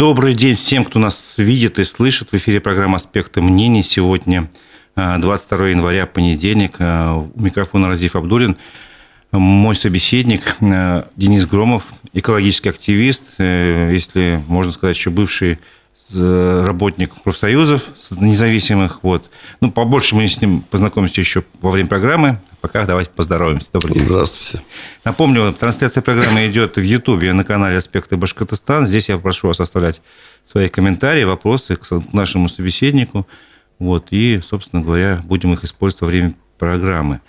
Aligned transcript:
Добрый 0.00 0.32
день 0.32 0.56
всем, 0.56 0.86
кто 0.86 0.98
нас 0.98 1.34
видит 1.36 1.78
и 1.78 1.84
слышит. 1.84 2.32
В 2.32 2.34
эфире 2.34 2.58
программа 2.58 2.96
«Аспекты 2.96 3.42
мнений». 3.42 3.82
Сегодня 3.82 4.48
22 4.96 5.66
э, 5.66 5.70
января, 5.72 6.06
понедельник. 6.06 6.76
Э, 6.78 7.12
у 7.12 7.30
микрофона 7.38 7.88
Разиф 7.88 8.16
Абдулин. 8.16 8.56
Мой 9.30 9.76
собеседник 9.76 10.56
э, 10.62 11.02
Денис 11.16 11.46
Громов, 11.46 11.92
экологический 12.14 12.70
активист, 12.70 13.24
если 13.38 14.42
можно 14.46 14.72
сказать, 14.72 14.96
еще 14.96 15.10
бывший 15.10 15.58
работник 16.12 17.14
профсоюзов 17.22 17.88
независимых. 18.18 19.00
Вот. 19.02 19.30
Ну, 19.60 19.70
побольше 19.70 20.14
мы 20.14 20.26
с 20.28 20.40
ним 20.40 20.62
познакомимся 20.62 21.20
еще 21.20 21.44
во 21.60 21.70
время 21.70 21.88
программы. 21.88 22.40
Пока 22.60 22.84
давайте 22.84 23.10
поздороваемся. 23.10 23.68
Добрый 23.72 23.94
день. 23.94 24.06
Здравствуйте. 24.06 24.64
Напомню, 25.04 25.52
трансляция 25.52 26.02
программы 26.02 26.46
идет 26.48 26.76
в 26.76 26.82
Ютубе 26.82 27.32
на 27.32 27.44
канале 27.44 27.76
«Аспекты 27.76 28.16
Башкортостан». 28.16 28.86
Здесь 28.86 29.08
я 29.08 29.18
прошу 29.18 29.48
вас 29.48 29.60
оставлять 29.60 30.02
свои 30.50 30.68
комментарии, 30.68 31.24
вопросы 31.24 31.76
к 31.76 31.86
нашему 32.12 32.48
собеседнику. 32.48 33.26
Вот, 33.78 34.08
и, 34.10 34.42
собственно 34.46 34.82
говоря, 34.82 35.20
будем 35.24 35.54
их 35.54 35.64
использовать 35.64 36.02
во 36.02 36.06
время 36.08 36.34
программы. 36.58 37.20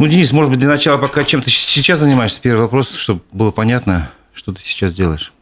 Ну, 0.00 0.08
Денис, 0.08 0.32
может 0.32 0.50
быть, 0.50 0.58
для 0.58 0.68
начала 0.68 0.98
пока 0.98 1.22
чем 1.22 1.40
ты 1.40 1.50
сейчас 1.50 2.00
занимаешься? 2.00 2.40
Первый 2.40 2.62
вопрос, 2.62 2.92
чтобы 2.92 3.20
было 3.30 3.52
понятно, 3.52 4.10
что 4.32 4.52
ты 4.52 4.60
сейчас 4.62 4.94
делаешь. 4.94 5.32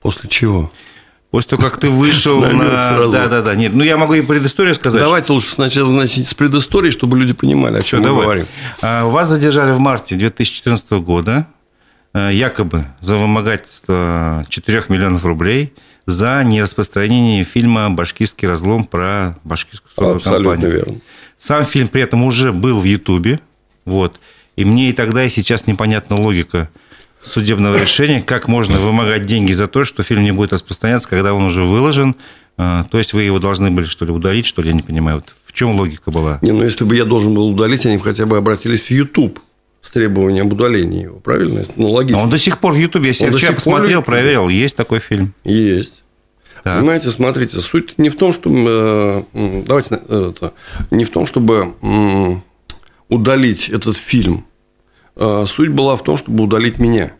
После 0.00 0.28
чего? 0.28 0.70
После 1.32 1.48
того, 1.48 1.62
как 1.62 1.80
ты 1.80 1.88
вышел 1.88 2.42
на... 2.42 2.82
Сразу. 2.82 3.10
Да, 3.10 3.26
да, 3.26 3.40
да. 3.40 3.54
Нет, 3.54 3.72
ну 3.72 3.82
я 3.82 3.96
могу 3.96 4.12
и 4.12 4.20
предысторию 4.20 4.74
сказать. 4.74 5.00
Давайте 5.00 5.32
лучше 5.32 5.48
сначала 5.48 5.90
начать 5.90 6.28
с 6.28 6.34
предыстории, 6.34 6.90
чтобы 6.90 7.18
люди 7.18 7.32
понимали, 7.32 7.78
о 7.78 7.82
чем 7.82 8.02
ну, 8.02 8.08
мы 8.08 8.10
давай. 8.10 8.24
говорим. 8.24 8.46
А, 8.82 9.06
вас 9.06 9.28
задержали 9.28 9.72
в 9.72 9.78
марте 9.78 10.14
2014 10.14 10.90
года, 10.90 11.46
а, 12.12 12.28
якобы 12.28 12.84
за 13.00 13.16
вымогательство 13.16 14.44
4 14.50 14.84
миллионов 14.90 15.24
рублей 15.24 15.72
за 16.04 16.44
нераспространение 16.44 17.44
фильма 17.44 17.88
«Башкирский 17.88 18.46
разлом» 18.46 18.84
про 18.84 19.38
башкирскую 19.42 19.90
сторону 19.90 20.16
Абсолютно 20.16 20.50
компанию. 20.52 20.76
верно. 20.76 21.00
Сам 21.38 21.64
фильм 21.64 21.88
при 21.88 22.02
этом 22.02 22.24
уже 22.24 22.52
был 22.52 22.78
в 22.78 22.84
Ютубе. 22.84 23.40
Вот. 23.86 24.20
И 24.56 24.66
мне 24.66 24.90
и 24.90 24.92
тогда, 24.92 25.24
и 25.24 25.30
сейчас 25.30 25.66
непонятна 25.66 26.20
логика– 26.20 26.68
судебного 27.24 27.80
решения, 27.80 28.22
как 28.22 28.48
можно 28.48 28.78
вымогать 28.78 29.26
деньги 29.26 29.52
за 29.52 29.68
то, 29.68 29.84
что 29.84 30.02
фильм 30.02 30.22
не 30.22 30.32
будет 30.32 30.52
распространяться, 30.52 31.08
когда 31.08 31.34
он 31.34 31.44
уже 31.44 31.64
выложен. 31.64 32.16
А, 32.58 32.84
то 32.84 32.98
есть 32.98 33.12
вы 33.12 33.22
его 33.22 33.38
должны 33.38 33.70
были, 33.70 33.86
что 33.86 34.04
ли, 34.04 34.12
удалить, 34.12 34.46
что 34.46 34.62
ли, 34.62 34.68
я 34.68 34.74
не 34.74 34.82
понимаю. 34.82 35.18
Вот 35.18 35.32
в 35.46 35.52
чем 35.52 35.78
логика 35.78 36.10
была? 36.10 36.38
Не, 36.42 36.52
ну 36.52 36.64
если 36.64 36.84
бы 36.84 36.96
я 36.96 37.04
должен 37.04 37.34
был 37.34 37.48
удалить, 37.48 37.86
они 37.86 37.96
бы 37.96 38.04
хотя 38.04 38.26
бы 38.26 38.36
обратились 38.36 38.82
в 38.82 38.90
YouTube 38.90 39.38
с 39.80 39.90
требованием 39.90 40.46
об 40.46 40.52
удалении 40.52 41.04
его, 41.04 41.18
правильно? 41.18 41.64
Ну, 41.76 41.90
логично. 41.90 42.20
А 42.20 42.24
он 42.24 42.30
до 42.30 42.38
сих 42.38 42.58
пор 42.58 42.74
в 42.74 42.76
YouTube, 42.76 43.04
я 43.06 43.12
вчера 43.12 43.52
посмотрел, 43.52 44.00
пор... 44.00 44.14
проверил, 44.14 44.48
есть 44.48 44.76
такой 44.76 45.00
фильм. 45.00 45.34
Есть. 45.44 46.02
Так. 46.62 46.78
Понимаете, 46.78 47.10
смотрите, 47.10 47.58
суть 47.60 47.98
не 47.98 48.08
в 48.08 48.16
том, 48.16 48.32
что 48.32 48.48
э, 49.34 49.62
давайте 49.66 49.98
э, 50.08 50.32
это, 50.34 50.52
не 50.92 51.04
в 51.04 51.10
том, 51.10 51.26
чтобы 51.26 51.72
удалить 53.08 53.68
этот 53.68 53.96
фильм. 53.96 54.44
А, 55.22 55.46
суть 55.46 55.68
была 55.68 55.96
в 55.96 56.02
том, 56.02 56.16
чтобы 56.16 56.42
удалить 56.42 56.78
меня. 56.78 57.12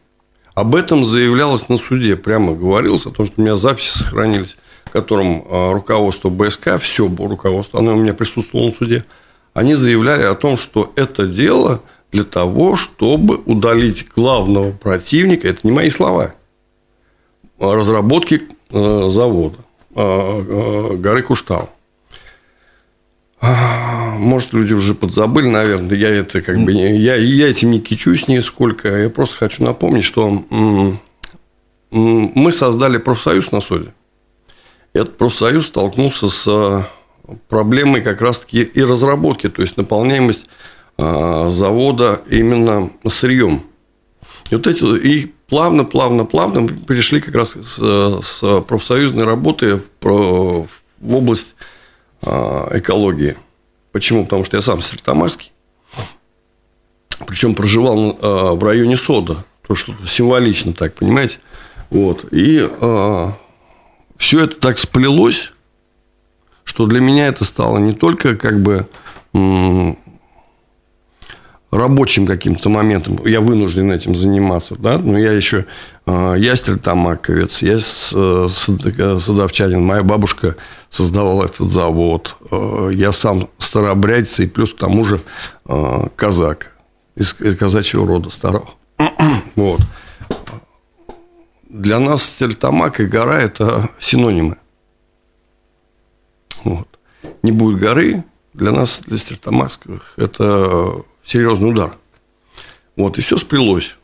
Об 0.55 0.75
этом 0.75 1.05
заявлялось 1.05 1.69
на 1.69 1.77
суде. 1.77 2.17
Прямо 2.17 2.53
говорилось 2.53 3.07
о 3.07 3.11
том, 3.11 3.27
что 3.27 3.41
у 3.41 3.45
меня 3.45 3.55
записи 3.55 3.97
сохранились, 3.97 4.57
которым 4.93 5.45
а, 5.49 5.73
руководство 5.73 6.29
БСК, 6.29 6.79
все 6.81 7.07
руководство, 7.07 7.79
оно 7.79 7.95
у 7.95 7.97
меня 7.97 8.13
присутствовало 8.13 8.67
на 8.67 8.73
суде, 8.73 9.05
они 9.55 9.75
заявляли 9.75 10.25
о 10.25 10.35
том, 10.35 10.57
что 10.57 10.93
это 10.97 11.27
дело 11.27 11.83
для 12.11 12.25
того, 12.25 12.75
чтобы 12.75 13.37
удалить 13.37 14.09
главного 14.09 14.73
противника, 14.73 15.47
это 15.47 15.61
не 15.63 15.71
мои 15.71 15.89
слова, 15.89 16.35
разработки 17.61 18.43
а, 18.71 19.09
завода 19.09 19.59
горы 19.95 21.23
Куштау. 21.23 21.69
Может, 23.43 24.53
люди 24.53 24.73
уже 24.73 24.95
подзабыли, 24.95 25.49
наверное. 25.49 25.97
Я 25.97 26.11
это 26.11 26.43
как 26.43 26.59
бы 26.61 26.73
не, 26.73 26.97
я, 26.97 27.17
я 27.17 27.49
этим 27.49 27.73
не 27.73 27.81
кичусь 27.81 28.29
нисколько. 28.29 28.89
Я 28.89 29.11
просто 29.11 29.37
хочу 29.37 29.65
напомнить, 29.65 30.05
что 30.05 30.45
мы 31.91 32.53
создали 32.53 32.99
профсоюз 32.99 33.51
на 33.51 33.61
Соде. 33.61 33.93
Этот 34.93 35.19
профсоюз 35.19 35.67
столкнулся 35.67 36.29
с 36.29 36.47
а, 36.47 36.87
проблемой 37.49 38.03
как 38.03 38.21
раз-таки 38.21 38.63
и 38.63 38.83
разработки, 38.83 39.49
то 39.49 39.63
есть 39.63 39.77
наполняемость 39.77 40.47
а, 40.99 41.51
завода 41.51 42.21
именно 42.31 42.91
сырьем. 43.09 43.63
И 44.51 44.55
вот 44.55 44.67
эти 44.67 44.85
и 44.99 45.35
плавно, 45.49 45.85
плавно, 45.85 46.25
плавно 46.27 46.69
перешли 46.69 47.21
как 47.21 47.35
раз 47.35 47.53
с, 47.53 48.21
с 48.23 48.61
профсоюзной 48.63 49.25
работы 49.25 49.81
в, 50.01 50.67
в 51.01 51.17
область 51.17 51.55
а, 51.59 51.72
экологии. 52.23 53.37
Почему? 53.93 54.25
Потому 54.25 54.45
что 54.45 54.57
я 54.57 54.63
сам 54.63 54.81
стрельтамарский. 54.81 55.53
Причем 57.27 57.55
проживал 57.55 58.19
а, 58.21 58.55
в 58.55 58.65
районе 58.65 58.97
Сода. 58.97 59.45
То, 59.67 59.75
что 59.75 59.93
символично 60.07 60.73
так, 60.73 60.95
понимаете? 60.95 61.41
Вот. 61.91 62.33
И 62.33 62.69
а, 62.81 63.35
все 64.17 64.45
это 64.45 64.57
так 64.57 64.79
сплелось, 64.79 65.53
что 66.65 66.87
для 66.87 67.01
меня 67.01 67.27
это 67.27 67.45
стало 67.45 67.79
не 67.79 67.93
только 67.93 68.37
как 68.37 68.63
бы 68.63 68.87
рабочим 71.71 72.27
каким-то 72.27 72.69
моментом, 72.69 73.27
я 73.27 73.41
вынужден 73.41 73.91
этим 73.91 74.15
заниматься, 74.15 74.77
да, 74.79 74.99
но 74.99 75.19
я 75.19 75.33
еще 75.33 75.65
э, 76.05 76.35
я 76.37 76.55
стрельтамаковец, 76.55 77.63
я 77.63 77.79
садовчанин, 77.79 79.83
моя 79.83 80.03
бабушка 80.03 80.57
создавала 80.93 81.47
этот 81.47 81.71
завод, 81.71 82.37
э, 82.51 82.91
я 82.93 83.13
сам 83.13 83.49
старообрядец 83.59 84.39
и 84.41 84.47
плюс 84.47 84.75
к 84.75 84.77
тому 84.77 85.05
же 85.05 85.23
э, 85.65 86.07
казак 86.17 86.73
из 87.17 87.33
казачьего 87.33 88.07
рода 88.07 88.29
старого. 88.29 88.69
вот. 89.57 89.81
Для 91.69 91.99
нас 91.99 92.23
Стельтамак 92.23 93.01
и 93.01 93.07
гора– 93.07 93.41
это 93.43 93.89
синонимы. 93.99 94.59
Вот. 96.65 96.87
Не 97.43 97.53
будет 97.53 97.81
горы, 97.81 98.25
для 98.53 98.71
нас, 98.71 99.01
для 99.07 99.17
Стельтамакских, 99.17 100.13
это 100.19 101.03
серьезный 101.25 101.71
удар. 101.71 101.97
Вот, 102.97 103.17
и 103.17 103.23
все 103.23 103.39
сплелось. 103.39 103.97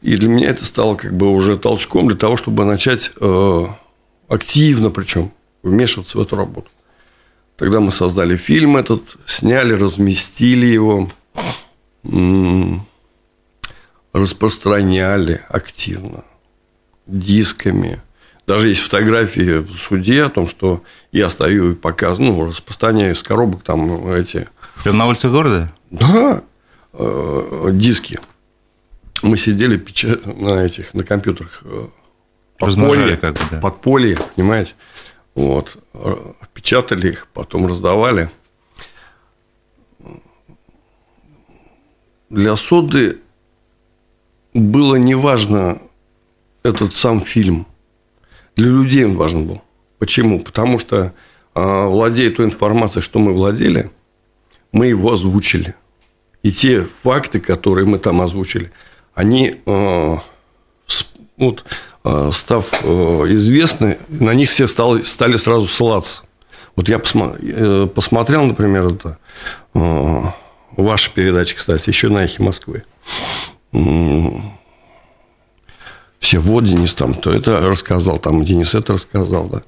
И 0.00 0.16
для 0.16 0.30
меня 0.30 0.48
это 0.48 0.64
стало 0.64 0.94
как 0.94 1.14
бы 1.14 1.30
уже 1.30 1.58
толчком 1.58 2.08
для 2.08 2.16
того, 2.16 2.38
чтобы 2.38 2.64
начать 2.64 3.12
э, 3.20 3.64
активно, 4.28 4.88
причем, 4.88 5.30
вмешиваться 5.62 6.18
в 6.18 6.22
эту 6.22 6.36
работу. 6.36 6.70
Тогда 7.56 7.80
мы 7.80 7.92
создали 7.92 8.36
фильм 8.36 8.76
этот, 8.76 9.16
сняли, 9.24 9.74
разместили 9.74 10.66
его, 10.66 11.08
распространяли 14.12 15.42
активно 15.48 16.24
дисками. 17.06 18.00
Даже 18.46 18.68
есть 18.68 18.80
фотографии 18.80 19.58
в 19.58 19.72
суде 19.74 20.24
о 20.24 20.30
том, 20.30 20.48
что 20.48 20.82
я 21.12 21.30
стою 21.30 21.72
и 21.72 21.74
показываю, 21.74 22.32
ну, 22.32 22.46
распространяю 22.46 23.14
из 23.14 23.22
коробок 23.22 23.62
там 23.62 24.12
эти... 24.12 24.48
Прямо 24.82 24.98
на 24.98 25.06
улице 25.06 25.28
города? 25.28 25.72
Да, 25.90 26.42
э, 26.92 27.68
диски. 27.72 28.18
Мы 29.22 29.36
сидели 29.36 29.76
печа... 29.76 30.18
на 30.24 30.64
этих, 30.64 30.92
на 30.92 31.04
компьютерах 31.04 31.62
э, 31.64 31.86
подполье, 32.58 33.16
как 33.16 33.34
бы, 33.34 33.40
да. 33.52 33.60
подполье, 33.60 34.18
понимаете? 34.34 34.74
Вот. 35.34 35.76
Печатали 36.54 37.10
их, 37.10 37.28
потом 37.32 37.66
раздавали. 37.66 38.30
Для 42.28 42.56
соды 42.56 43.18
было 44.54 44.96
неважно 44.96 45.80
этот 46.62 46.94
сам 46.94 47.20
фильм. 47.20 47.66
Для 48.56 48.68
людей 48.68 49.04
он 49.04 49.16
важен 49.16 49.46
был. 49.46 49.62
Почему? 49.98 50.40
Потому 50.40 50.78
что, 50.78 51.14
э, 51.54 51.86
владея 51.86 52.30
той 52.30 52.46
информацией, 52.46 53.02
что 53.02 53.18
мы 53.18 53.32
владели, 53.32 53.90
мы 54.72 54.86
его 54.86 55.12
озвучили. 55.12 55.74
И 56.42 56.50
те 56.50 56.84
факты, 56.84 57.40
которые 57.40 57.86
мы 57.86 57.98
там 57.98 58.20
озвучили, 58.20 58.72
они, 59.14 59.60
э, 59.64 60.16
вот, 61.36 61.64
став 62.32 62.66
э, 62.82 62.86
известны, 63.30 63.98
на 64.08 64.34
них 64.34 64.48
все 64.48 64.66
стали, 64.66 65.02
стали 65.02 65.36
сразу 65.36 65.66
ссылаться. 65.66 66.22
Вот 66.74 66.88
я 66.88 66.98
посмотрел, 66.98 68.44
например, 68.46 68.86
это 68.86 69.18
ваша 69.74 71.10
передача, 71.10 71.54
кстати, 71.54 71.90
еще 71.90 72.08
на 72.08 72.24
эхе 72.24 72.42
Москвы. 72.42 72.82
Все, 76.18 76.38
вот 76.38 76.64
Денис 76.64 76.94
там, 76.94 77.14
то 77.14 77.30
это 77.30 77.60
рассказал, 77.60 78.18
там 78.18 78.44
Денис 78.44 78.74
это 78.74 78.94
рассказал, 78.94 79.48
да. 79.48 79.62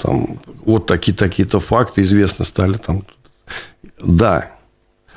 Там, 0.00 0.40
вот 0.64 0.86
такие 0.86 1.14
такие-то 1.14 1.60
факты 1.60 2.00
известны 2.00 2.44
стали 2.44 2.78
там. 2.78 3.04
Да, 3.98 4.50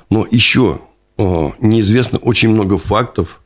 но 0.10 0.28
еще 0.30 0.82
э, 1.18 1.52
неизвестно 1.60 2.20
очень 2.20 2.50
много 2.50 2.78
фактов, 2.78 3.42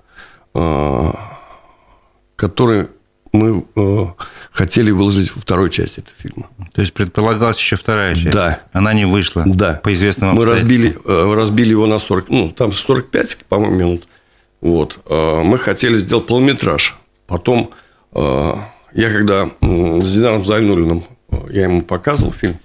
э, 2.40 2.48
которые 2.48 2.88
мы, 3.32 3.66
э, 3.76 4.06
хотели 4.52 4.92
выложить 4.92 5.36
во 5.36 5.42
второй 5.42 5.70
части 5.70 6.00
этого 6.00 6.16
фильма. 6.18 6.50
То 6.74 6.82
есть 6.82 6.94
предполагалась 6.94 7.58
еще 7.58 7.76
вторая 7.76 8.16
часть? 8.16 8.32
Да. 8.32 8.62
Она 8.74 8.94
не 8.94 9.06
вышла? 9.06 9.44
Да. 9.46 9.80
По 9.84 9.94
известным 9.94 10.36
Мы 10.36 10.46
разбили, 10.46 10.98
э, 11.06 11.34
разбили 11.36 11.72
его 11.72 11.86
на 11.86 12.00
40, 12.00 12.30
ну, 12.30 12.52
там 12.52 12.74
45, 12.74 13.46
по-моему, 13.48 13.76
минут. 13.76 14.08
Вот. 14.62 15.00
Э, 15.06 15.42
мы 15.44 15.58
хотели 15.58 15.96
сделать 15.96 16.26
полнометраж. 16.26 16.98
Потом 17.28 17.72
э, 18.14 18.54
я 18.94 19.10
когда 19.12 19.50
с 19.62 20.06
Зидаром 20.06 20.44
Зайнулиным, 20.44 21.04
я 21.52 21.64
ему 21.64 21.84
показывал 21.84 22.32
фильм, 22.32 22.58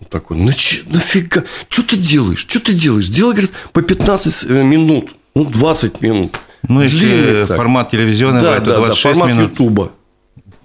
он 0.00 0.06
такой, 0.08 0.36
ну, 0.36 0.46
нафига, 0.46 1.44
что 1.68 1.82
ты 1.82 1.96
делаешь, 1.96 2.40
что 2.40 2.60
ты 2.60 2.72
делаешь? 2.72 3.08
Делай, 3.08 3.32
говорит, 3.32 3.52
по 3.72 3.80
15 3.80 4.50
минут, 4.50 5.14
ну, 5.34 5.44
20 5.44 6.00
минут. 6.00 6.36
Ну, 6.68 6.82
если 6.82 7.44
формат 7.46 7.90
телевизионный, 7.90 8.40
да, 8.40 8.56
это 8.56 8.66
да, 8.66 8.76
26 8.76 9.04
да, 9.04 9.12
формат 9.12 9.28
минут. 9.28 9.50
Ютуба. 9.52 9.92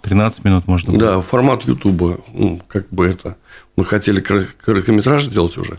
13 0.02 0.44
минут 0.44 0.68
можно 0.68 0.94
было. 0.94 1.02
Да, 1.02 1.22
формат 1.22 1.64
Ютуба. 1.64 2.20
Ну, 2.34 2.62
как 2.68 2.90
бы 2.90 3.08
это... 3.08 3.38
Мы 3.76 3.86
хотели 3.86 4.20
короткометраж 4.20 5.24
сделать 5.24 5.58
уже. 5.58 5.78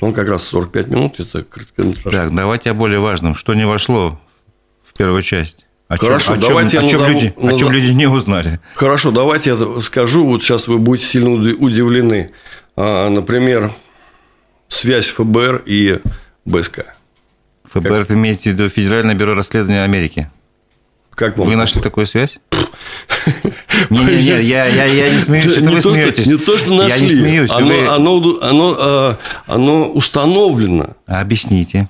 Он 0.00 0.12
как 0.12 0.28
раз 0.28 0.42
45 0.44 0.88
минут, 0.88 1.20
это 1.20 1.44
короткометраж. 1.44 2.14
Так, 2.14 2.34
давайте 2.34 2.70
о 2.70 2.74
более 2.74 2.98
важном. 2.98 3.34
Что 3.36 3.54
не 3.54 3.66
вошло 3.66 4.20
в 4.84 4.96
первую 4.96 5.22
часть? 5.22 5.66
О 5.88 5.98
Хорошо, 5.98 6.32
чем, 6.34 6.40
давайте 6.40 6.78
о 6.78 6.88
чем, 6.88 7.00
назову, 7.00 7.12
люди, 7.12 7.34
назов... 7.36 7.52
о 7.52 7.56
чем 7.58 7.72
люди 7.72 7.92
не 7.92 8.06
узнали. 8.06 8.60
Хорошо, 8.74 9.10
давайте 9.10 9.50
я 9.50 9.80
скажу. 9.80 10.24
Вот 10.24 10.42
сейчас 10.42 10.66
вы 10.66 10.78
будете 10.78 11.06
сильно 11.06 11.30
удивлены. 11.30 12.30
А, 12.76 13.10
например, 13.10 13.72
связь 14.68 15.08
ФБР 15.08 15.62
и 15.66 16.00
БСК. 16.46 16.94
ФБР, 17.72 18.06
как... 18.06 18.10
имеете 18.12 18.50
в 18.50 18.52
виду 18.54 18.68
Федеральное 18.68 19.14
бюро 19.14 19.34
расследования 19.34 19.82
Америки? 19.82 20.30
Как 21.14 21.36
вам? 21.36 21.48
Вы 21.48 21.56
нашли 21.56 21.80
такую 21.80 22.06
связь? 22.06 22.38
Не-не-не, 23.90 24.42
я, 24.42 24.66
я, 24.66 24.84
я 24.84 25.10
не 25.10 25.18
смеюсь, 25.18 25.46
это 25.46 25.60
не 25.60 25.74
вы 25.74 25.80
то, 25.80 25.94
смеетесь. 25.94 26.24
Что, 26.24 26.32
не 26.32 26.38
то, 26.38 26.58
что 26.58 26.74
нашли. 26.74 27.06
Я 27.06 27.14
не 27.14 27.20
смеюсь. 27.20 27.50
Оно, 27.50 27.66
вы... 27.66 27.86
оно, 27.86 28.16
оно, 28.18 28.40
оно, 28.40 29.18
оно 29.46 29.88
установлено. 29.90 30.96
Объясните. 31.06 31.88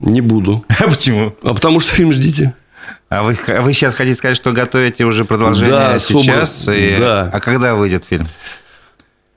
Не 0.00 0.20
буду. 0.20 0.64
А 0.78 0.88
почему? 0.88 1.34
А 1.42 1.54
потому 1.54 1.80
что 1.80 1.94
фильм 1.94 2.12
ждите. 2.12 2.54
А 3.08 3.22
вы, 3.22 3.36
а 3.48 3.60
вы 3.60 3.72
сейчас 3.72 3.94
хотите 3.94 4.16
сказать, 4.16 4.36
что 4.36 4.52
готовите 4.52 5.04
уже 5.04 5.24
продолжение 5.24 5.72
да, 5.72 5.98
сейчас? 5.98 6.68
И... 6.68 6.96
Да. 6.98 7.30
А 7.32 7.40
когда 7.40 7.74
выйдет 7.74 8.04
фильм? 8.04 8.26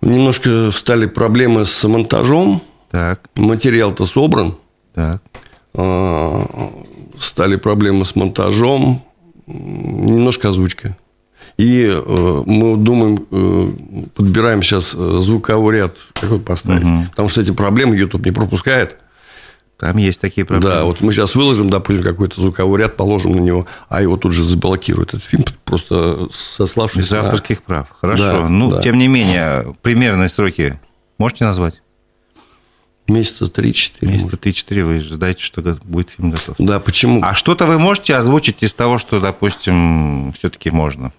Немножко 0.01 0.71
встали 0.71 1.05
проблемы 1.05 1.65
с 1.65 1.87
монтажом. 1.87 2.61
Так. 2.91 3.21
Материал-то 3.35 4.05
собран. 4.05 4.55
Так. 4.93 5.21
А, 5.75 6.71
стали 7.17 7.55
проблемы 7.55 8.05
с 8.05 8.15
монтажом. 8.15 9.03
Немножко 9.47 10.49
озвучка. 10.49 10.97
И 11.57 11.85
э, 11.85 12.43
мы 12.45 12.77
думаем, 12.77 13.25
э, 13.29 14.07
подбираем 14.15 14.63
сейчас 14.63 14.91
звуковой 14.91 15.75
ряд, 15.75 15.95
какой 16.13 16.39
поставить. 16.39 16.87
Угу. 16.87 17.05
Потому 17.11 17.29
что 17.29 17.41
эти 17.41 17.51
проблемы 17.51 17.95
YouTube 17.95 18.25
не 18.25 18.31
пропускает. 18.31 18.97
Там 19.83 19.97
есть 19.97 20.21
такие 20.21 20.45
проблемы. 20.45 20.75
Да, 20.75 20.85
вот 20.85 21.01
мы 21.01 21.11
сейчас 21.11 21.35
выложим, 21.35 21.69
допустим, 21.69 22.03
какой-то 22.03 22.39
звуковой 22.39 22.79
ряд, 22.79 22.95
положим 22.95 23.35
на 23.35 23.41
него, 23.41 23.67
а 23.89 24.01
его 24.01 24.15
тут 24.15 24.31
же 24.31 24.41
заблокируют 24.41 25.09
этот 25.09 25.25
фильм, 25.25 25.43
просто 25.65 26.27
сославшись 26.31 27.01
Без 27.01 27.11
на... 27.11 27.19
авторских 27.19 27.61
прав. 27.63 27.87
Хорошо. 27.99 28.23
Да, 28.23 28.47
ну, 28.47 28.71
да. 28.71 28.81
тем 28.81 28.97
не 28.97 29.09
менее, 29.09 29.75
примерные 29.81 30.29
сроки 30.29 30.79
можете 31.17 31.43
назвать? 31.43 31.82
Месяца 33.07 33.45
3-4. 33.45 33.91
Месяца 34.01 34.37
3-4 34.37 34.83
вы 34.83 34.95
ожидаете, 34.95 35.43
что 35.43 35.61
будет 35.83 36.11
фильм 36.11 36.31
готов. 36.31 36.55
Да, 36.57 36.79
почему? 36.79 37.19
А 37.21 37.33
что-то 37.33 37.65
вы 37.65 37.77
можете 37.77 38.15
озвучить 38.15 38.63
из 38.63 38.73
того, 38.73 38.97
что, 38.97 39.19
допустим, 39.19 40.31
все-таки 40.37 40.69
можно? 40.69 41.11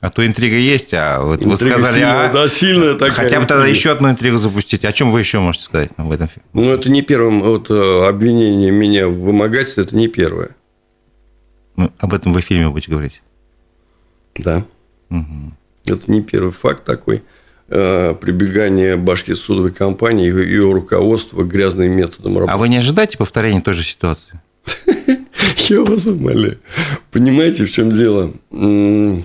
А 0.00 0.10
то 0.10 0.26
интрига 0.26 0.56
есть, 0.56 0.92
а 0.92 1.22
вот 1.22 1.42
интрига 1.42 1.74
вы 1.74 1.80
сказали, 1.80 1.94
сильная, 1.94 2.28
а, 2.28 2.32
да, 2.32 2.48
сильная 2.48 2.94
такая. 2.94 3.10
Хотя 3.12 3.40
бы 3.40 3.46
тогда 3.46 3.66
еще 3.66 3.90
одну 3.92 4.10
интригу 4.10 4.36
запустить. 4.36 4.84
О 4.84 4.92
чем 4.92 5.10
вы 5.10 5.20
еще 5.20 5.38
можете 5.38 5.64
сказать 5.64 5.90
в 5.96 6.12
этом 6.12 6.28
фильме? 6.28 6.44
Ну, 6.52 6.74
это 6.74 6.90
не 6.90 7.00
первое 7.00 7.40
вот, 7.40 7.70
обвинение 7.70 8.70
меня 8.70 9.08
в 9.08 9.18
вымогательстве, 9.18 9.84
это 9.84 9.96
не 9.96 10.08
первое. 10.08 10.50
Ну, 11.76 11.90
об 11.98 12.12
этом 12.12 12.32
вы 12.32 12.42
в 12.42 12.44
фильме 12.44 12.68
будете 12.68 12.90
говорить? 12.90 13.22
Да. 14.34 14.64
Угу. 15.10 15.52
Это 15.86 16.10
не 16.10 16.22
первый 16.22 16.52
факт 16.52 16.84
такой. 16.84 17.22
Э, 17.66 18.14
прибегание 18.20 18.96
башки 18.96 19.32
судовой 19.32 19.72
компании 19.72 20.26
и 20.26 20.30
ее 20.30 20.70
руководства 20.70 21.42
грязным 21.44 21.92
методам 21.92 22.36
работы. 22.36 22.52
А 22.52 22.58
вы 22.58 22.68
не 22.68 22.76
ожидаете 22.76 23.16
повторения 23.16 23.62
той 23.62 23.72
же 23.72 23.82
ситуации? 23.82 24.38
Я 25.68 25.82
вас 25.82 26.04
умоляю. 26.06 26.58
Понимаете, 27.10 27.64
в 27.64 27.70
чем 27.70 27.90
дело? 27.90 28.34
Ну, 28.50 29.24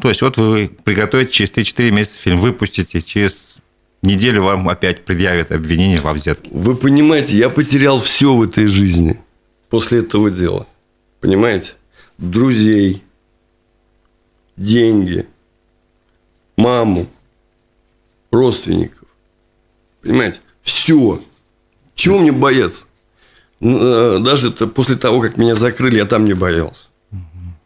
то 0.00 0.08
есть, 0.08 0.22
вот 0.22 0.36
вы 0.36 0.70
приготовите 0.84 1.32
через 1.32 1.50
3-4 1.50 1.90
месяца 1.90 2.18
фильм, 2.20 2.36
выпустите, 2.36 3.02
через 3.02 3.58
неделю 4.00 4.44
вам 4.44 4.68
опять 4.68 5.04
предъявят 5.04 5.50
обвинение 5.50 6.00
во 6.00 6.12
взятке. 6.12 6.50
Вы 6.52 6.76
понимаете, 6.76 7.36
я 7.36 7.50
потерял 7.50 8.00
все 8.00 8.32
в 8.36 8.42
этой 8.42 8.68
жизни 8.68 9.18
после 9.70 9.98
этого 9.98 10.30
дела. 10.30 10.68
Понимаете? 11.20 11.72
Друзей, 12.16 13.02
деньги, 14.56 15.26
маму, 16.56 17.08
родственников. 18.32 19.06
Понимаете? 20.02 20.40
Все. 20.62 21.22
Чего 21.94 22.18
мне 22.18 22.32
бояться? 22.32 22.86
Э, 23.60 24.18
даже 24.20 24.48
это 24.48 24.66
после 24.66 24.96
того, 24.96 25.20
как 25.20 25.36
меня 25.36 25.54
закрыли, 25.54 25.98
я 25.98 26.06
там 26.06 26.24
не 26.24 26.32
боялся. 26.32 26.86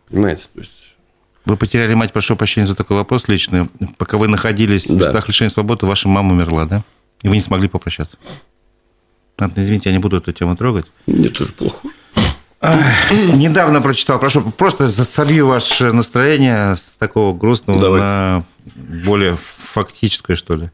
Понимаете? 0.09 0.47
То 0.53 0.61
есть 0.61 0.73
вы 1.47 1.57
потеряли 1.57 1.95
мать, 1.95 2.13
прошу 2.13 2.35
прощения 2.35 2.67
за 2.67 2.75
такой 2.75 2.97
вопрос 2.97 3.29
личный. 3.29 3.69
Пока 3.99 4.19
вы 4.19 4.27
находились 4.27 4.85
да. 4.87 4.95
в 4.95 4.97
местах 4.97 5.29
лишения 5.29 5.49
свободы, 5.49 5.87
ваша 5.87 6.09
мама 6.09 6.33
умерла, 6.35 6.67
да? 6.67 6.83
И 7.23 7.29
вы 7.29 7.37
не 7.37 7.41
смогли 7.41 7.69
попрощаться. 7.69 8.19
Ладно, 9.39 9.61
извините, 9.61 9.89
я 9.91 9.93
не 9.93 10.01
буду 10.01 10.17
эту 10.17 10.33
тему 10.33 10.57
трогать. 10.57 10.87
Мне 11.07 11.29
тоже 11.29 11.53
плохо. 11.53 11.79
Недавно 12.63 13.81
прочитал, 13.81 14.19
прошу, 14.19 14.41
просто 14.41 14.89
собью 14.89 15.47
ваше 15.47 15.93
настроение 15.93 16.75
с 16.75 16.97
такого 16.99 17.37
грустного 17.37 17.81
Давайте. 17.81 18.07
на 18.07 18.45
более 19.05 19.39
фактическое, 19.77 20.37
что 20.37 20.57
ли. 20.57 20.71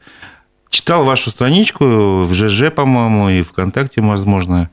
Читал 0.71 1.05
вашу 1.05 1.31
страничку 1.31 1.85
в 2.25 2.33
ЖЖ, 2.33 2.73
по-моему, 2.73 3.29
и 3.29 3.43
ВКонтакте, 3.43 4.01
возможно, 4.01 4.71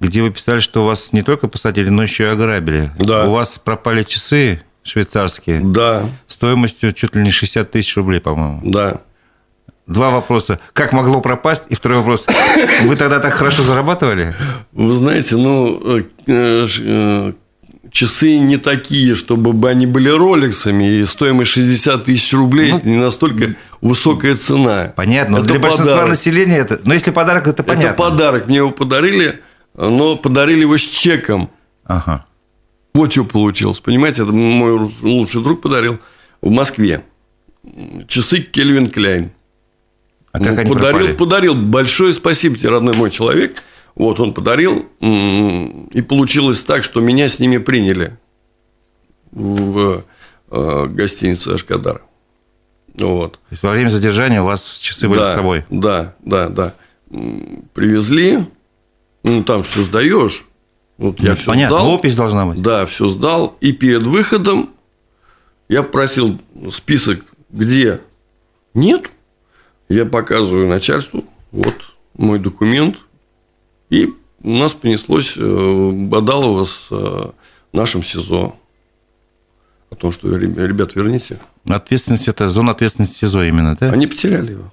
где 0.00 0.22
вы 0.22 0.30
писали, 0.30 0.60
что 0.60 0.84
вас 0.84 1.12
не 1.12 1.22
только 1.22 1.48
посадили, 1.48 1.88
но 1.88 2.02
еще 2.02 2.24
и 2.24 2.26
ограбили. 2.28 2.90
Да. 2.98 3.26
У 3.26 3.32
вас 3.32 3.58
пропали 3.58 4.04
часы, 4.04 4.62
швейцарские. 4.84 5.60
Да. 5.60 6.08
Стоимостью 6.26 6.92
чуть 6.92 7.14
ли 7.16 7.22
не 7.22 7.30
60 7.30 7.70
тысяч 7.70 7.96
рублей, 7.96 8.20
по-моему. 8.20 8.60
Да. 8.64 9.02
Два 9.86 10.10
вопроса. 10.10 10.60
Как 10.72 10.92
могло 10.92 11.20
пропасть? 11.20 11.64
И 11.68 11.74
второй 11.74 11.98
вопрос. 11.98 12.24
Вы 12.84 12.96
тогда 12.96 13.18
так 13.18 13.34
хорошо 13.34 13.62
зарабатывали? 13.64 14.34
Вы 14.70 14.94
знаете, 14.94 15.36
ну, 15.36 15.98
э, 15.98 16.04
э, 16.28 17.32
часы 17.92 18.38
не 18.38 18.56
такие, 18.56 19.14
чтобы 19.14 19.52
бы 19.52 19.70
они 19.70 19.86
были 19.86 20.08
роликсами, 20.08 20.98
и 20.98 21.04
стоимость 21.04 21.52
60 21.52 22.04
тысяч 22.06 22.32
рублей 22.32 22.72
ну, 22.72 22.78
это 22.78 22.88
не 22.88 22.96
настолько 22.96 23.54
высокая 23.80 24.34
цена. 24.36 24.92
Понятно, 24.96 25.36
это 25.36 25.44
для 25.44 25.54
подарок. 25.60 25.76
большинства 25.78 26.06
населения 26.06 26.56
это... 26.56 26.80
Но 26.84 26.94
если 26.94 27.10
подарок, 27.10 27.46
это 27.46 27.62
понятно. 27.62 27.88
Это 27.88 27.96
подарок. 27.96 28.46
Мне 28.46 28.56
его 28.56 28.70
подарили, 28.70 29.40
но 29.74 30.16
подарили 30.16 30.62
его 30.62 30.76
с 30.76 30.82
чеком. 30.82 31.50
Ага. 31.84 32.26
Вот 32.94 33.12
что 33.12 33.24
получилось. 33.24 33.80
Понимаете, 33.80 34.22
это 34.22 34.32
мой 34.32 34.90
лучший 35.02 35.42
друг 35.42 35.60
подарил 35.60 36.00
в 36.40 36.50
Москве. 36.50 37.04
Часы 38.08 38.40
Кельвин 38.40 38.90
Кляйн. 38.90 39.30
А 40.32 40.38
они 40.38 40.46
подарил, 40.46 40.74
пропали? 40.74 41.12
подарил. 41.12 41.54
Большое 41.54 42.14
спасибо 42.14 42.56
тебе, 42.56 42.70
родной 42.70 42.94
мой 42.96 43.10
человек. 43.10 43.62
Вот 43.94 44.20
он 44.20 44.32
подарил. 44.32 44.86
И 45.00 46.02
получилось 46.02 46.62
так, 46.62 46.84
что 46.84 47.00
меня 47.00 47.28
с 47.28 47.38
ними 47.38 47.58
приняли 47.58 48.16
в 49.30 50.04
э, 50.50 50.86
гостинице 50.86 51.48
Ашкадар. 51.48 52.02
Вот. 52.94 53.32
То 53.32 53.38
есть, 53.50 53.62
во 53.62 53.70
время 53.70 53.88
задержания 53.88 54.42
у 54.42 54.46
вас 54.46 54.78
часы 54.78 55.08
были 55.08 55.20
да, 55.20 55.32
с 55.32 55.34
собой? 55.34 55.64
Да, 55.70 56.14
да, 56.20 56.48
да. 56.48 56.74
Привезли. 57.74 58.44
Ну, 59.24 59.44
там 59.44 59.62
все 59.62 59.82
сдаешь. 59.82 60.44
Вот 60.98 61.20
я 61.20 61.34
все 61.34 61.46
Понятно, 61.46 61.78
сдал. 61.78 61.94
опись 61.94 62.16
должна 62.16 62.46
быть. 62.46 62.60
Да, 62.60 62.86
все 62.86 63.08
сдал. 63.08 63.56
И 63.60 63.72
перед 63.72 64.02
выходом 64.02 64.70
я 65.68 65.82
просил 65.82 66.38
список, 66.70 67.24
где 67.50 68.00
нет. 68.74 69.10
Я 69.88 70.06
показываю 70.06 70.68
начальству, 70.68 71.24
вот 71.50 71.74
мой 72.14 72.38
документ. 72.38 72.98
И 73.92 74.08
у 74.42 74.56
нас 74.56 74.72
понеслось 74.72 75.34
э, 75.36 75.90
Бадалова 75.92 76.64
с 76.64 76.88
э, 76.90 77.24
нашим 77.74 78.02
СИЗО. 78.02 78.56
О 79.90 79.94
том, 79.94 80.12
что, 80.12 80.34
ребят, 80.34 80.94
верните. 80.94 81.38
Ответственность– 81.68 82.26
это 82.28 82.48
зона 82.48 82.72
ответственности 82.72 83.18
СИЗО 83.18 83.42
именно, 83.42 83.76
да? 83.78 83.90
Они 83.90 84.06
потеряли 84.06 84.52
его. 84.52 84.72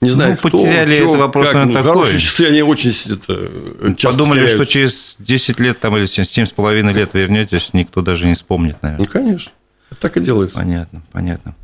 Не 0.00 0.08
знаю, 0.08 0.32
ну, 0.32 0.36
кто, 0.36 0.50
потеряли 0.50 0.94
что, 0.94 1.10
это 1.10 1.18
вопрос, 1.18 1.46
как, 1.46 1.54
наверное, 1.54 1.74
ну, 1.74 1.82
такой. 1.82 1.92
Хорошие 1.94 2.20
часы, 2.20 2.42
они 2.42 2.62
очень 2.62 2.90
это, 2.90 3.94
часто 3.96 4.18
Подумали, 4.18 4.38
теряются. 4.46 4.56
что 4.56 4.72
через 4.72 5.16
10 5.18 5.58
лет 5.58 5.80
там, 5.80 5.96
или 5.96 6.04
7,5 6.04 6.92
лет 6.92 7.14
вернетесь, 7.14 7.70
никто 7.72 8.02
даже 8.02 8.28
не 8.28 8.34
вспомнит, 8.34 8.80
наверное. 8.82 9.04
Ну, 9.04 9.10
конечно. 9.10 9.50
Так 9.98 10.16
и 10.16 10.20
делается. 10.20 10.58
Понятно, 10.58 11.02
понятно. 11.10 11.56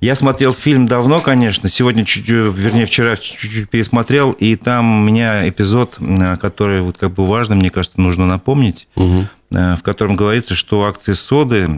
Я 0.00 0.14
смотрел 0.14 0.52
фильм 0.52 0.86
давно, 0.86 1.20
конечно. 1.20 1.68
Сегодня, 1.68 2.04
чуть, 2.04 2.28
вернее, 2.28 2.86
вчера 2.86 3.16
чуть-чуть 3.16 3.68
пересмотрел, 3.68 4.32
и 4.32 4.54
там 4.56 5.02
у 5.02 5.04
меня 5.04 5.48
эпизод, 5.48 5.98
который 6.40 6.82
вот 6.82 6.98
как 6.98 7.12
бы 7.12 7.24
важно, 7.24 7.56
мне 7.56 7.70
кажется, 7.70 8.00
нужно 8.00 8.26
напомнить, 8.26 8.86
угу. 8.94 9.26
в 9.50 9.80
котором 9.82 10.14
говорится, 10.14 10.54
что 10.54 10.84
акции 10.84 11.14
соды 11.14 11.68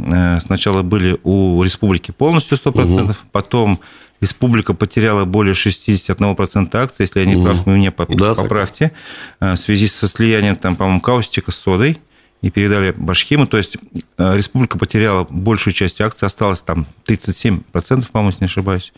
сначала 0.45 0.83
были 0.83 1.19
у 1.23 1.63
республики 1.63 2.11
полностью 2.11 2.59
100%, 2.59 3.05
угу. 3.05 3.15
потом 3.33 3.81
республика 4.21 4.75
потеряла 4.75 5.25
более 5.25 5.55
61% 5.55 6.77
акций, 6.77 7.05
если 7.05 7.21
я 7.21 7.27
не 7.27 7.43
прав, 7.43 7.65
вы 7.65 7.79
меня 7.79 7.91
поправьте, 7.91 8.93
да, 9.41 9.55
в 9.55 9.57
связи 9.57 9.87
со 9.87 10.09
слиянием, 10.09 10.57
там, 10.57 10.77
по-моему, 10.77 11.01
каустика 11.01 11.53
с 11.53 11.57
содой 11.57 11.99
и 12.43 12.51
передали 12.51 12.93
Башхиму. 12.97 13.47
То 13.47 13.57
есть 13.57 13.77
э, 14.19 14.37
республика 14.37 14.79
потеряла 14.79 15.27
большую 15.29 15.75
часть 15.75 16.01
акций, 16.01 16.27
осталось 16.27 16.63
там 16.63 16.87
37%, 17.07 17.63
по-моему, 18.11 18.31
если 18.31 18.45
не 18.45 18.47
ошибаюсь. 18.47 18.93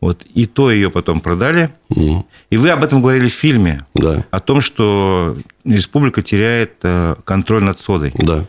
Вот. 0.00 0.24
И 0.34 0.46
то 0.46 0.70
ее 0.70 0.90
потом 0.90 1.20
продали. 1.20 1.70
Угу. 1.90 2.26
И 2.50 2.56
вы 2.56 2.70
об 2.70 2.82
этом 2.82 3.00
говорили 3.00 3.28
в 3.28 3.32
фильме. 3.32 3.86
Да. 3.94 4.26
О 4.30 4.40
том, 4.40 4.60
что 4.60 5.36
республика 5.64 6.22
теряет 6.22 6.74
э, 6.82 7.14
контроль 7.24 7.62
над 7.62 7.78
содой. 7.78 8.12
Да. 8.16 8.46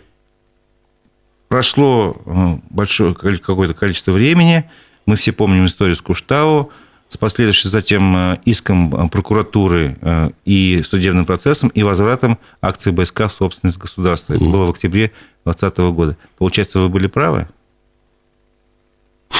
Прошло 1.48 2.18
э, 2.26 2.58
большое 2.72 3.14
какое-то 3.14 3.76
количество 3.76 4.12
времени. 4.12 4.70
Мы 5.06 5.16
все 5.16 5.32
помним 5.32 5.68
историю 5.68 5.96
с 5.96 6.02
Куштау 6.02 6.72
с 7.14 7.18
последующим 7.18 7.70
затем 7.70 8.18
э, 8.18 8.40
иском 8.44 8.94
э, 8.94 9.08
прокуратуры 9.08 9.98
э, 10.02 10.32
и 10.46 10.82
судебным 10.84 11.26
процессом 11.26 11.70
и 11.70 11.84
возвратом 11.84 12.40
акций 12.60 12.92
БСК 12.92 13.28
в 13.28 13.34
собственность 13.34 13.78
государства. 13.78 14.34
Это 14.34 14.44
было 14.44 14.66
в 14.66 14.72
октябре 14.72 15.12
2020 15.46 15.78
года. 15.96 16.18
Получается, 16.38 16.80
вы 16.80 16.90
были 16.90 17.06
правы? 17.06 17.48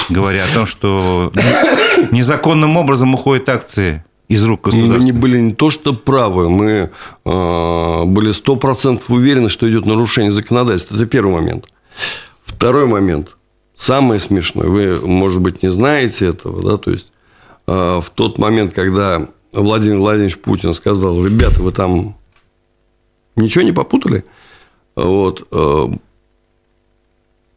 Говоря 0.08 0.44
о 0.44 0.54
том, 0.54 0.66
что 0.66 1.32
незаконным 2.12 2.76
образом 2.76 3.12
уходят 3.14 3.48
акции 3.48 4.04
из 4.28 4.44
рук 4.44 4.62
государства. 4.62 4.98
Мы 4.98 5.04
не 5.04 5.12
были 5.12 5.38
не 5.38 5.52
то 5.52 5.70
что 5.70 5.94
правы, 5.94 6.48
мы 6.48 6.90
э, 7.24 8.04
были 8.04 8.30
сто 8.30 8.54
процентов 8.54 9.10
уверены, 9.10 9.48
что 9.48 9.68
идет 9.68 9.84
нарушение 9.84 10.30
законодательства. 10.30 10.94
Это 10.94 11.06
первый 11.06 11.34
момент. 11.34 11.66
Второй 12.44 12.86
момент. 12.86 13.36
Самое 13.74 14.20
смешное, 14.20 14.68
вы, 14.68 15.00
может 15.04 15.42
быть, 15.42 15.64
не 15.64 15.68
знаете 15.68 16.26
этого, 16.28 16.62
да, 16.62 16.78
то 16.78 16.92
есть 16.92 17.10
в 17.66 18.04
тот 18.14 18.38
момент, 18.38 18.74
когда 18.74 19.28
Владимир 19.52 19.98
Владимирович 19.98 20.38
Путин 20.38 20.74
сказал, 20.74 21.24
ребята, 21.24 21.62
вы 21.62 21.72
там 21.72 22.16
ничего 23.36 23.64
не 23.64 23.72
попутали, 23.72 24.24
вот, 24.96 25.46
э, 25.50 25.88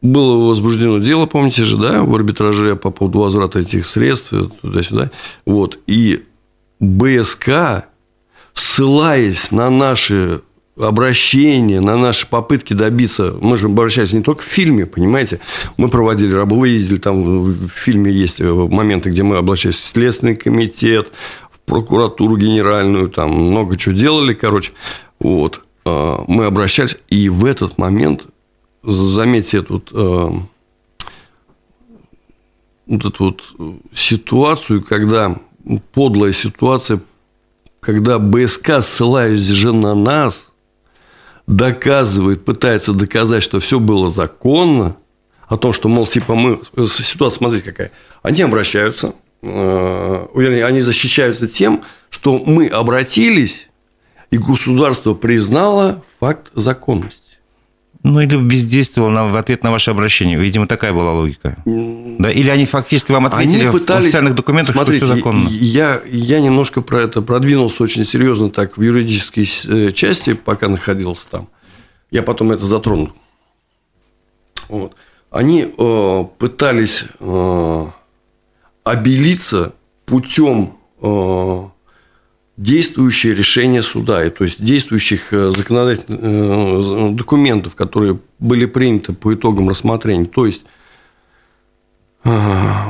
было 0.00 0.48
возбуждено 0.48 0.98
дело, 0.98 1.26
помните 1.26 1.64
же, 1.64 1.76
да, 1.76 2.02
в 2.04 2.14
арбитраже 2.14 2.76
по 2.76 2.90
поводу 2.90 3.20
возврата 3.20 3.58
этих 3.60 3.86
средств 3.86 4.32
туда-сюда. 4.62 5.10
Вот. 5.44 5.78
И 5.86 6.24
БСК, 6.78 7.86
ссылаясь 8.54 9.50
на 9.50 9.70
наши 9.70 10.40
обращения, 10.80 11.80
на 11.80 11.96
наши 11.96 12.26
попытки 12.26 12.72
добиться, 12.72 13.34
мы 13.40 13.56
же 13.56 13.66
обращались 13.66 14.12
не 14.12 14.22
только 14.22 14.42
в 14.42 14.46
фильме, 14.46 14.86
понимаете, 14.86 15.40
мы 15.76 15.88
проводили 15.88 16.32
работу, 16.32 16.60
вы 16.60 16.68
ездили, 16.68 16.98
там 16.98 17.42
в 17.42 17.68
фильме 17.68 18.12
есть 18.12 18.40
моменты, 18.40 19.10
где 19.10 19.22
мы 19.22 19.36
обращались 19.36 19.76
в 19.76 19.86
Следственный 19.86 20.36
комитет, 20.36 21.12
в 21.50 21.60
прокуратуру 21.60 22.36
генеральную, 22.36 23.08
там 23.08 23.30
много 23.30 23.76
чего 23.76 23.94
делали, 23.94 24.34
короче, 24.34 24.72
вот, 25.20 25.62
а, 25.84 26.24
мы 26.28 26.44
обращались, 26.44 26.96
и 27.08 27.28
в 27.28 27.44
этот 27.44 27.78
момент, 27.78 28.26
заметьте 28.82 29.58
эту 29.58 29.82
а, 29.92 30.32
вот 32.86 33.04
эту 33.04 33.24
вот 33.24 33.42
ситуацию, 33.92 34.82
когда 34.82 35.36
подлая 35.92 36.32
ситуация, 36.32 37.00
когда 37.80 38.18
БСК, 38.18 38.80
ссылаясь 38.82 39.40
же 39.40 39.72
на 39.72 39.94
нас, 39.94 40.48
доказывает, 41.48 42.44
пытается 42.44 42.92
доказать, 42.92 43.42
что 43.42 43.58
все 43.58 43.80
было 43.80 44.10
законно, 44.10 44.96
о 45.48 45.56
том, 45.56 45.72
что, 45.72 45.88
мол, 45.88 46.06
типа 46.06 46.34
мы... 46.34 46.60
Ситуация, 46.86 47.38
смотрите, 47.38 47.64
какая. 47.64 47.90
Они 48.22 48.42
обращаются, 48.42 49.14
э, 49.40 50.26
вернее, 50.34 50.66
они 50.66 50.80
защищаются 50.80 51.48
тем, 51.48 51.82
что 52.10 52.36
мы 52.38 52.66
обратились, 52.66 53.70
и 54.30 54.36
государство 54.36 55.14
признало 55.14 56.04
факт 56.20 56.50
законности. 56.52 57.27
Ну, 58.04 58.20
или 58.20 58.36
бездействовал 58.36 59.10
на, 59.10 59.26
в 59.26 59.36
ответ 59.36 59.64
на 59.64 59.70
ваше 59.70 59.90
обращение. 59.90 60.38
Видимо, 60.38 60.66
такая 60.66 60.92
была 60.92 61.12
логика. 61.12 61.56
Да? 61.64 62.30
Или 62.30 62.48
они 62.48 62.64
фактически 62.64 63.10
вам 63.10 63.26
ответили 63.26 63.64
они 63.64 63.72
пытались... 63.72 64.04
в 64.04 64.06
официальных 64.06 64.34
документах, 64.34 64.76
Смотрите, 64.76 65.04
что 65.04 65.14
все 65.14 65.16
законно? 65.16 65.48
Я, 65.48 66.00
я 66.06 66.40
немножко 66.40 66.80
про 66.80 67.02
это 67.02 67.22
продвинулся 67.22 67.82
очень 67.82 68.04
серьезно 68.04 68.50
так 68.50 68.78
в 68.78 68.82
юридической 68.82 69.48
э, 69.68 69.90
части, 69.92 70.34
пока 70.34 70.68
находился 70.68 71.28
там. 71.28 71.48
Я 72.10 72.22
потом 72.22 72.52
это 72.52 72.64
затронул. 72.64 73.12
Вот. 74.68 74.94
Они 75.30 75.66
э, 75.66 76.24
пытались 76.38 77.04
э, 77.18 77.86
обелиться 78.84 79.74
путем 80.06 80.76
э, 81.02 81.64
действующее 82.58 83.34
решение 83.34 83.82
суда, 83.82 84.26
и, 84.26 84.30
то 84.30 84.42
есть 84.42 84.62
действующих 84.62 85.32
э, 85.32 85.52
законодательных 85.56 86.18
э, 86.20 87.10
документов, 87.12 87.76
которые 87.76 88.18
были 88.40 88.66
приняты 88.66 89.12
по 89.12 89.32
итогам 89.32 89.68
рассмотрения. 89.68 90.24
То 90.24 90.44
есть 90.44 90.66
э, 92.24 92.30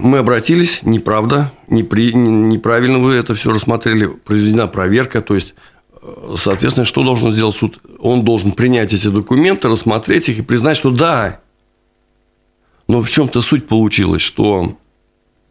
мы 0.00 0.18
обратились, 0.18 0.80
неправда, 0.82 1.52
непри, 1.68 2.14
неправильно 2.14 2.98
вы 2.98 3.14
это 3.14 3.34
все 3.34 3.52
рассмотрели, 3.52 4.06
произведена 4.06 4.66
проверка, 4.66 5.20
то 5.20 5.34
есть 5.34 5.54
Соответственно, 6.37 6.87
что 6.87 7.04
должен 7.04 7.32
сделать 7.32 7.56
суд? 7.56 7.80
Он 7.98 8.25
должен 8.25 8.52
принять 8.52 8.94
эти 8.94 9.08
документы, 9.08 9.68
рассмотреть 9.68 10.30
их 10.30 10.38
и 10.38 10.42
признать, 10.42 10.78
что 10.78 10.90
да. 10.90 11.40
Но 12.87 13.02
в 13.02 13.10
чем-то 13.10 13.42
суть 13.42 13.66
получилась, 13.66 14.22
что 14.22 14.77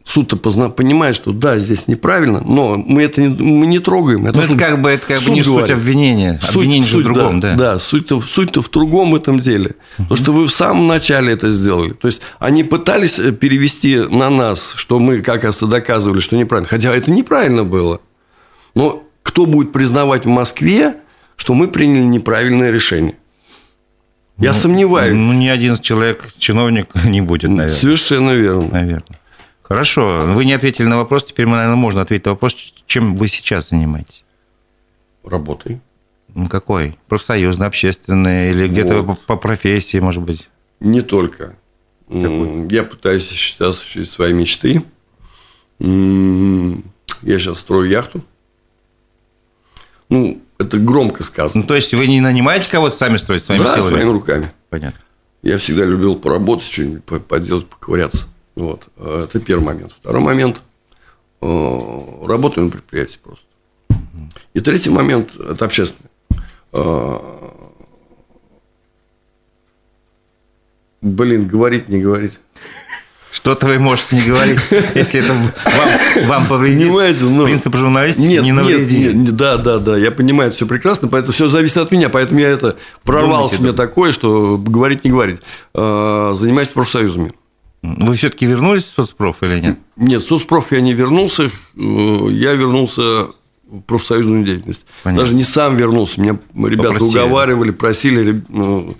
суд-то 0.08 0.36
понимает, 0.36 1.14
что 1.14 1.32
да, 1.32 1.58
здесь 1.58 1.86
неправильно, 1.86 2.40
но 2.40 2.76
мы 2.78 3.02
это 3.02 3.20
не, 3.20 3.28
мы 3.28 3.66
не 3.66 3.78
трогаем. 3.78 4.26
Это, 4.26 4.40
суд, 4.40 4.56
это 4.56 4.64
как 4.64 4.80
бы, 4.80 4.88
это 4.88 5.06
как 5.06 5.20
бы 5.20 5.30
не 5.32 5.42
говорит. 5.42 5.68
суть 5.68 5.76
обвинения. 5.76 6.40
Суть, 6.40 6.56
Обвинение 6.56 6.90
суть, 6.90 7.04
в 7.04 7.12
другом, 7.12 7.40
да. 7.40 7.50
Да, 7.50 7.72
да 7.74 7.78
суть-то, 7.78 8.22
суть-то 8.22 8.62
в 8.62 8.70
другом 8.70 9.14
этом 9.14 9.38
деле. 9.38 9.72
Uh-huh. 9.98 10.02
Потому 10.04 10.16
что 10.16 10.32
вы 10.32 10.46
в 10.46 10.50
самом 10.50 10.86
начале 10.86 11.34
это 11.34 11.50
сделали. 11.50 11.92
То 11.92 12.08
есть, 12.08 12.22
они 12.38 12.64
пытались 12.64 13.18
э, 13.18 13.32
перевести 13.32 13.98
на 13.98 14.30
нас, 14.30 14.72
что 14.76 14.98
мы 14.98 15.20
как 15.20 15.44
раз 15.44 15.62
доказывали, 15.62 16.20
что 16.20 16.38
неправильно. 16.38 16.68
Хотя 16.70 16.94
это 16.94 17.10
неправильно 17.10 17.64
было. 17.64 18.00
Но 18.74 19.04
кто 19.22 19.44
будет 19.44 19.72
признавать 19.72 20.24
в 20.24 20.28
Москве, 20.28 20.96
что 21.36 21.52
мы 21.52 21.68
приняли 21.68 22.04
неправильное 22.04 22.70
решение? 22.70 23.14
Я 24.38 24.52
ну, 24.52 24.58
сомневаюсь. 24.58 25.14
Ну, 25.14 25.34
ни 25.34 25.48
один 25.48 25.76
человек, 25.76 26.24
чиновник 26.38 26.88
не 27.04 27.20
будет, 27.20 27.50
наверное. 27.50 27.70
Совершенно 27.70 28.30
верно. 28.30 28.68
Наверное. 28.72 29.18
Хорошо. 29.68 30.22
Вы 30.28 30.46
не 30.46 30.54
ответили 30.54 30.86
на 30.86 30.96
вопрос. 30.96 31.24
Теперь, 31.24 31.44
мы, 31.44 31.56
наверное, 31.56 31.76
можно 31.76 32.00
ответить 32.00 32.24
на 32.24 32.32
вопрос, 32.32 32.54
чем 32.86 33.16
вы 33.16 33.28
сейчас 33.28 33.68
занимаетесь? 33.68 34.24
Работой. 35.22 35.80
Ну, 36.34 36.48
какой? 36.48 36.98
Профсоюзный, 37.06 37.66
общественный 37.66 38.50
или 38.50 38.66
где-то 38.66 39.02
вот. 39.02 39.20
по 39.26 39.36
профессии, 39.36 39.98
может 39.98 40.22
быть? 40.22 40.48
Не 40.80 41.02
только. 41.02 41.56
Какой? 42.08 42.66
Я 42.70 42.82
пытаюсь 42.82 43.30
осуществить 43.60 44.08
свои 44.08 44.32
мечты. 44.32 44.82
Я 45.80 47.38
сейчас 47.38 47.58
строю 47.58 47.90
яхту. 47.90 48.24
Ну, 50.08 50.40
это 50.58 50.78
громко 50.78 51.22
сказано. 51.24 51.62
Ну, 51.62 51.68
то 51.68 51.74
есть, 51.74 51.92
вы 51.92 52.06
не 52.06 52.22
нанимаете 52.22 52.70
кого-то, 52.70 52.96
сами 52.96 53.18
строите 53.18 53.44
своими 53.44 53.64
да, 53.64 53.74
силами? 53.74 53.90
своими 53.90 54.10
руками. 54.10 54.52
Понятно. 54.70 55.00
Я 55.42 55.58
всегда 55.58 55.84
любил 55.84 56.16
поработать, 56.16 56.66
что-нибудь 56.66 57.26
поделать, 57.26 57.66
поковыряться. 57.66 58.26
Вот. 58.58 58.88
А, 58.96 59.24
это 59.24 59.38
первый 59.38 59.64
момент. 59.64 59.92
Второй 59.92 60.20
момент. 60.20 60.62
А, 61.40 62.26
работаю 62.26 62.66
на 62.66 62.70
предприятии 62.72 63.18
просто. 63.22 63.46
И 64.52 64.60
третий 64.60 64.90
момент– 64.90 65.36
это 65.50 65.64
общественный. 65.64 66.10
А, 66.72 67.54
блин, 71.00 71.46
говорить, 71.46 71.88
не 71.88 72.00
говорить. 72.00 72.32
Что-то 73.30 73.66
вы 73.66 73.78
можете 73.78 74.16
не 74.16 74.22
говорить, 74.22 74.58
если 74.94 75.22
это 75.22 75.32
вам, 75.34 76.26
вам 76.26 76.46
повредит. 76.46 76.88
Понимаете, 76.88 77.24
ну, 77.24 77.44
Принцип 77.44 77.76
журналистики 77.76 78.26
нет, 78.26 78.42
не 78.42 78.52
навреди. 78.52 78.98
Нет, 78.98 79.14
нет, 79.14 79.36
да, 79.36 79.58
да, 79.58 79.78
да, 79.78 79.96
я 79.96 80.10
понимаю, 80.10 80.50
все 80.50 80.66
прекрасно, 80.66 81.08
поэтому 81.08 81.32
все 81.34 81.48
зависит 81.48 81.76
от 81.76 81.92
меня, 81.92 82.08
поэтому 82.08 82.40
я 82.40 82.48
это 82.48 82.76
прорвался 83.04 83.58
у 83.58 83.62
меня 83.62 83.74
такое, 83.74 84.12
что 84.12 84.56
говорить 84.58 85.04
не 85.04 85.10
говорить. 85.10 85.40
Занимаюсь 85.74 86.68
профсоюзами. 86.68 87.32
Вы 87.82 88.14
все-таки 88.16 88.46
вернулись 88.46 88.84
в 88.84 88.94
соцпроф 88.94 89.42
или 89.42 89.60
нет? 89.60 89.78
Нет, 89.96 90.22
в 90.22 90.26
соцпроф 90.26 90.72
я 90.72 90.80
не 90.80 90.94
вернулся, 90.94 91.50
я 91.74 92.52
вернулся 92.54 93.28
в 93.68 93.80
профсоюзную 93.82 94.44
деятельность. 94.44 94.86
Понятно. 95.02 95.24
Даже 95.24 95.36
не 95.36 95.44
сам 95.44 95.76
вернулся, 95.76 96.20
меня 96.20 96.38
ребята 96.54 96.94
Попросили. 96.94 97.08
уговаривали, 97.08 97.70
просили, 97.70 98.42
ну, 98.48 98.96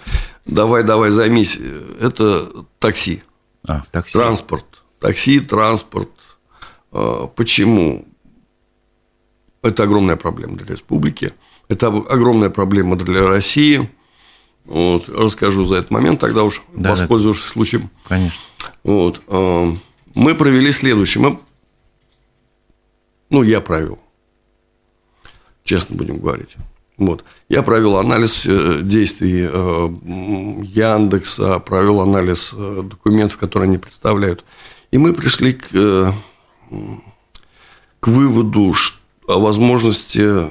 давай, 0.46 0.84
давай, 0.84 1.10
займись. 1.10 1.58
Это 2.00 2.48
такси. 2.78 3.22
А, 3.66 3.82
в 3.82 3.90
такси. 3.90 4.12
Транспорт. 4.12 4.66
Такси, 5.00 5.40
транспорт. 5.40 6.10
А, 6.92 7.26
почему? 7.26 8.06
Это 9.62 9.82
огромная 9.84 10.16
проблема 10.16 10.56
для 10.56 10.66
республики. 10.66 11.32
Это 11.68 11.88
огромная 11.88 12.50
проблема 12.50 12.96
для 12.96 13.26
России. 13.26 13.90
Вот, 14.64 15.08
расскажу 15.08 15.64
за 15.64 15.76
этот 15.76 15.90
момент, 15.90 16.20
тогда 16.20 16.44
уж 16.44 16.62
да, 16.74 16.90
воспользовавшись 16.90 17.46
да. 17.46 17.52
случаем. 17.52 17.90
Конечно. 18.06 18.38
Вот, 18.82 19.22
а, 19.26 19.74
мы 20.14 20.34
провели 20.34 20.72
следующее. 20.72 21.22
Мы, 21.22 21.38
ну, 23.30 23.42
я 23.42 23.60
провел. 23.60 23.98
Честно 25.64 25.96
будем 25.96 26.18
говорить. 26.18 26.56
Вот. 26.98 27.24
Я 27.48 27.62
провел 27.62 27.96
анализ 27.96 28.44
э, 28.44 28.80
действий 28.82 29.48
э, 29.48 29.88
Яндекса, 30.64 31.60
провел 31.60 32.00
анализ 32.00 32.52
э, 32.52 32.82
документов, 32.82 33.38
которые 33.38 33.68
они 33.68 33.78
представляют. 33.78 34.44
И 34.90 34.98
мы 34.98 35.12
пришли 35.12 35.52
к, 35.52 36.14
к 38.00 38.06
выводу 38.06 38.74
о 39.28 39.38
возможности 39.38 40.50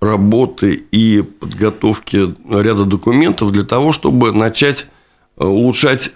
работы 0.00 0.74
и 0.90 1.22
подготовки 1.22 2.34
ряда 2.50 2.84
документов 2.84 3.52
для 3.52 3.62
того, 3.62 3.92
чтобы 3.92 4.32
начать 4.32 4.88
улучшать 5.36 6.10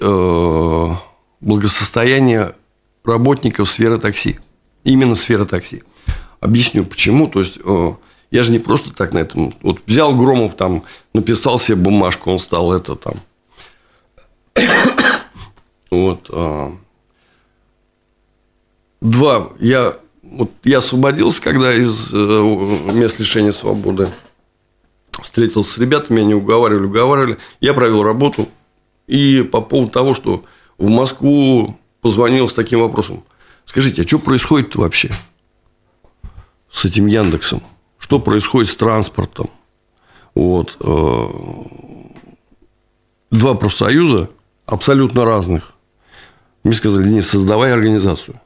благосостояние 1.41 2.55
работников 3.05 3.71
сферы 3.71 3.99
такси. 3.99 4.39
Именно 4.85 5.15
сферы 5.15 5.45
такси. 5.47 5.83
Объясню 6.41 6.85
почему. 6.85 7.27
То 7.29 7.41
есть, 7.41 7.59
э, 7.63 7.93
я 8.31 8.43
же 8.43 8.53
не 8.53 8.59
просто 8.59 8.93
так 8.93 9.13
на 9.13 9.19
этом... 9.19 9.55
Вот 9.63 9.81
взял 9.87 10.15
Громов, 10.15 10.55
там, 10.55 10.85
написал 11.13 11.59
себе 11.59 11.77
бумажку, 11.77 12.31
он 12.31 12.39
стал 12.39 12.73
это 12.73 12.97
там... 12.97 13.15
Вот. 15.91 16.31
Два. 19.01 19.51
Я, 19.59 19.97
вот, 20.23 20.51
я 20.65 20.79
освободился, 20.79 21.41
когда 21.43 21.73
из 21.73 22.13
э, 22.13 22.17
мест 22.93 23.19
лишения 23.19 23.53
свободы 23.53 24.11
встретился 25.23 25.73
с 25.73 25.79
ребятами, 25.79 26.21
они 26.21 26.35
уговаривали, 26.35 26.85
уговаривали. 26.85 27.39
Я 27.61 27.75
провел 27.75 28.03
работу. 28.03 28.49
И 29.09 29.43
по 29.43 29.61
поводу 29.61 29.91
того, 29.91 30.15
что 30.15 30.45
в 30.79 30.89
Москву 30.89 31.77
позвонил 32.01 32.49
с 32.49 32.53
таким 32.53 32.81
вопросом. 32.81 33.25
Скажите, 33.65 34.03
а 34.03 34.07
что 34.07 34.21
происходит 34.21 34.77
вообще? 34.77 35.11
с 36.71 36.85
этим 36.85 37.07
Яндексом, 37.07 37.63
что 37.99 38.21
происходит 38.21 38.71
с 38.71 38.77
транспортом. 38.77 39.51
Вот. 40.35 40.77
Э, 40.81 41.27
два 43.31 43.55
профсоюза 43.55 44.31
абсолютно 44.67 45.25
разных. 45.25 45.73
Мне 46.63 46.75
сказали, 46.75 47.09
не 47.09 47.21
создавай 47.21 47.73
организацию. 47.73 48.41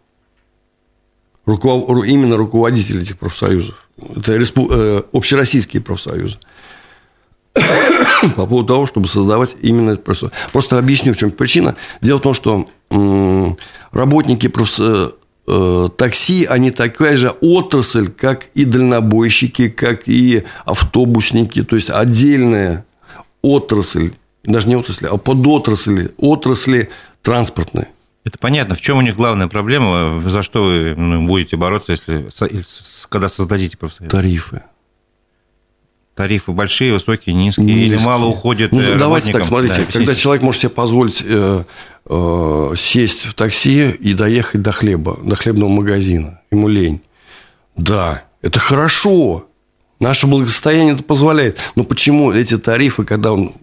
Руков... 1.45 1.89
Именно 2.07 2.37
руководители 2.37 3.03
этих 3.03 3.19
профсоюзов. 3.19 3.89
Это 3.99 4.37
респу... 4.37 4.69
Э, 4.71 5.03
общероссийские 5.13 5.83
профсоюзы. 5.83 6.39
По 8.37 8.47
поводу 8.47 8.65
того, 8.65 8.87
чтобы 8.87 9.09
создавать 9.09 9.57
именно 9.63 9.91
этот 9.91 10.05
профсоюз. 10.05 10.33
Просто 10.53 10.79
объясню, 10.79 11.13
в 11.13 11.17
чем 11.17 11.31
причина. 11.31 11.77
Дело 12.01 12.19
в 12.19 12.23
том, 12.23 12.35
что 12.35 12.67
работники 13.93 14.49
профсоюза 14.49 15.15
Э, 15.45 15.89
такси, 15.97 16.45
они 16.45 16.71
такая 16.71 17.17
же 17.17 17.31
отрасль, 17.41 18.09
как 18.11 18.47
и 18.55 18.65
дальнобойщики, 18.65 19.69
как 19.69 20.07
и 20.07 20.45
автобусники, 20.65 21.65
то 21.65 21.75
есть 21.75 21.91
отдельная 21.91 22.85
отрасль, 23.43 24.13
даже 24.45 24.69
не 24.69 24.77
отрасль, 24.77 25.09
а 25.09 25.17
подотрасли, 25.17 26.15
отрасли 26.17 26.91
транспортные. 27.23 27.89
Это 28.25 28.39
понятно. 28.39 28.77
В 28.77 28.81
чем 28.81 28.99
у 28.99 29.01
них 29.01 29.17
главная 29.17 29.49
проблема? 29.49 30.23
За 30.25 30.45
что 30.45 30.63
вы 30.63 30.95
ну, 30.97 31.27
будете 31.27 31.57
бороться, 31.57 31.91
если 31.91 32.29
когда 33.09 33.29
создадите 33.29 33.77
профсоюз? 33.77 34.13
Тарифы. 34.13 34.63
Тарифы 36.15 36.53
большие, 36.53 36.93
высокие, 36.93 37.35
низкие, 37.35 37.67
низкие. 37.67 37.87
или 37.87 37.97
мало 38.05 38.27
уходит 38.27 38.73
Ну, 38.73 38.99
давайте 38.99 39.33
так, 39.33 39.47
смотрите, 39.47 39.87
да, 39.87 39.93
когда 39.93 40.15
человек 40.15 40.43
может 40.43 40.61
себе 40.61 40.71
позволить 40.71 41.23
э, 41.25 41.65
э, 42.05 42.73
сесть 42.77 43.25
в 43.25 43.35
такси 43.35 43.91
и 43.91 44.13
доехать 44.13 44.61
до 44.61 44.73
хлеба, 44.73 45.19
до 45.23 45.37
хлебного 45.37 45.71
магазина, 45.71 46.43
ему 46.51 46.69
лень. 46.69 47.01
Да, 47.77 48.25
это 48.43 48.61
хорошо. 48.61 49.47
Наше 50.01 50.27
благосостояние 50.27 50.95
это 50.95 51.03
позволяет. 51.03 51.59
Но 51.77 51.85
почему 51.85 52.31
эти 52.31 52.59
тарифы, 52.59 53.05
когда 53.05 53.33
он 53.33 53.55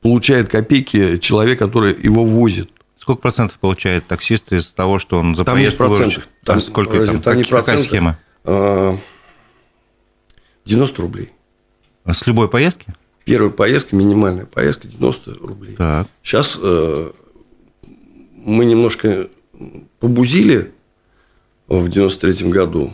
получает 0.00 0.48
копейки, 0.48 1.18
человек, 1.18 1.58
который 1.58 1.96
его 2.00 2.24
возит? 2.24 2.70
Сколько 2.96 3.22
процентов 3.22 3.58
получает 3.58 4.06
таксист 4.06 4.52
из 4.52 4.72
того, 4.72 5.00
что 5.00 5.18
он 5.18 5.34
за 5.34 5.44
там 5.44 5.56
поездку 5.56 5.84
выручит? 5.84 6.28
Там, 6.44 6.60
сколько 6.60 7.04
там, 7.04 7.20
там 7.20 7.42
как, 7.42 7.48
какая 7.48 7.78
схема? 7.78 8.18
90 8.44 9.02
а, 10.66 11.02
рублей. 11.02 11.32
А 12.04 12.12
с 12.12 12.26
любой 12.26 12.48
поездки? 12.48 12.86
Первая 13.24 13.50
поездка, 13.50 13.96
минимальная 13.96 14.46
поездка 14.46 14.86
90 14.88 15.34
рублей. 15.40 15.76
Так. 15.76 16.06
Сейчас 16.22 16.58
э, 16.60 17.10
мы 18.36 18.66
немножко 18.66 19.28
побузили 19.98 20.72
в 21.66 21.88
93 21.88 22.50
году. 22.50 22.92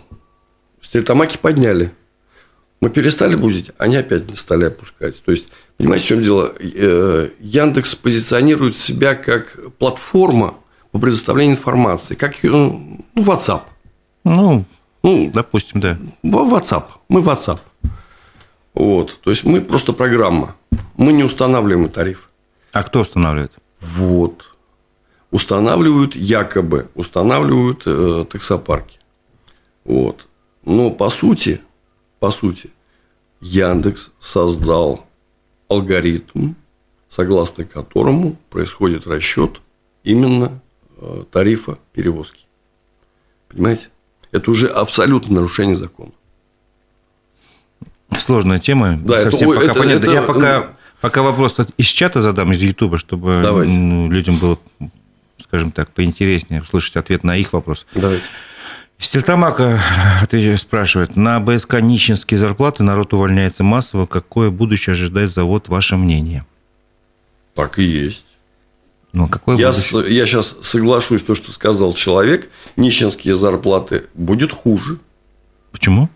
Стритомаки 0.81 1.37
подняли. 1.37 1.93
Мы 2.81 2.89
перестали 2.89 3.35
бузить, 3.35 3.73
они 3.77 3.97
опять 3.97 4.23
стали 4.39 4.65
опускать. 4.65 5.21
То 5.23 5.33
есть, 5.33 5.49
понимаете, 5.77 6.05
в 6.05 6.09
чем 6.09 6.23
дело? 6.23 6.53
Э, 6.59 7.29
Яндекс 7.41 7.95
позиционирует 7.95 8.79
себя 8.79 9.15
как 9.15 9.59
платформа 9.79 10.55
по 10.93 10.99
предоставлению 10.99 11.57
информации, 11.57 12.15
как 12.15 12.43
ну, 12.43 13.05
WhatsApp. 13.17 13.63
Ну, 14.25 14.65
ну, 15.03 15.31
допустим, 15.33 15.81
да. 15.81 15.99
WhatsApp. 16.23 16.85
Мы 17.09 17.21
WhatsApp. 17.21 17.59
Вот. 18.75 19.19
То 19.23 19.31
есть 19.31 19.45
мы 19.45 19.61
просто 19.61 19.93
программа. 19.93 20.57
Мы 20.97 21.13
не 21.13 21.25
устанавливаем 21.25 21.89
тариф. 21.89 22.31
А 22.73 22.83
кто 22.83 23.01
устанавливает? 23.01 23.53
Вот. 23.81 24.45
Устанавливают 25.31 26.17
якобы, 26.17 26.89
устанавливают 26.95 27.83
э, 27.87 28.27
таксопарки. 28.31 28.99
Вот. 29.85 30.27
Но 30.65 30.91
по 30.91 31.09
сути, 31.11 31.61
по 32.19 32.31
сути, 32.31 32.71
Яндекс 33.41 34.11
создал 34.21 35.07
алгоритм, 35.69 36.55
согласно 37.09 37.65
которому 37.65 38.37
происходит 38.51 39.07
расчет 39.07 39.63
именно 40.05 40.61
э, 40.99 41.25
тарифа 41.31 41.79
перевозки. 41.93 42.47
Понимаете? 43.49 43.89
Это 44.33 44.51
уже 44.51 44.69
абсолютно 44.69 45.37
нарушение 45.37 45.77
закона. 45.77 46.13
Сложная 48.19 48.59
тема. 48.59 48.99
Да, 49.03 49.23
совсем 49.23 49.51
это, 49.51 49.61
пока 49.61 49.71
это, 49.73 49.81
понятно. 49.81 50.05
Это, 50.05 50.13
Я 50.13 50.23
пока, 50.23 50.69
пока 51.01 51.23
вопрос 51.23 51.57
из 51.77 51.87
чата 51.87 52.21
задам, 52.21 52.53
из 52.53 52.61
Ютуба, 52.61 52.99
чтобы 52.99 53.43
ну, 53.43 54.11
людям 54.11 54.37
было, 54.37 54.59
скажем 55.43 55.73
так, 55.73 55.91
поинтереснее 55.91 56.63
услышать 56.63 56.97
ответ 56.97 57.25
на 57.25 57.37
их 57.37 57.53
вопрос. 57.53 57.87
Давайте. 57.95 58.25
Стельтамака 58.99 59.81
спрашивает, 60.59 61.17
на 61.17 61.41
БСК 61.41 61.81
нищенские 61.81 62.39
зарплаты 62.39 62.83
народ 62.83 63.15
увольняется 63.15 63.65
массово. 63.65 64.05
Какое 64.07 64.51
будущее 64.51 64.93
ожидает 64.93 65.33
завод, 65.33 65.69
ваше 65.69 65.97
мнение? 65.97 66.45
Так 67.55 67.79
и 67.79 67.85
есть. 67.85 68.25
Ну, 69.13 69.27
какое 69.27 69.57
я, 69.57 69.73
с, 69.73 69.93
я 70.07 70.27
сейчас 70.27 70.55
соглашусь 70.63 71.23
то, 71.23 71.35
что 71.35 71.51
сказал 71.51 71.95
человек. 71.95 72.51
Нищенские 72.77 73.35
зарплаты 73.35 74.05
будет 74.15 74.53
хуже. 74.53 74.99
Почему? 75.73 76.09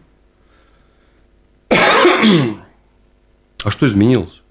А 3.65 3.71
что 3.71 3.87
изменилось? 3.87 4.43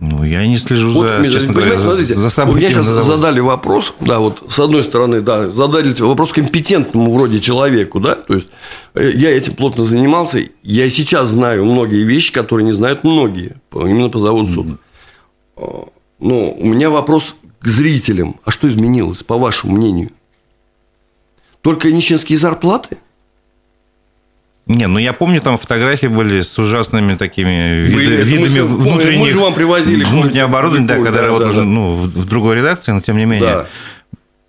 Ну, 0.00 0.24
я 0.24 0.44
не 0.46 0.58
слежу 0.58 0.90
вот, 0.90 1.06
за, 1.06 1.30
честно 1.30 1.54
говоря, 1.54 1.78
смотрите, 1.78 2.14
за 2.14 2.28
событиями. 2.28 2.72
Меня 2.72 2.82
сейчас 2.82 3.04
задали 3.04 3.38
вопрос, 3.38 3.94
да, 4.00 4.18
вот 4.18 4.42
с 4.48 4.58
одной 4.58 4.82
стороны, 4.82 5.20
да, 5.20 5.48
задали 5.50 5.94
вопрос 6.02 6.32
компетентному 6.32 7.14
вроде 7.14 7.40
человеку, 7.40 8.00
да, 8.00 8.16
то 8.16 8.34
есть 8.34 8.50
э, 8.94 9.12
я 9.14 9.30
этим 9.30 9.54
плотно 9.54 9.84
занимался, 9.84 10.40
я 10.62 10.90
сейчас 10.90 11.28
знаю 11.28 11.64
многие 11.64 12.02
вещи, 12.02 12.32
которые 12.32 12.66
не 12.66 12.72
знают 12.72 13.04
многие, 13.04 13.56
именно 13.72 14.08
по 14.08 14.18
заводу 14.18 14.46
суд. 14.46 14.66
А, 15.56 15.86
но 16.18 16.50
у 16.50 16.66
меня 16.66 16.90
вопрос 16.90 17.36
к 17.60 17.68
зрителям, 17.68 18.40
а 18.44 18.50
что 18.50 18.66
изменилось, 18.68 19.22
по 19.22 19.38
вашему 19.38 19.76
мнению? 19.76 20.10
Только 21.60 21.92
нищенские 21.92 22.36
зарплаты? 22.36 22.98
Не, 24.66 24.86
ну 24.86 24.98
я 24.98 25.12
помню, 25.12 25.42
там 25.42 25.58
фотографии 25.58 26.06
были 26.06 26.40
с 26.40 26.58
ужасными 26.58 27.16
такими 27.16 27.86
были, 27.92 28.22
видами 28.22 28.60
мы, 28.60 28.76
внутренних... 28.78 29.20
Мы 29.20 29.30
же 29.30 29.38
вам 29.38 29.52
привозили. 29.52 30.04
Внутреннее 30.04 30.44
оборудование, 30.44 30.88
да, 30.88 30.94
когда 30.94 31.20
да, 31.20 31.26
работал 31.26 31.52
да, 31.52 31.62
ну, 31.64 31.94
в, 31.94 32.06
в 32.06 32.24
другой 32.24 32.56
редакции, 32.56 32.92
но 32.92 33.02
тем 33.02 33.18
не 33.18 33.26
менее. 33.26 33.66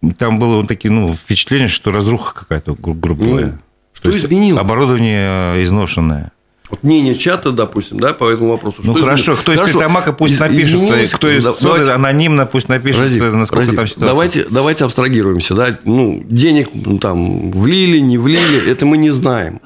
Да. 0.02 0.12
Там 0.18 0.40
было 0.40 0.58
вот 0.58 0.68
такие, 0.70 0.90
ну, 0.90 1.14
впечатление, 1.14 1.68
что 1.68 1.92
разруха 1.92 2.34
какая-то, 2.34 2.76
гру- 2.76 2.94
грубо 2.94 3.26
говоря. 3.26 3.48
Ну, 3.48 3.58
что 3.94 4.10
изменилось? 4.12 4.62
Оборудование 4.62 5.58
э, 5.58 5.64
изношенное. 5.64 6.32
Вот 6.70 6.82
мнение 6.84 7.14
чата, 7.14 7.52
допустим, 7.52 8.00
да, 8.00 8.14
по 8.14 8.30
этому 8.30 8.52
вопросу. 8.52 8.82
Ну, 8.86 8.94
хорошо, 8.94 9.34
изменилось? 9.34 9.42
кто 9.42 9.52
из 9.52 9.58
хорошо. 9.58 9.80
Тайтамака 9.80 10.14
пусть 10.14 10.40
напишет, 10.40 11.14
кто 11.14 11.30
из 11.30 11.44
давайте, 11.62 11.92
анонимно 11.92 12.46
пусть 12.46 12.70
напишет, 12.70 13.02
Разик, 13.02 13.22
насколько 13.22 13.62
Разик, 13.62 13.76
там 13.76 13.88
ситуация. 13.88 14.08
Давайте, 14.08 14.46
давайте 14.50 14.86
абстрагируемся, 14.86 15.56
да, 15.56 15.78
ну, 15.84 16.24
денег 16.28 16.70
ну, 16.74 17.00
там 17.00 17.52
влили, 17.52 18.00
не 18.00 18.18
влили, 18.18 18.70
это 18.70 18.86
мы 18.86 18.98
не 18.98 19.10
знаем. 19.10 19.60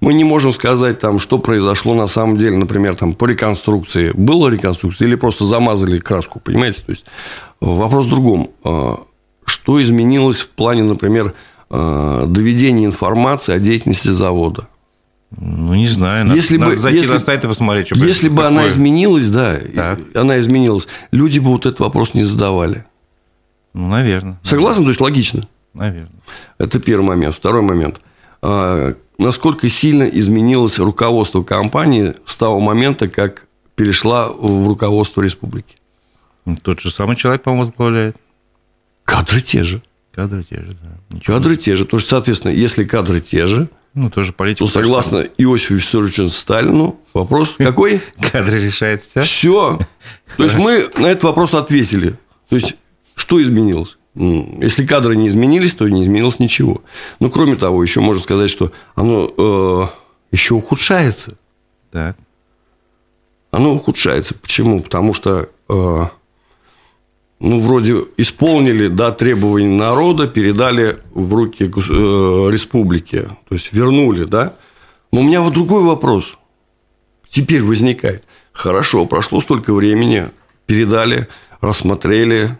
Мы 0.00 0.14
не 0.14 0.24
можем 0.24 0.52
сказать, 0.52 0.98
там, 0.98 1.18
что 1.18 1.38
произошло 1.38 1.94
на 1.94 2.06
самом 2.06 2.38
деле, 2.38 2.56
например, 2.56 2.94
там, 2.94 3.12
по 3.12 3.26
реконструкции. 3.26 4.12
Была 4.14 4.50
реконструкция 4.50 5.08
или 5.08 5.14
просто 5.14 5.44
замазали 5.44 5.98
краску, 5.98 6.40
понимаете? 6.40 6.82
То 6.84 6.92
есть, 6.92 7.04
вопрос 7.60 8.06
в 8.06 8.08
другом. 8.08 8.50
А, 8.64 9.00
что 9.44 9.82
изменилось 9.82 10.40
в 10.40 10.48
плане, 10.48 10.84
например, 10.84 11.34
а, 11.68 12.26
доведения 12.26 12.86
информации 12.86 13.54
о 13.54 13.58
деятельности 13.58 14.08
завода? 14.08 14.68
Ну, 15.38 15.74
не 15.74 15.86
знаю. 15.86 16.24
Надо, 16.24 16.36
если 16.36 16.56
надо 16.56 16.72
бы, 16.72 16.78
зайти 16.78 16.98
если, 16.98 17.12
на 17.12 17.18
сайт 17.18 17.44
и 17.44 17.46
посмотреть, 17.46 17.88
что 17.88 18.04
Если 18.04 18.28
бы 18.28 18.36
такое. 18.38 18.48
она 18.48 18.68
изменилась, 18.68 19.30
да, 19.30 19.58
так. 19.74 20.00
она 20.14 20.40
изменилась, 20.40 20.88
люди 21.12 21.38
бы 21.38 21.50
вот 21.52 21.66
этот 21.66 21.78
вопрос 21.78 22.14
не 22.14 22.24
задавали. 22.24 22.84
Ну, 23.74 23.86
наверное. 23.88 24.40
Согласен? 24.42 24.82
То 24.82 24.88
есть, 24.88 25.00
логично? 25.00 25.46
Наверное. 25.74 26.10
Это 26.58 26.80
первый 26.80 27.04
момент. 27.04 27.36
Второй 27.36 27.62
момент. 27.62 28.00
А, 28.42 28.94
насколько 29.18 29.68
сильно 29.68 30.04
изменилось 30.04 30.78
руководство 30.78 31.42
компании 31.42 32.14
с 32.24 32.36
того 32.36 32.60
момента, 32.60 33.08
как 33.08 33.46
перешла 33.74 34.28
в 34.28 34.66
руководство 34.68 35.22
республики? 35.22 35.76
Ну, 36.44 36.56
тот 36.56 36.80
же 36.80 36.90
самый 36.90 37.16
человек, 37.16 37.42
по-моему, 37.42 37.64
возглавляет. 37.64 38.16
Кадры 39.04 39.40
те 39.40 39.62
же. 39.64 39.82
Кадры 40.12 40.42
те 40.42 40.56
же, 40.56 40.76
да. 40.82 41.16
Ничего 41.16 41.36
кадры 41.36 41.56
те 41.56 41.76
же. 41.76 41.84
То 41.84 41.96
есть, 41.98 42.08
соответственно, 42.08 42.52
если 42.52 42.84
кадры 42.84 43.20
те 43.20 43.46
же, 43.46 43.68
ну, 43.94 44.08
тоже 44.08 44.32
политика. 44.32 44.64
То 44.64 44.70
согласно 44.70 45.18
Иосифу 45.36 45.74
Виссарионовичу 45.74 46.28
Сталину, 46.28 47.00
вопрос 47.12 47.54
какой? 47.58 48.00
Кадры 48.20 48.60
решает 48.60 49.02
все. 49.02 49.20
Все. 49.20 49.78
То 50.36 50.44
есть, 50.44 50.56
мы 50.56 50.88
на 50.96 51.06
этот 51.06 51.24
вопрос 51.24 51.54
ответили. 51.54 52.18
То 52.48 52.56
есть, 52.56 52.76
что 53.14 53.42
изменилось? 53.42 53.98
Если 54.14 54.84
кадры 54.86 55.16
не 55.16 55.28
изменились, 55.28 55.74
то 55.74 55.88
не 55.88 56.02
изменилось 56.02 56.40
ничего. 56.40 56.82
Но, 57.20 57.30
кроме 57.30 57.56
того, 57.56 57.82
еще 57.82 58.00
можно 58.00 58.22
сказать, 58.22 58.50
что 58.50 58.72
оно 58.94 59.32
э, 59.36 59.86
еще 60.32 60.54
ухудшается. 60.54 61.36
Так. 61.90 62.16
Оно 63.52 63.74
ухудшается. 63.74 64.34
Почему? 64.34 64.80
Потому 64.80 65.14
что 65.14 65.48
э, 65.68 66.04
ну, 67.40 67.60
вроде 67.60 68.04
исполнили 68.16 68.88
да, 68.88 69.12
требования 69.12 69.76
народа, 69.76 70.28
передали 70.28 70.98
в 71.12 71.32
руки 71.32 71.64
э, 71.64 71.68
республики, 71.68 73.30
то 73.48 73.54
есть 73.54 73.72
вернули, 73.72 74.24
да. 74.24 74.54
Но 75.12 75.20
у 75.20 75.22
меня 75.22 75.40
вот 75.40 75.54
другой 75.54 75.84
вопрос 75.84 76.36
теперь 77.28 77.62
возникает. 77.62 78.24
Хорошо, 78.52 79.06
прошло 79.06 79.40
столько 79.40 79.72
времени, 79.72 80.28
передали, 80.66 81.28
рассмотрели, 81.60 82.58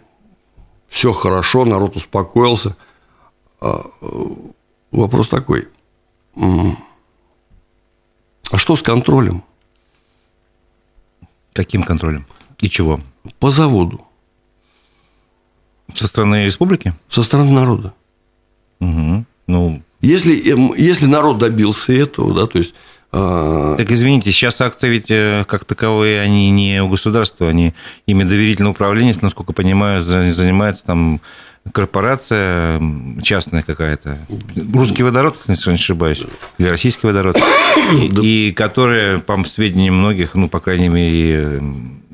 все 0.91 1.13
хорошо, 1.13 1.63
народ 1.63 1.95
успокоился. 1.95 2.75
А, 3.61 3.89
э, 4.01 4.07
вопрос 4.91 5.29
такой. 5.29 5.69
А 6.35 6.75
что 8.57 8.75
с 8.75 8.83
контролем? 8.83 9.41
Каким 11.53 11.83
контролем? 11.83 12.25
И 12.59 12.69
чего? 12.69 12.99
По 13.39 13.51
заводу. 13.51 14.01
Со 15.93 16.07
стороны 16.07 16.43
республики? 16.43 16.93
Со 17.07 17.23
стороны 17.23 17.51
народа. 17.51 17.93
Угу. 18.81 19.23
Ну, 19.47 19.81
если, 20.01 20.51
эм, 20.51 20.73
если 20.73 21.05
народ 21.05 21.37
добился 21.37 21.93
этого, 21.93 22.33
да, 22.33 22.47
то 22.47 22.57
есть 22.57 22.75
так 23.11 23.91
извините, 23.91 24.31
сейчас 24.31 24.61
акции 24.61 24.89
ведь 24.89 25.09
э, 25.11 25.43
как 25.47 25.65
таковые, 25.65 26.21
они 26.21 26.49
не 26.49 26.81
у 26.81 26.87
государства, 26.87 27.49
они 27.49 27.73
ими 28.05 28.23
доверительное 28.23 28.71
управление, 28.71 29.13
насколько 29.21 29.53
понимаю, 29.53 30.01
занимается 30.01 30.85
там 30.85 31.19
корпорация 31.73 32.81
частная 33.21 33.63
какая-то. 33.63 34.17
Русский 34.73 35.03
водород, 35.03 35.37
если 35.47 35.69
не 35.69 35.75
ошибаюсь, 35.75 36.23
или 36.57 36.67
российский 36.67 37.05
водород, 37.05 37.37
и, 37.91 38.47
и 38.47 38.51
которая, 38.53 39.19
по 39.19 39.43
сведениям 39.43 39.95
многих, 39.95 40.33
ну, 40.33 40.49
по 40.49 40.59
крайней 40.59 40.89
мере, 40.89 41.61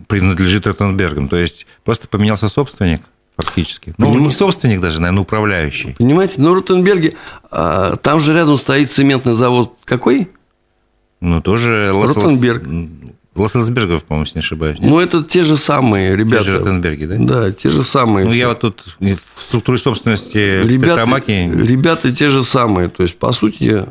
принадлежит 0.08 0.68
Ротенбергам. 0.68 1.30
То 1.30 1.38
есть 1.38 1.68
просто 1.84 2.08
поменялся 2.08 2.48
собственник– 2.48 3.02
фактически. 3.38 3.94
Ну, 3.98 4.08
Поним... 4.08 4.24
не 4.24 4.32
собственник 4.32 4.82
даже, 4.82 5.00
наверное, 5.00 5.22
управляющий. 5.22 5.96
Понимаете, 5.98 6.42
на 6.42 6.54
Ротенберге, 6.54 7.16
а, 7.52 7.96
там 7.98 8.20
же 8.20 8.34
рядом 8.34 8.58
стоит 8.58 8.92
цементный 8.92 9.36
завод 9.36 9.76
какой? 9.86 10.30
Ну, 11.22 11.42
тоже 11.42 11.92
Ротенберг. 11.94 12.64
Лассельсбергов, 13.38 14.04
по-моему, 14.04 14.26
если 14.26 14.40
не 14.40 14.42
ошибаюсь. 14.42 14.80
Нет? 14.80 14.90
Ну, 14.90 15.00
это 15.00 15.24
те 15.24 15.44
же 15.44 15.58
самые 15.58 16.16
ребята. 16.16 16.44
Те 16.44 16.50
же 16.50 16.58
Ротенберги, 16.58 17.06
да? 17.06 17.16
Да, 17.20 17.52
те 17.52 17.70
же 17.70 17.84
самые. 17.84 18.26
Ну, 18.26 18.32
все. 18.32 18.40
я 18.40 18.50
вот 18.50 18.60
тут 18.62 18.84
в 19.00 19.42
структуре 19.42 19.78
собственности 19.78 20.64
ребята, 20.64 20.94
Петромаки... 20.94 21.32
Ребята 21.32 22.12
те 22.14 22.30
же 22.30 22.44
самые. 22.44 22.90
То 22.90 23.04
есть, 23.04 23.18
по 23.18 23.32
сути, 23.32 23.86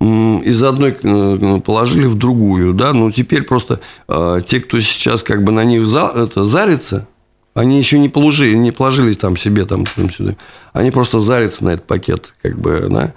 из 0.00 0.62
одной 0.62 0.96
э, 1.00 1.60
положили 1.64 2.06
в 2.06 2.14
другую, 2.14 2.72
да, 2.72 2.92
ну, 2.92 3.10
теперь 3.10 3.42
просто 3.42 3.80
э, 4.06 4.40
те, 4.46 4.60
кто 4.60 4.80
сейчас 4.80 5.24
как 5.24 5.42
бы 5.42 5.50
на 5.50 5.64
них 5.64 5.86
за, 5.86 6.12
это, 6.14 6.44
зарится, 6.44 7.08
они 7.54 7.78
еще 7.78 7.98
не 7.98 8.08
положили, 8.08 8.56
не 8.56 8.70
положили 8.70 9.12
там 9.14 9.36
себе 9.36 9.64
там, 9.64 9.84
там 9.86 10.10
сюда. 10.10 10.36
Они 10.72 10.92
просто 10.92 11.18
зарятся 11.18 11.64
на 11.64 11.70
этот 11.70 11.86
пакет, 11.88 12.32
как 12.42 12.56
бы, 12.58 12.86
да. 12.88 13.12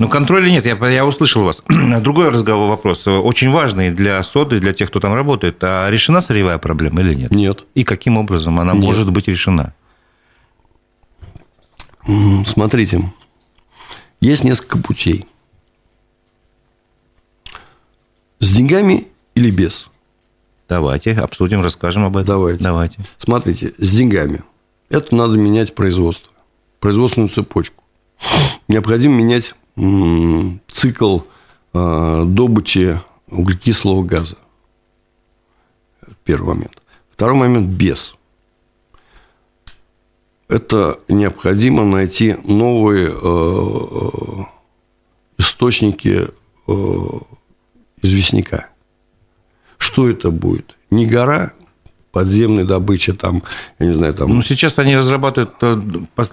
Ну, 0.00 0.08
контроля 0.08 0.48
нет, 0.48 0.64
я, 0.64 0.76
я 0.88 1.04
услышал 1.04 1.42
вас. 1.42 1.60
Другой 2.00 2.28
разговор, 2.28 2.68
вопрос, 2.68 3.08
очень 3.08 3.50
важный 3.50 3.90
для 3.90 4.22
соды, 4.22 4.60
для 4.60 4.72
тех, 4.72 4.90
кто 4.90 5.00
там 5.00 5.12
работает. 5.12 5.58
А 5.62 5.90
решена 5.90 6.20
сырьевая 6.20 6.58
проблема 6.58 7.00
или 7.00 7.14
нет? 7.14 7.32
Нет. 7.32 7.64
И 7.74 7.82
каким 7.82 8.16
образом 8.16 8.60
она 8.60 8.74
нет. 8.74 8.84
может 8.84 9.10
быть 9.10 9.26
решена? 9.26 9.74
Смотрите, 12.46 13.12
есть 14.20 14.44
несколько 14.44 14.78
путей. 14.78 15.26
С 18.38 18.54
деньгами 18.54 19.08
или 19.34 19.50
без? 19.50 19.90
Давайте 20.68 21.12
обсудим, 21.12 21.60
расскажем 21.60 22.04
об 22.04 22.16
этом. 22.16 22.26
Давайте. 22.28 22.62
Давайте. 22.62 22.98
Смотрите, 23.18 23.74
с 23.78 23.96
деньгами. 23.96 24.44
Это 24.90 25.14
надо 25.14 25.36
менять 25.36 25.74
производство, 25.74 26.32
производственную 26.78 27.30
цепочку. 27.30 27.82
Необходимо 28.68 29.14
менять 29.16 29.54
цикл 30.68 31.20
э, 31.72 32.24
добычи 32.26 33.00
углекислого 33.28 34.02
газа. 34.02 34.36
Первый 36.24 36.54
момент. 36.54 36.82
Второй 37.12 37.36
момент– 37.36 37.68
без. 37.68 38.14
Это 40.48 40.98
необходимо 41.08 41.84
найти 41.84 42.36
новые 42.44 43.10
э, 43.10 44.44
источники 45.36 46.28
э, 46.66 47.18
известняка. 48.02 48.70
Что 49.76 50.08
это 50.08 50.30
будет? 50.30 50.76
Не 50.90 51.06
гора 51.06 51.52
подземной 52.18 52.64
добычи, 52.64 53.12
там, 53.12 53.44
я 53.78 53.86
не 53.86 53.92
знаю, 53.92 54.12
там... 54.12 54.28
Ну, 54.34 54.42
сейчас 54.42 54.76
они 54.80 54.96
разрабатывают, 54.96 55.52
э, 55.60 55.80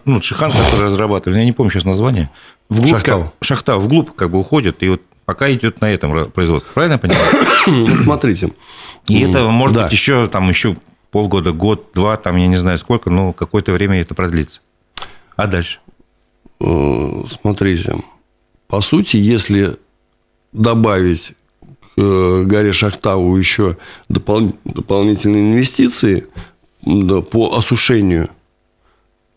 ну, 0.06 0.20
Шихан, 0.20 0.52
который 0.52 0.86
разрабатывали, 0.86 1.38
я 1.38 1.46
не 1.46 1.52
помню 1.52 1.72
сейчас 1.72 1.86
название. 1.86 2.32
Вглубь, 2.70 2.90
Шахтал. 2.90 3.22
Как, 3.22 3.34
шахта 3.42 3.78
вглубь 3.78 4.10
как 4.16 4.32
бы 4.32 4.40
уходит, 4.40 4.82
и 4.82 4.90
вот 4.90 5.04
пока 5.26 5.52
идет 5.54 5.82
на 5.82 5.92
этом 5.92 6.32
производстве. 6.32 6.72
Правильно 6.74 6.94
я 6.94 6.98
понимаю? 6.98 7.46
Ну, 7.68 8.04
смотрите. 8.04 8.52
И 9.08 9.22
это 9.22 9.48
может 9.50 9.76
да. 9.76 9.84
быть 9.84 9.92
еще, 9.92 10.28
там, 10.28 10.50
еще 10.50 10.76
полгода, 11.12 11.52
год, 11.52 11.92
два, 11.94 12.16
там, 12.16 12.36
я 12.38 12.48
не 12.48 12.58
знаю 12.58 12.80
сколько, 12.80 13.12
но 13.12 13.32
какое-то 13.32 13.72
время 13.72 14.02
это 14.02 14.16
продлится. 14.16 14.62
А 15.36 15.46
дальше? 15.46 15.82
Э, 16.62 17.24
смотрите. 17.28 17.96
По 18.68 18.82
сути, 18.82 19.18
если 19.18 19.78
добавить 20.52 21.34
Э, 21.98 22.44
горе 22.46 22.74
Шахтау 22.74 23.36
еще 23.38 23.78
допол- 24.10 24.56
дополнительные 24.66 25.54
инвестиции 25.54 26.28
да, 26.82 27.22
по 27.22 27.56
осушению 27.56 28.30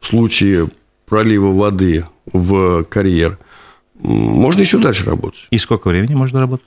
в 0.00 0.06
случае 0.06 0.68
пролива 1.06 1.52
воды 1.52 2.04
в 2.32 2.84
карьер, 2.84 3.38
можно 4.00 4.60
еще 4.60 4.78
дальше 4.78 5.06
работать. 5.06 5.46
И 5.50 5.58
сколько 5.58 5.88
времени 5.88 6.14
можно 6.14 6.40
работать? 6.40 6.66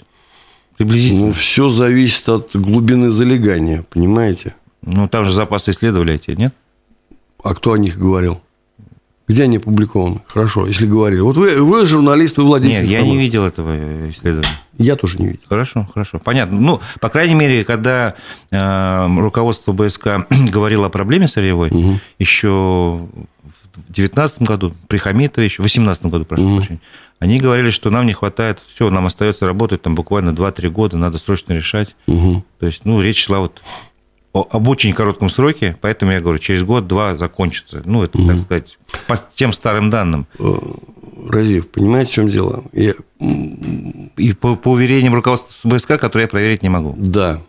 Приблизительно? 0.78 1.28
Ну, 1.28 1.34
все 1.34 1.70
зависит 1.70 2.28
от 2.30 2.56
глубины 2.56 3.10
залегания, 3.10 3.86
понимаете? 3.90 4.56
Ну, 4.82 5.08
там 5.08 5.26
же 5.26 5.34
запасы 5.34 5.72
исследовали 5.72 6.16
эти, 6.16 6.32
нет? 6.32 6.54
А 7.44 7.54
кто 7.54 7.74
о 7.74 7.78
них 7.78 7.98
говорил? 8.00 8.42
Где 9.32 9.44
они 9.44 9.58
опубликованы? 9.58 10.20
Хорошо, 10.28 10.68
если 10.68 10.86
говорили. 10.86 11.22
Вот 11.22 11.38
вы, 11.38 11.62
вы 11.62 11.86
журналист, 11.86 12.38
вы 12.38 12.44
владелец 12.44 12.82
Нет, 12.82 12.90
я 12.90 13.02
не 13.02 13.18
видел 13.18 13.46
этого 13.46 14.10
исследования. 14.12 14.60
Я 14.78 14.98
тоже 14.98 15.20
не 15.20 15.28
видел. 15.28 15.40
Хорошо, 15.48 15.88
хорошо. 15.94 16.20
Понятно. 16.20 16.60
Ну, 16.60 16.82
по 17.00 17.08
крайней 17.08 17.36
мере, 17.36 17.64
когда 17.64 18.16
э, 18.52 19.08
руководство 19.20 19.72
БСК 19.72 20.28
говорило 20.52 20.88
о 20.88 20.90
проблеме 20.90 21.30
сырьевой, 21.30 21.70
угу. 21.70 22.00
еще 22.20 22.50
в 22.58 23.94
2019 23.94 24.42
году, 24.42 24.74
при 24.90 24.98
Хамитове, 24.98 25.46
еще 25.46 25.62
в 25.62 25.66
2018 25.66 26.06
году, 26.08 26.26
прошу 26.26 26.44
угу. 26.44 26.58
прощения, 26.58 26.82
Они 27.20 27.40
говорили, 27.40 27.70
что 27.70 27.90
нам 27.90 28.06
не 28.06 28.14
хватает, 28.14 28.62
все, 28.74 28.90
нам 28.90 29.06
остается 29.06 29.48
работать 29.48 29.82
там 29.82 29.96
буквально 29.96 30.32
2-3 30.32 30.70
года, 30.70 30.98
надо 30.98 31.20
срочно 31.20 31.54
решать. 31.54 31.96
Угу. 32.08 32.44
То 32.60 32.66
есть, 32.66 32.84
ну, 32.84 33.00
речь 33.00 33.24
шла 33.24 33.40
вот 33.40 33.62
об 34.34 34.68
очень 34.68 34.94
коротком 34.94 35.30
сроке, 35.30 35.78
поэтому 35.82 36.12
я 36.12 36.22
говорю, 36.22 36.40
через 36.40 36.64
год-два 36.64 37.18
закончится. 37.18 37.82
Ну, 37.86 38.04
это, 38.04 38.18
угу. 38.18 38.28
так 38.28 38.38
сказать, 38.40 38.78
по 39.08 39.20
тем 39.36 39.52
старым 39.52 39.90
данным. 39.90 40.26
Э, 40.40 40.54
Разив, 41.28 41.70
понимаете, 41.70 42.12
в 42.12 42.14
чем 42.14 42.30
дело? 42.30 42.64
Я... 42.72 42.94
И 43.20 44.34
по, 44.34 44.56
по 44.56 44.70
уверениям 44.70 45.14
руководства 45.14 45.78
ВСК, 45.78 46.00
которые 46.00 46.24
я 46.24 46.30
проверить 46.30 46.64
не 46.64 46.70
могу. 46.70 46.96
Да. 46.98 47.42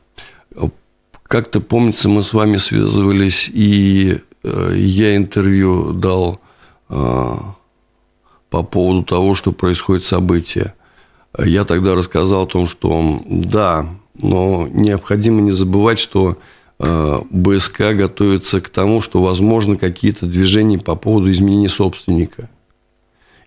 Как-то, 1.22 1.60
помнится, 1.60 2.08
мы 2.08 2.22
с 2.22 2.34
вами 2.34 2.56
связывались, 2.56 3.48
и 3.52 4.18
э, 4.42 4.74
я 4.76 5.16
интервью 5.16 5.92
дал 5.92 6.40
э, 6.90 7.34
по 8.50 8.62
поводу 8.62 9.04
того, 9.04 9.34
что 9.34 9.52
происходит 9.52 10.04
событие. 10.04 10.74
Я 11.38 11.64
тогда 11.64 11.94
рассказал 11.94 12.42
о 12.42 12.46
том, 12.46 12.66
что 12.66 13.22
да, 13.24 13.88
но 14.20 14.68
необходимо 14.70 15.40
не 15.40 15.52
забывать, 15.52 15.98
что 15.98 16.36
БСК 16.82 17.94
готовится 17.94 18.60
к 18.60 18.68
тому, 18.68 19.00
что 19.00 19.22
возможно 19.22 19.76
какие-то 19.76 20.26
движения 20.26 20.78
по 20.78 20.96
поводу 20.96 21.30
изменения 21.30 21.68
собственника. 21.68 22.50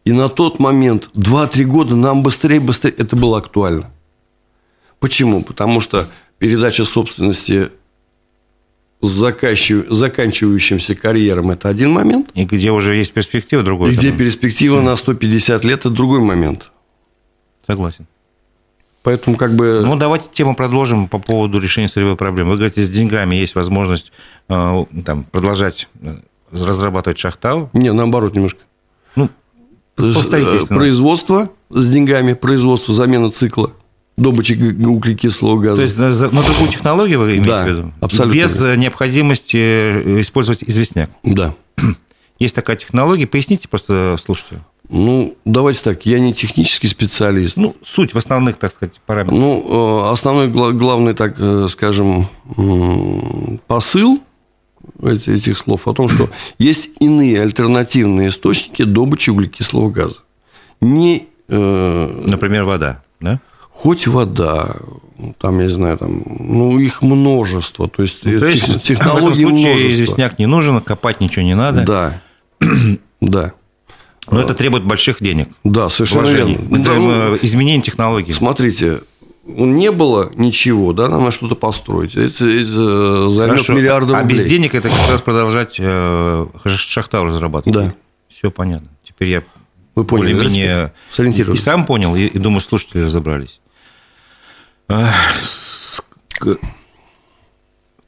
И 0.06 0.12
на 0.12 0.30
тот 0.30 0.60
момент, 0.60 1.10
2-3 1.16 1.64
года, 1.64 1.96
нам 1.96 2.24
быстрее, 2.24 2.60
быстрее, 2.60 2.94
это 2.98 3.16
было 3.16 3.40
актуально. 3.40 3.92
Почему? 5.00 5.44
Потому 5.44 5.82
что 5.82 6.08
передача 6.38 6.86
собственности 6.86 7.70
с 9.02 9.10
заканчивающимся 9.10 10.96
карьером– 10.96 11.52
это 11.52 11.68
один 11.68 11.92
момент. 11.92 12.30
И 12.34 12.46
где 12.46 12.72
уже 12.72 12.96
есть 12.96 13.12
перспектива, 13.14 13.64
другой. 13.64 13.92
И 13.92 13.96
где 13.96 14.14
перспектива 14.14 14.82
на 14.82 14.96
150 14.96 15.66
лет– 15.66 15.80
это 15.82 15.90
другой 15.90 16.22
момент. 16.22 16.72
Согласен. 17.68 18.08
Поэтому 19.06 19.38
как 19.38 19.56
бы... 19.56 19.84
Ну, 19.86 19.96
давайте 19.96 20.26
тему 20.34 20.56
продолжим 20.56 21.08
по 21.08 21.20
поводу 21.20 21.60
решения 21.60 21.88
сырьевой 21.88 22.16
проблемы. 22.18 22.50
Вы 22.50 22.58
говорите, 22.58 22.84
с 22.84 22.90
деньгами 22.90 23.36
есть 23.36 23.54
возможность 23.54 24.12
э, 24.50 24.86
там, 25.06 25.26
продолжать 25.26 25.88
э, 26.02 26.18
разрабатывать 26.52 27.20
шахтау? 27.20 27.70
Не, 27.74 27.94
наоборот 27.94 28.34
немножко. 28.34 28.62
Ну, 29.16 29.30
э, 29.98 30.12
Производство 30.68 31.52
с 31.70 31.94
деньгами, 31.94 32.34
производство, 32.34 32.96
замена 32.96 33.30
цикла– 33.30 33.72
добычи 34.18 34.54
углекислого 34.54 35.60
газа. 35.60 35.78
То 35.78 35.84
есть 35.84 36.00
на 36.00 36.42
другую 36.42 36.72
технологию 36.72 37.20
вы 37.20 37.36
имеете 37.36 37.48
да, 37.48 37.64
в 37.64 37.68
виду? 37.68 37.94
абсолютно. 38.02 38.40
Без 38.40 38.60
необходимости 38.78 40.22
использовать 40.22 40.64
известняк? 40.64 41.12
Да. 41.22 41.54
Есть 42.40 42.56
такая 42.56 42.76
технология. 42.76 43.28
Поясните 43.28 43.68
просто 43.68 44.18
слушателю. 44.20 44.66
Ну, 44.90 45.36
давайте 45.46 45.84
так, 45.84 46.06
я 46.06 46.20
не 46.20 46.34
технический 46.34 46.88
специалист. 46.88 47.58
Ну, 47.58 47.76
суть 47.84 48.14
в 48.14 48.18
основных, 48.18 48.58
так 48.58 48.72
сказать, 48.72 49.02
параметрах. 49.06 49.40
Ну, 49.40 50.08
э, 50.08 50.12
основной, 50.12 50.50
главный, 50.74 51.14
так 51.14 51.36
э, 51.40 51.68
скажем, 51.70 52.28
посыл 53.68 54.22
этих 55.02 55.58
слов 55.58 55.88
о 55.88 55.94
том, 55.94 56.08
что 56.08 56.30
есть 56.60 56.90
иные 57.00 57.42
альтернативные 57.42 58.30
источники 58.30 58.84
добычи 58.84 59.32
углекислого 59.32 59.90
газа. 59.90 60.20
Не, 60.82 61.28
э, 61.48 62.22
Например, 62.28 62.64
вода, 62.64 63.04
да? 63.20 63.40
хоть 63.76 64.08
вода, 64.08 64.76
там, 65.40 65.58
я 65.60 65.66
не 65.66 65.70
знаю, 65.70 65.98
там, 65.98 66.24
ну, 66.40 66.80
их 66.80 67.02
множество. 67.02 67.88
То 67.88 68.04
есть, 68.04 68.24
ну, 68.24 68.40
то 68.40 68.46
есть 68.46 68.84
технологий 68.84 69.46
в 69.46 69.50
этом 69.50 69.60
случае 69.60 69.90
известняк 69.90 70.40
не 70.40 70.46
нужен, 70.46 70.80
копать 70.82 71.20
ничего 71.22 71.44
не 71.44 71.56
надо. 71.56 71.84
Да, 71.84 72.22
да. 73.22 73.54
Но 74.32 74.42
это 74.42 74.54
требует 74.54 74.84
больших 74.84 75.18
денег. 75.22 75.50
Да, 75.64 75.90
совершенно 75.90 76.22
вложений. 76.22 76.58
верно. 76.60 76.82
Это 76.82 76.94
ну, 76.94 77.38
изменение 77.42 77.82
технологий. 77.82 78.32
Смотрите, 78.34 79.02
не 79.46 79.92
было 79.92 80.32
ничего, 80.36 80.94
да, 80.94 81.08
надо 81.08 81.32
что-то 81.32 81.56
построить. 81.56 82.16
Это, 82.16 82.46
это 82.46 83.30
займет 83.30 83.58
Хорошо. 83.58 83.74
миллиарды 83.74 84.14
рублей. 84.14 84.24
А 84.24 84.28
без 84.28 84.46
денег 84.46 84.74
это 84.74 84.90
как 84.90 85.10
раз 85.10 85.22
продолжать 85.22 85.76
э, 85.78 86.48
шахтау 86.66 87.26
разрабатывать. 87.26 87.78
Да. 87.78 87.96
Все 88.36 88.50
понятно. 88.50 88.90
Теперь 89.04 89.30
я 89.30 89.44
Вы 89.94 90.04
поняли, 90.04 90.34
более-менее 90.34 90.94
и 91.54 91.58
сам 91.58 91.86
понял, 91.86 92.16
и, 92.16 92.26
и 92.26 92.40
думаю, 92.40 92.62
слушатели 92.62 93.02
разобрались. 93.02 93.60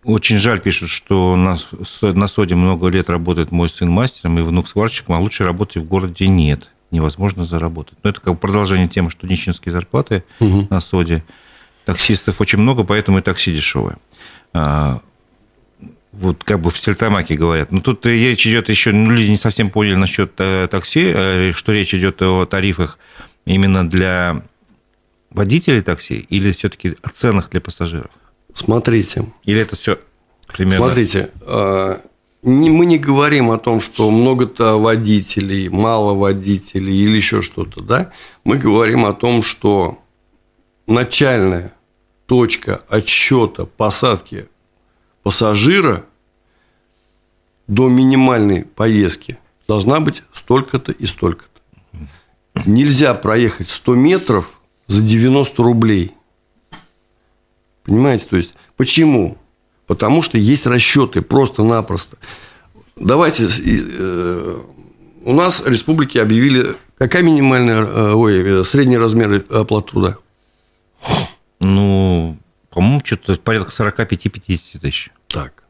Очень 0.07 0.37
жаль, 0.37 0.61
пишут, 0.61 0.89
что 0.89 1.35
на, 1.35 1.57
на 2.01 2.27
СОДе 2.27 2.55
много 2.55 2.87
лет 2.87 3.09
работает 3.09 3.51
мой 3.51 3.69
сын 3.69 3.89
мастером 3.89 4.39
и 4.39 4.41
внук 4.41 4.69
сварщиком, 4.69 5.15
а 5.15 5.19
лучшей 5.19 5.45
работы 5.45 5.81
в 5.81 5.83
городе 5.83 6.29
нет. 6.29 6.69
Невозможно 6.91 7.43
заработать. 7.43 7.97
Но 8.03 8.11
это 8.11 8.21
как 8.21 8.39
продолжение 8.39 8.87
темы, 8.87 9.09
что 9.09 9.27
нищенские 9.27 9.73
зарплаты 9.73 10.23
угу. 10.39 10.65
на 10.69 10.79
СОДе. 10.79 11.25
Таксистов 11.83 12.39
очень 12.39 12.57
много, 12.57 12.85
поэтому 12.85 13.17
и 13.17 13.21
такси 13.21 13.53
дешевое. 13.53 13.97
А, 14.53 15.01
вот 16.13 16.41
как 16.41 16.61
бы 16.61 16.71
в 16.71 16.77
Стельтамаке 16.77 17.35
говорят. 17.35 17.73
Но 17.73 17.81
тут 17.81 18.05
речь 18.05 18.47
идет 18.47 18.69
еще, 18.69 18.93
ну, 18.93 19.11
люди 19.11 19.29
не 19.29 19.37
совсем 19.37 19.69
поняли 19.69 19.95
насчет 19.95 20.31
э, 20.37 20.69
такси, 20.71 21.11
э, 21.13 21.51
что 21.53 21.73
речь 21.73 21.93
идет 21.93 22.21
о 22.21 22.45
тарифах 22.45 22.97
именно 23.43 23.85
для 23.85 24.41
водителей 25.31 25.81
такси 25.81 26.25
или 26.29 26.53
все-таки 26.53 26.95
о 27.03 27.09
ценах 27.09 27.49
для 27.49 27.59
пассажиров? 27.59 28.11
Смотрите. 28.57 29.23
Или 29.43 29.61
это 29.61 29.75
все 29.75 29.99
примерно... 30.47 30.87
Смотрите, 30.87 31.29
а, 31.41 32.01
мы 32.41 32.87
не 32.87 32.97
говорим 32.97 33.51
о 33.51 33.59
том, 33.59 33.79
что 33.79 34.09
много-то 34.09 34.79
водителей, 34.79 35.69
мало 35.69 36.15
водителей 36.15 36.95
или 37.03 37.17
еще 37.17 37.43
что-то, 37.43 37.81
да? 37.81 38.11
Мы 38.43 38.57
говорим 38.57 39.05
о 39.05 39.13
том, 39.13 39.43
что 39.43 39.99
начальная 40.87 41.71
точка 42.25 42.81
отсчета 42.89 43.67
посадки 43.67 44.47
пассажира 45.21 46.05
до 47.67 47.89
минимальной 47.89 48.65
поездки 48.65 49.37
должна 49.67 49.99
быть 49.99 50.23
столько-то 50.33 50.93
и 50.93 51.05
столько-то. 51.05 52.07
Нельзя 52.65 53.13
проехать 53.13 53.67
100 53.67 53.93
метров 53.93 54.59
за 54.87 55.01
90 55.03 55.61
рублей. 55.61 56.16
Понимаете? 57.87 58.27
То 58.27 58.35
есть, 58.35 58.53
почему? 58.75 59.37
Потому 59.87 60.21
что 60.21 60.37
есть 60.37 60.67
расчеты 60.67 61.21
просто-напросто. 61.21 62.17
Давайте, 62.97 63.47
э, 63.47 64.61
у 65.23 65.33
нас 65.33 65.63
республики 65.65 66.17
объявили, 66.17 66.75
какая 66.97 67.23
минимальная, 67.23 67.85
э, 67.85 68.13
ой, 68.13 68.59
э, 68.59 68.63
средний 68.65 68.97
размер 68.97 69.45
оплаты 69.49 69.91
труда? 69.91 70.17
Ну, 71.61 72.37
по-моему, 72.69 73.01
что-то 73.05 73.37
порядка 73.37 73.71
45-50 73.71 74.79
тысяч. 74.79 75.09
Так. 75.27 75.63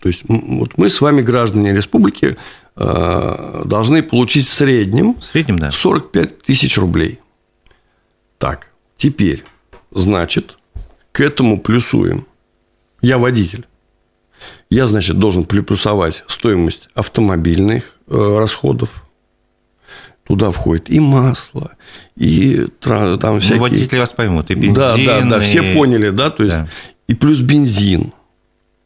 То 0.00 0.08
есть, 0.08 0.22
вот 0.26 0.78
мы 0.78 0.88
с 0.88 1.00
вами, 1.00 1.20
граждане 1.20 1.72
республики, 1.74 2.36
должны 2.76 4.02
получить 4.02 4.48
в 4.48 4.52
среднем, 4.52 5.14
в 5.14 5.22
среднем 5.22 5.60
да. 5.60 5.70
45 5.70 6.42
тысяч 6.42 6.76
рублей. 6.76 7.20
Так, 8.38 8.72
теперь, 8.96 9.44
значит, 9.92 10.56
к 11.14 11.20
этому 11.20 11.60
плюсуем. 11.60 12.26
Я 13.00 13.18
водитель. 13.18 13.66
Я, 14.68 14.88
значит, 14.88 15.16
должен 15.16 15.44
плюсовать 15.44 16.24
стоимость 16.26 16.88
автомобильных 16.94 17.96
э, 18.08 18.36
расходов. 18.38 19.04
Туда 20.26 20.50
входит 20.50 20.90
и 20.90 20.98
масло, 20.98 21.72
и 22.16 22.66
там 22.80 23.18
ну, 23.20 23.38
всякие... 23.38 23.56
Ну, 23.58 23.62
водители 23.62 23.98
вас 23.98 24.10
поймут, 24.10 24.50
и 24.50 24.54
бензин, 24.54 24.74
Да, 24.74 24.96
да, 24.96 25.20
да, 25.20 25.40
все 25.40 25.74
поняли, 25.74 26.10
да, 26.10 26.30
то 26.30 26.42
есть... 26.42 26.56
Да. 26.56 26.68
И 27.06 27.14
плюс 27.14 27.40
бензин, 27.40 28.12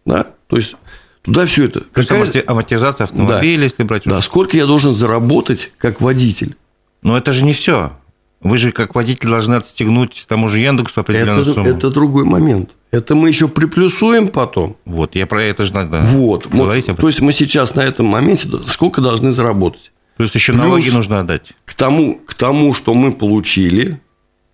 да, 0.04 0.26
то 0.48 0.56
есть... 0.56 0.74
Туда 1.22 1.46
все 1.46 1.66
это. 1.66 1.80
Какая... 1.92 2.42
амортизация 2.46 3.04
автомобиля, 3.04 3.58
да. 3.58 3.64
если 3.64 3.84
брать. 3.84 4.02
Да, 4.04 4.20
сколько 4.20 4.56
я 4.56 4.66
должен 4.66 4.92
заработать 4.92 5.72
как 5.78 6.00
водитель? 6.00 6.56
Но 7.02 7.16
это 7.16 7.32
же 7.32 7.44
не 7.44 7.52
все. 7.52 7.92
Вы 8.40 8.56
же 8.58 8.70
как 8.70 8.94
водитель 8.94 9.28
должны 9.28 9.54
отстегнуть 9.54 10.24
тому 10.28 10.48
же 10.48 10.60
Яндексу 10.60 11.00
определенную 11.00 11.42
это, 11.42 11.52
сумму. 11.52 11.68
Это 11.68 11.90
другой 11.90 12.24
момент. 12.24 12.70
Это 12.90 13.14
мы 13.14 13.28
еще 13.28 13.48
приплюсуем 13.48 14.28
потом. 14.28 14.76
Вот, 14.84 15.16
я 15.16 15.26
про 15.26 15.42
это 15.42 15.64
же 15.64 15.74
надо 15.74 16.00
вот, 16.02 16.46
вот. 16.46 16.96
То 16.96 17.08
есть 17.08 17.20
мы 17.20 17.32
сейчас 17.32 17.74
на 17.74 17.80
этом 17.80 18.06
моменте 18.06 18.48
сколько 18.66 19.00
должны 19.00 19.32
заработать. 19.32 19.92
Плюс 20.16 20.34
еще 20.34 20.52
Плюс 20.52 20.64
налоги 20.64 20.90
нужно 20.90 21.20
отдать. 21.20 21.52
К 21.64 21.74
тому, 21.74 22.20
к 22.26 22.34
тому, 22.34 22.72
что 22.74 22.94
мы 22.94 23.12
получили, 23.12 24.00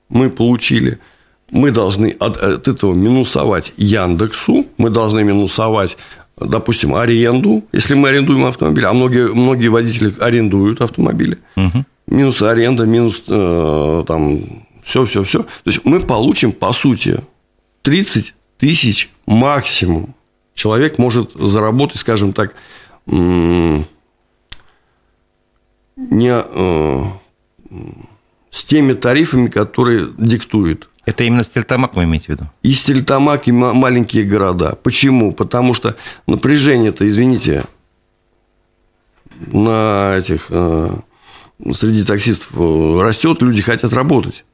мы 0.08 0.30
получили, 0.30 0.98
мы 1.50 1.70
должны 1.70 2.16
от, 2.18 2.36
от 2.38 2.68
этого 2.68 2.94
минусовать 2.94 3.72
Яндексу, 3.76 4.66
мы 4.78 4.90
должны 4.90 5.24
минусовать 5.24 5.96
допустим, 6.36 6.96
аренду, 6.96 7.62
если 7.70 7.94
мы 7.94 8.08
арендуем 8.08 8.46
автомобиль, 8.46 8.84
а 8.86 8.92
многие, 8.92 9.32
многие 9.32 9.68
водители 9.68 10.12
арендуют 10.18 10.80
автомобили. 10.80 11.38
Угу 11.54 11.84
минус 12.06 12.42
аренда, 12.42 12.86
минус 12.86 13.24
э, 13.26 14.04
там 14.06 14.64
все, 14.82 15.04
все, 15.04 15.22
все. 15.24 15.42
То 15.42 15.48
есть 15.70 15.84
мы 15.84 16.00
получим, 16.00 16.52
по 16.52 16.72
сути, 16.72 17.18
30 17.82 18.34
тысяч 18.58 19.10
максимум. 19.26 20.14
Человек 20.54 20.98
может 20.98 21.32
заработать, 21.34 21.98
скажем 21.98 22.32
так, 22.32 22.54
не, 23.06 23.52
э, 26.30 27.02
с 28.50 28.64
теми 28.64 28.92
тарифами, 28.92 29.48
которые 29.48 30.08
диктует. 30.16 30.88
Это 31.06 31.24
именно 31.24 31.44
Стельтамак 31.44 31.94
вы 31.94 32.04
имеете 32.04 32.26
в 32.26 32.28
виду? 32.30 32.50
И 32.62 32.72
Стельтамак, 32.72 33.48
и 33.48 33.52
маленькие 33.52 34.24
города. 34.24 34.78
Почему? 34.82 35.32
Потому 35.32 35.74
что 35.74 35.96
напряжение-то, 36.26 37.06
извините, 37.06 37.64
на 39.52 40.14
этих 40.16 40.46
э, 40.50 40.90
среди 41.72 42.04
таксистов 42.04 42.50
э, 42.54 43.00
растет, 43.00 43.42
люди 43.42 43.62
хотят 43.62 43.92
работать. 43.92 44.44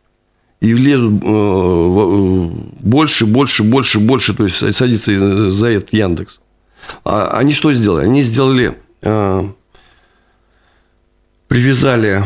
И 0.60 0.72
лезут 0.72 1.22
э, 1.22 2.50
больше, 2.80 3.26
больше, 3.26 3.62
больше, 3.62 3.98
больше, 3.98 4.34
то 4.34 4.44
есть 4.44 4.58
садится 4.76 5.50
за 5.50 5.68
этот 5.68 5.92
Яндекс. 5.92 6.40
А 7.04 7.38
они 7.38 7.52
что 7.52 7.72
сделали? 7.72 8.04
Они 8.04 8.22
сделали, 8.22 8.76
привязали 11.48 12.24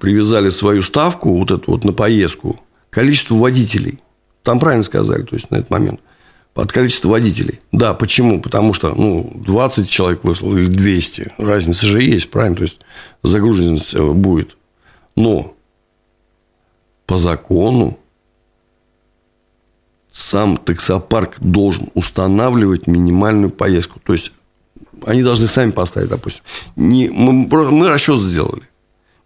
привязали 0.00 0.48
свою 0.48 0.82
ставку, 0.82 1.36
вот 1.38 1.50
эту 1.50 1.72
вот 1.72 1.84
на 1.84 1.92
поездку, 1.92 2.60
к 2.90 2.94
количеству 2.94 3.36
водителей. 3.38 4.02
Там 4.42 4.58
правильно 4.58 4.82
сказали, 4.82 5.22
то 5.22 5.34
есть 5.34 5.50
на 5.50 5.56
этот 5.56 5.70
момент. 5.70 6.00
Под 6.54 6.72
количество 6.72 7.08
водителей. 7.08 7.60
Да, 7.72 7.94
почему? 7.94 8.40
Потому 8.40 8.74
что 8.74 8.92
ну, 8.94 9.32
20 9.34 9.88
человек 9.88 10.24
выслал 10.24 10.56
или 10.56 10.66
200. 10.66 11.34
Разница 11.38 11.86
же 11.86 12.02
есть, 12.02 12.30
правильно? 12.30 12.56
То 12.56 12.62
есть 12.64 12.80
загруженность 13.22 13.94
э, 13.94 14.12
будет. 14.12 14.56
Но 15.14 15.54
по 17.06 17.18
закону 17.18 17.98
сам 20.10 20.56
таксопарк 20.56 21.36
должен 21.38 21.88
устанавливать 21.94 22.86
минимальную 22.86 23.50
поездку. 23.50 24.00
То 24.00 24.12
есть 24.12 24.32
они 25.06 25.22
должны 25.22 25.46
сами 25.46 25.70
поставить, 25.70 26.08
допустим. 26.08 26.42
Не, 26.74 27.08
мы, 27.10 27.46
мы 27.70 27.88
расчет 27.88 28.20
сделали 28.20 28.70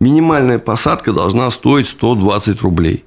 минимальная 0.05 0.59
посадка 0.59 1.13
должна 1.13 1.51
стоить 1.51 1.89
120 1.89 2.61
рублей. 2.63 3.05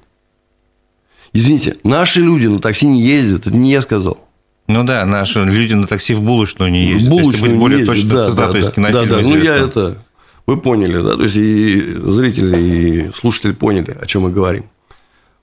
Извините, 1.32 1.76
наши 1.84 2.20
люди 2.20 2.46
на 2.46 2.58
такси 2.58 2.86
не 2.86 3.02
ездят, 3.02 3.46
это 3.46 3.56
не 3.56 3.72
я 3.72 3.80
сказал. 3.80 4.18
Ну 4.66 4.84
да, 4.84 5.04
наши 5.06 5.42
люди 5.44 5.74
на 5.74 5.86
такси 5.86 6.14
в 6.14 6.20
булочную 6.20 6.70
не 6.70 6.84
ездят. 6.86 7.06
В 7.06 7.10
булочную 7.10 7.52
быть 7.52 7.60
более 7.60 7.78
ездят, 7.80 7.96
точно, 7.96 8.10
да, 8.14 8.28
да, 8.28 8.52
да, 8.52 8.76
да, 8.76 9.06
да, 9.06 9.20
ну 9.22 9.36
я 9.38 9.56
это, 9.56 9.98
вы 10.46 10.60
поняли, 10.60 11.02
да, 11.02 11.16
то 11.16 11.22
есть 11.22 11.36
и 11.36 11.80
зрители, 12.04 12.58
и 12.58 13.10
слушатели 13.12 13.52
поняли, 13.52 13.96
о 14.00 14.06
чем 14.06 14.22
мы 14.22 14.30
говорим. 14.30 14.64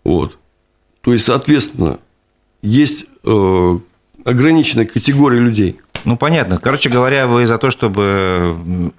Вот. 0.03 0.37
То 1.01 1.13
есть, 1.13 1.25
соответственно, 1.25 1.99
есть 2.61 3.05
э, 3.23 3.79
ограниченная 4.23 4.85
категория 4.85 5.39
людей. 5.39 5.77
Ну, 6.05 6.17
понятно. 6.17 6.59
Короче 6.59 6.89
говоря, 6.89 7.25
вы 7.25 7.47
за 7.47 7.57
то, 7.57 7.71
чтобы 7.71 8.91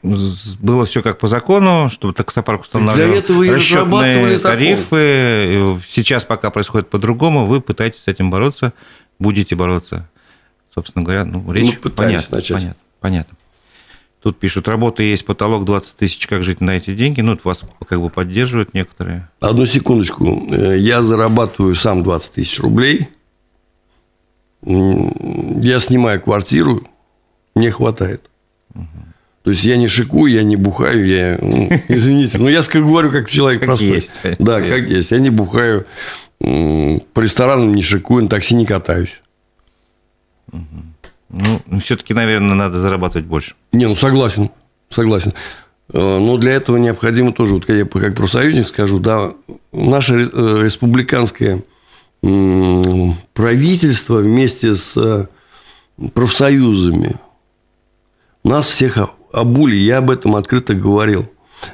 было 0.61 0.85
все 0.87 1.03
как 1.03 1.19
по 1.19 1.29
закону, 1.29 1.89
чтобы 1.91 2.13
таксопарк 2.13 2.63
устанавливал 2.63 3.09
Для 3.09 3.19
этого 3.19 3.43
и 3.45 3.51
расчетные 3.51 4.39
тарифы. 4.39 5.79
Сейчас 5.87 6.25
пока 6.25 6.51
происходит 6.51 6.91
по-другому, 6.91 7.47
вы 7.47 7.61
пытаетесь 7.61 8.03
с 8.03 8.09
этим 8.09 8.31
бороться, 8.31 8.73
будете 9.19 9.55
бороться. 9.55 10.09
Собственно 10.75 11.05
говоря, 11.05 11.25
ну, 11.25 11.51
речь 11.53 11.79
ну, 11.83 11.91
понятно, 11.91 12.39
понятно, 12.39 12.77
понятно. 13.01 13.39
Тут 14.27 14.41
пишут, 14.41 14.67
работа 14.67 15.05
есть, 15.05 15.25
потолок 15.25 15.65
20 15.65 15.97
тысяч, 15.99 16.27
как 16.27 16.43
жить 16.43 16.61
на 16.61 16.73
эти 16.73 16.95
деньги? 16.95 17.21
Ну, 17.21 17.39
вас 17.45 17.63
как 17.87 18.01
бы 18.01 18.11
поддерживают 18.11 18.75
некоторые. 18.75 19.29
Одну 19.39 19.67
секундочку. 19.67 20.45
Э, 20.51 20.77
я 20.77 21.01
зарабатываю 21.01 21.77
сам 21.77 22.03
20 22.03 22.33
тысяч 22.33 22.59
рублей. 22.59 23.09
Я 24.63 25.79
снимаю 25.79 26.21
квартиру, 26.21 26.83
мне 27.57 27.71
хватает. 27.71 28.31
То 29.43 29.51
есть 29.51 29.65
я 29.65 29.77
не 29.77 29.87
шикую, 29.89 30.33
я 30.33 30.43
не 30.43 30.57
бухаю, 30.57 31.07
я, 31.07 31.39
ну, 31.41 31.69
извините, 31.89 32.39
но 32.39 32.49
я 32.49 32.63
говорю 32.63 33.11
как 33.11 33.31
человек 33.31 33.61
как 33.61 33.69
простой. 33.69 33.89
Есть. 33.89 34.13
Да, 34.39 34.61
как 34.61 34.89
есть. 34.89 35.11
Я 35.13 35.19
не 35.19 35.31
бухаю, 35.31 35.87
по 36.39 37.21
ресторанам 37.21 37.75
не 37.75 37.83
шикую, 37.83 38.25
на 38.25 38.29
такси 38.29 38.55
не 38.55 38.67
катаюсь. 38.67 39.21
Ну, 40.53 41.81
все-таки, 41.81 42.15
наверное, 42.15 42.55
надо 42.55 42.81
зарабатывать 42.81 43.27
больше. 43.27 43.55
Не, 43.73 43.87
ну 43.87 43.97
согласен, 43.97 44.51
согласен. 44.91 45.33
Э, 45.93 46.19
но 46.19 46.37
для 46.39 46.53
этого 46.53 46.77
необходимо 46.77 47.33
тоже, 47.33 47.55
вот 47.55 47.69
я 47.69 47.85
как 47.85 48.15
профсоюзник 48.15 48.67
скажу, 48.67 48.99
да, 48.99 49.33
наше 49.73 50.29
э, 50.33 50.61
республиканское 50.63 51.63
правительство 53.35 54.19
вместе 54.19 54.75
с 54.75 54.97
э, 54.97 55.27
профсоюзами 56.13 57.17
нас 58.49 58.67
всех 58.67 58.99
обули, 59.33 59.77
я 59.77 59.99
об 59.99 60.11
этом 60.11 60.37
открыто 60.37 60.75
говорил. 60.75 61.31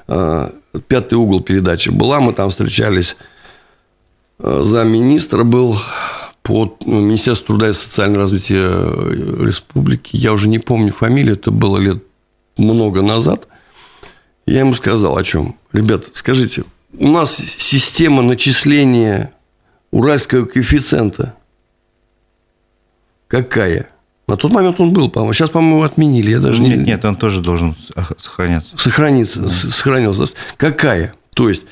А, 0.08 0.52
пятый 0.88 1.14
угол 1.14 1.40
передачи 1.40 1.90
была, 1.90 2.20
мы 2.20 2.32
там 2.32 2.50
встречались. 2.50 3.16
А, 4.38 4.62
замминистра 4.62 5.44
был 5.44 5.78
по 6.42 6.76
ну, 6.84 7.00
Министерству 7.00 7.46
труда 7.46 7.70
и 7.70 7.72
социального 7.72 8.22
развития 8.22 8.68
э, 8.68 9.44
республики. 9.44 10.16
Я 10.16 10.32
уже 10.32 10.48
не 10.48 10.58
помню 10.58 10.92
фамилию, 10.92 11.34
это 11.34 11.50
было 11.50 11.78
лет 11.78 12.02
много 12.56 13.02
назад. 13.02 13.46
Я 14.44 14.60
ему 14.60 14.74
сказал 14.74 15.16
о 15.16 15.22
чем. 15.22 15.56
Ребят, 15.72 16.06
скажите, 16.14 16.64
у 16.98 17.08
нас 17.08 17.36
система 17.36 18.22
начисления 18.22 19.32
уральского 19.92 20.44
коэффициента 20.46 21.34
какая? 23.28 23.88
На 24.26 24.36
тот 24.36 24.52
момент 24.52 24.80
он 24.80 24.92
был, 24.92 25.10
по-моему. 25.10 25.32
Сейчас, 25.32 25.50
по-моему, 25.50 25.82
отменили. 25.82 26.30
Я 26.30 26.38
даже 26.38 26.62
нет, 26.62 26.78
не... 26.78 26.84
нет, 26.84 27.04
он 27.04 27.16
тоже 27.16 27.40
должен 27.40 27.76
сохраняться. 28.18 28.76
Сохраниться, 28.76 29.42
да. 29.42 29.48
сохранился. 29.48 30.34
Какая? 30.56 31.14
То 31.34 31.48
есть, 31.48 31.66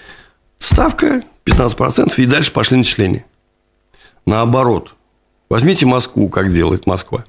ставка 0.59 1.23
15%, 1.45 2.15
и 2.17 2.27
дальше 2.27 2.53
пошли 2.53 2.77
начисления. 2.77 3.25
Наоборот. 4.27 4.95
Возьмите 5.49 5.87
Москву, 5.87 6.29
как 6.29 6.53
делает 6.53 6.87
Москва. 6.87 7.25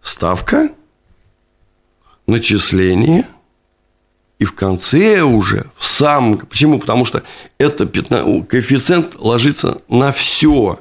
Ставка, 0.00 0.70
начисление, 2.26 3.26
и 4.38 4.44
в 4.44 4.54
конце 4.54 5.22
уже, 5.22 5.66
в 5.76 5.84
самом... 5.84 6.38
Почему? 6.38 6.78
Потому 6.78 7.04
что 7.04 7.22
это 7.58 7.86
15, 7.86 8.48
коэффициент 8.48 9.14
ложится 9.16 9.78
на 9.88 10.12
все. 10.12 10.80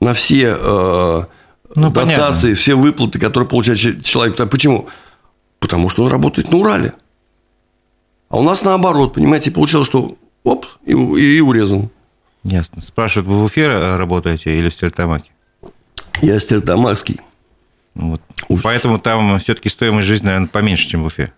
На 0.00 0.14
все 0.14 0.56
э, 0.58 1.24
ну, 1.74 1.90
дотации, 1.90 2.42
понятно. 2.42 2.54
все 2.54 2.74
выплаты, 2.74 3.18
которые 3.18 3.48
получает 3.48 4.04
человек. 4.04 4.36
Почему? 4.50 4.88
Потому 5.58 5.88
что 5.88 6.04
он 6.04 6.10
работает 6.10 6.50
на 6.50 6.58
Урале. 6.58 6.94
А 8.28 8.38
у 8.38 8.42
нас 8.42 8.62
наоборот, 8.62 9.14
понимаете, 9.14 9.50
получилось, 9.50 9.86
что 9.86 10.16
оп, 10.44 10.66
и, 10.84 10.92
и, 10.92 11.36
и 11.36 11.40
урезан. 11.40 11.90
Ясно. 12.44 12.80
Спрашивают, 12.80 13.28
вы 13.28 13.38
в 13.38 13.44
Уфе 13.44 13.96
работаете 13.96 14.58
или 14.58 14.68
в 14.68 14.74
Стерлитамаке? 14.74 15.30
Я 16.20 16.38
стерлитамакский. 16.40 17.20
Вот. 17.94 18.20
Поэтому 18.62 18.98
там 18.98 19.38
все-таки 19.38 19.68
стоимость 19.68 20.08
жизни, 20.08 20.26
наверное, 20.26 20.48
поменьше, 20.48 20.88
чем 20.88 21.02
в 21.02 21.06
Уфе. 21.06 21.32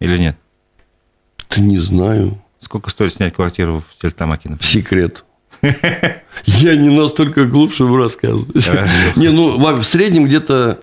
Или 0.00 0.18
нет? 0.18 0.36
Да 1.50 1.60
не 1.60 1.78
знаю. 1.78 2.38
Сколько 2.60 2.90
стоит 2.90 3.12
снять 3.12 3.34
квартиру 3.34 3.82
в 3.88 3.94
Стерлитамаке, 3.94 4.48
например? 4.48 4.70
Секрет. 4.70 5.24
Я 6.44 6.76
не 6.76 6.90
настолько 6.90 7.44
глуп, 7.46 7.74
чтобы 7.74 7.98
рассказывать. 7.98 8.68
Не, 9.16 9.28
ну, 9.28 9.58
в 9.58 9.82
среднем 9.82 10.26
где-то 10.26 10.78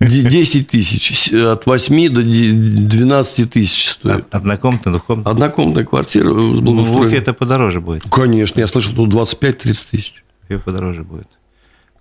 10 0.00 0.62
э, 0.62 0.64
тысяч. 0.64 1.32
От 1.32 1.66
8 1.66 2.08
до 2.10 2.22
12 2.22 3.50
тысяч 3.50 3.90
стоит. 3.90 4.24
Однокомнатная, 4.30 4.92
двухкомнатная? 4.94 5.32
Однокомнатная 5.32 5.84
квартира 5.84 6.28
Ну, 6.28 6.84
в 6.84 6.96
Уфе 6.96 7.18
это 7.18 7.32
подороже 7.32 7.80
будет. 7.80 8.04
Конечно, 8.10 8.60
я 8.60 8.66
слышал, 8.66 8.94
тут 8.94 9.12
25-30 9.12 9.86
тысяч. 9.90 10.24
В 10.42 10.44
Уфе 10.46 10.58
подороже 10.58 11.02
будет. 11.02 11.28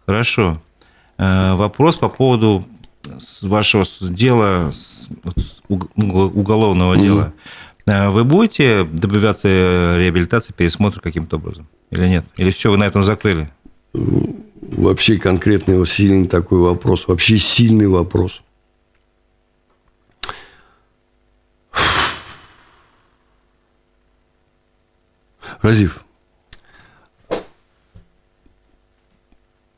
Хорошо. 0.06 0.62
Э, 1.18 1.56
вопрос 1.56 1.96
по 1.98 2.10
поводу 2.10 2.66
вашего 3.42 3.86
дела, 4.02 4.72
уголовного 5.68 6.98
дела. 6.98 7.24
А 7.24 7.34
вы 7.88 8.26
будете 8.26 8.84
добиваться 8.84 9.48
реабилитации, 9.98 10.54
пересмотра 10.54 11.00
каким-то 11.00 11.38
образом? 11.38 11.68
Или 11.90 12.08
нет? 12.08 12.26
Или 12.36 12.52
все, 12.52 12.70
вы 12.70 12.78
на 12.78 12.84
этом 12.84 13.04
закрыли? 13.04 13.50
Вообще 13.94 15.18
конкретный, 15.18 15.86
сильный 15.86 16.28
такой 16.28 16.60
вопрос. 16.60 17.08
Вообще 17.08 17.38
сильный 17.38 17.88
вопрос. 17.88 18.42
Разив, 25.62 26.04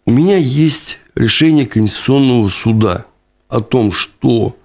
у 0.05 0.12
меня 0.12 0.38
есть 0.38 0.97
решение 1.16 1.68
Конституционного 1.68 2.49
суда 2.49 3.05
о 3.47 3.62
том, 3.62 3.91
что 3.91 4.57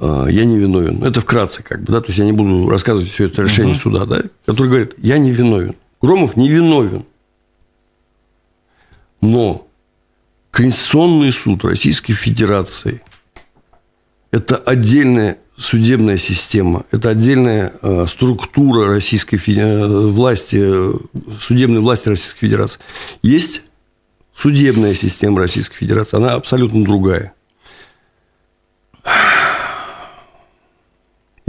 я 0.00 0.44
не 0.44 0.58
виновен. 0.58 1.04
Это 1.04 1.20
вкратце, 1.20 1.62
как 1.62 1.82
бы, 1.82 1.92
да, 1.92 2.00
то 2.00 2.08
есть 2.08 2.18
я 2.18 2.24
не 2.24 2.32
буду 2.32 2.68
рассказывать 2.68 3.10
все 3.10 3.26
это 3.26 3.42
решение 3.42 3.74
угу. 3.74 3.80
суда, 3.80 4.06
да, 4.06 4.22
который 4.46 4.68
говорит, 4.68 4.94
я 4.98 5.18
не 5.18 5.30
виновен. 5.30 5.76
Громов 6.00 6.36
не 6.36 6.48
виновен. 6.48 7.04
Но 9.20 9.66
Конституционный 10.50 11.32
суд 11.32 11.64
Российской 11.64 12.14
Федерации– 12.14 13.02
это 14.30 14.56
отдельная 14.56 15.38
судебная 15.56 16.16
система, 16.16 16.86
это 16.90 17.10
отдельная 17.10 17.74
э, 17.82 18.06
структура 18.08 18.88
российской 18.88 19.38
власти, 20.08 20.58
судебной 21.40 21.80
власти 21.80 22.08
Российской 22.08 22.40
Федерации. 22.40 22.80
Есть 23.22 23.62
судебная 24.34 24.94
система 24.94 25.40
Российской 25.40 25.76
Федерации, 25.76 26.16
она 26.16 26.34
абсолютно 26.34 26.82
другая. 26.82 27.34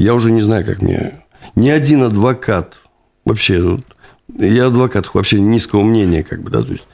Я 0.01 0.15
уже 0.15 0.31
не 0.31 0.41
знаю, 0.41 0.65
как 0.65 0.81
мне... 0.81 1.13
Ни 1.55 1.69
один 1.69 2.03
адвокат, 2.03 2.75
вообще, 3.23 3.77
я 4.37 4.67
адвокат 4.67 5.13
вообще 5.13 5.39
низкого 5.39 5.83
мнения, 5.83 6.23
как 6.23 6.41
бы, 6.41 6.49
да, 6.49 6.63
то 6.63 6.71
есть 6.71 6.87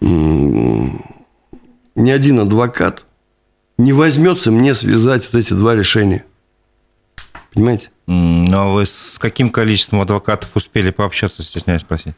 ни 0.00 2.10
один 2.10 2.40
адвокат 2.40 3.04
не 3.78 3.92
возьмется 3.92 4.50
мне 4.50 4.74
связать 4.74 5.28
вот 5.32 5.38
эти 5.38 5.54
два 5.54 5.74
решения. 5.74 6.24
Понимаете? 7.54 7.90
Ну, 8.06 8.58
а 8.58 8.68
вы 8.68 8.84
с 8.84 9.16
каким 9.18 9.48
количеством 9.48 10.02
адвокатов 10.02 10.50
успели 10.54 10.90
пообщаться, 10.90 11.42
стесняюсь 11.42 11.82
спросить? 11.82 12.14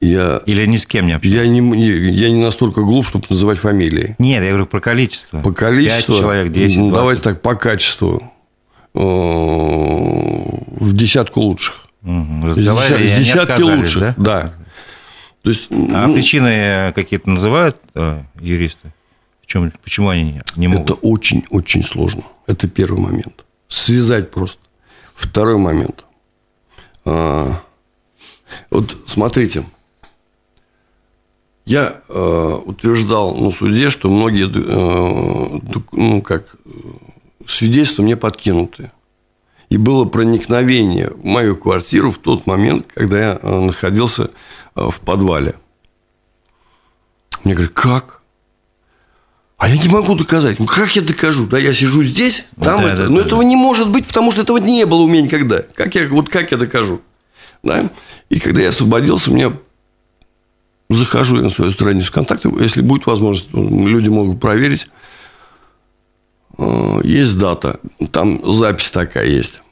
Я, 0.00 0.40
Или 0.46 0.66
ни 0.66 0.76
с 0.76 0.86
кем 0.86 1.06
не 1.06 1.12
общался? 1.12 1.42
Я 1.42 1.48
не, 1.48 1.60
я 2.10 2.30
не 2.30 2.40
настолько 2.40 2.82
глуп, 2.82 3.06
чтобы 3.06 3.26
называть 3.28 3.58
фамилии. 3.58 4.14
Нет, 4.18 4.42
я 4.42 4.50
говорю 4.50 4.66
про 4.66 4.80
количество. 4.80 5.40
По 5.40 5.52
количеству? 5.52 6.14
5 6.14 6.22
человек, 6.22 6.52
10, 6.52 6.54
20. 6.54 6.78
Ну, 6.78 6.94
давайте 6.94 7.22
так, 7.22 7.42
по 7.42 7.54
качеству. 7.54 8.32
В 8.96 10.92
десятку 10.92 11.40
лучших. 11.40 11.86
Угу. 12.02 12.52
С, 12.52 12.56
десятки 12.56 13.60
лучших, 13.60 14.00
да? 14.00 14.14
Да. 14.16 14.54
То 15.42 15.50
есть, 15.50 15.68
а 15.70 16.06
ну, 16.06 16.14
причины 16.14 16.92
какие-то 16.94 17.30
называют 17.30 17.76
э, 17.94 18.22
юристы? 18.40 18.92
В 19.42 19.46
чем, 19.46 19.72
почему 19.82 20.08
они 20.08 20.40
не 20.56 20.68
могут? 20.68 20.90
Это 20.90 20.94
очень-очень 20.94 21.84
сложно. 21.84 22.24
Это 22.46 22.66
первый 22.68 23.00
момент. 23.00 23.44
Связать 23.68 24.30
просто. 24.30 24.60
Второй 25.14 25.56
момент. 25.56 26.04
А, 27.04 27.60
вот 28.70 28.96
смотрите. 29.06 29.64
Я 31.64 32.00
э, 32.08 32.60
утверждал 32.64 33.34
на 33.36 33.50
суде, 33.50 33.90
что 33.90 34.08
многие 34.08 34.48
э, 34.48 35.80
ну, 35.92 36.22
как, 36.22 36.56
свидетельства 37.46 38.02
мне 38.02 38.16
подкинуты. 38.16 38.90
И 39.68 39.78
было 39.78 40.04
проникновение 40.04 41.10
в 41.10 41.24
мою 41.24 41.56
квартиру 41.56 42.12
в 42.12 42.18
тот 42.18 42.46
момент, 42.46 42.86
когда 42.94 43.18
я 43.18 43.38
э, 43.42 43.60
находился 43.60 44.30
Э, 44.76 44.90
в 44.90 45.00
подвале. 45.00 45.54
Мне 47.44 47.54
говорят, 47.54 47.72
как? 47.72 48.22
А 49.56 49.68
я 49.68 49.82
не 49.82 49.88
могу 49.88 50.14
доказать. 50.14 50.58
Ну, 50.58 50.66
как 50.66 50.94
я 50.96 51.02
докажу? 51.02 51.46
Да, 51.46 51.58
я 51.58 51.72
сижу 51.72 52.02
здесь, 52.02 52.44
там 52.60 52.82
да, 52.82 52.92
это. 52.92 53.02
Да, 53.04 53.08
Но 53.08 53.20
да, 53.20 53.26
этого 53.26 53.42
да. 53.42 53.48
не 53.48 53.56
может 53.56 53.88
быть, 53.88 54.06
потому 54.06 54.30
что 54.30 54.42
этого 54.42 54.58
не 54.58 54.84
было 54.84 55.00
у 55.00 55.08
меня 55.08 55.22
никогда. 55.22 55.62
Как 55.62 55.94
я, 55.94 56.06
вот 56.08 56.28
как 56.28 56.50
я 56.50 56.58
докажу? 56.58 57.00
Да? 57.62 57.90
И 58.28 58.38
когда 58.38 58.60
я 58.60 58.68
освободился, 58.68 59.30
мне 59.30 59.50
захожу 60.90 61.36
я 61.36 61.42
на 61.42 61.50
свою 61.50 61.70
страницу 61.70 62.08
ВКонтакте, 62.08 62.52
если 62.60 62.82
будет 62.82 63.06
возможность, 63.06 63.48
люди 63.54 64.10
могут 64.10 64.40
проверить. 64.40 64.88
Э, 66.58 67.00
есть 67.04 67.38
дата, 67.38 67.80
там 68.12 68.40
запись 68.44 68.90
такая 68.90 69.26
есть. 69.26 69.62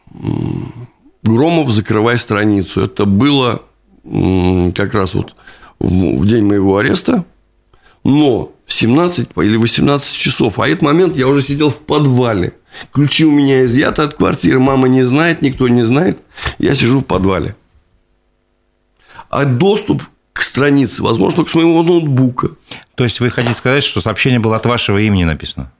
Громов, 1.22 1.70
закрывай 1.70 2.18
страницу. 2.18 2.82
Это 2.82 3.06
было 3.06 3.62
как 4.74 4.92
раз 4.92 5.14
вот 5.14 5.34
в 5.78 6.26
день 6.26 6.44
моего 6.44 6.76
ареста, 6.76 7.24
но 8.04 8.52
в 8.66 8.72
17 8.72 9.30
или 9.36 9.56
18 9.56 10.16
часов, 10.16 10.58
а 10.58 10.68
этот 10.68 10.82
момент 10.82 11.16
я 11.16 11.26
уже 11.26 11.42
сидел 11.42 11.70
в 11.70 11.78
подвале. 11.78 12.52
Ключи 12.92 13.24
у 13.24 13.30
меня 13.30 13.64
изъяты 13.64 14.02
от 14.02 14.14
квартиры, 14.14 14.58
мама 14.58 14.88
не 14.88 15.02
знает, 15.02 15.42
никто 15.42 15.68
не 15.68 15.84
знает. 15.84 16.18
Я 16.58 16.74
сижу 16.74 17.00
в 17.00 17.04
подвале. 17.04 17.56
А 19.30 19.44
доступ 19.44 20.02
к 20.32 20.42
странице 20.42 21.02
возможно 21.02 21.36
только 21.36 21.50
с 21.50 21.54
моего 21.54 21.82
ноутбука. 21.82 22.50
То 22.94 23.04
есть 23.04 23.20
вы 23.20 23.30
хотите 23.30 23.54
сказать, 23.54 23.84
что 23.84 24.00
сообщение 24.00 24.40
было 24.40 24.56
от 24.56 24.66
вашего 24.66 24.98
имени 24.98 25.24
написано? 25.24 25.72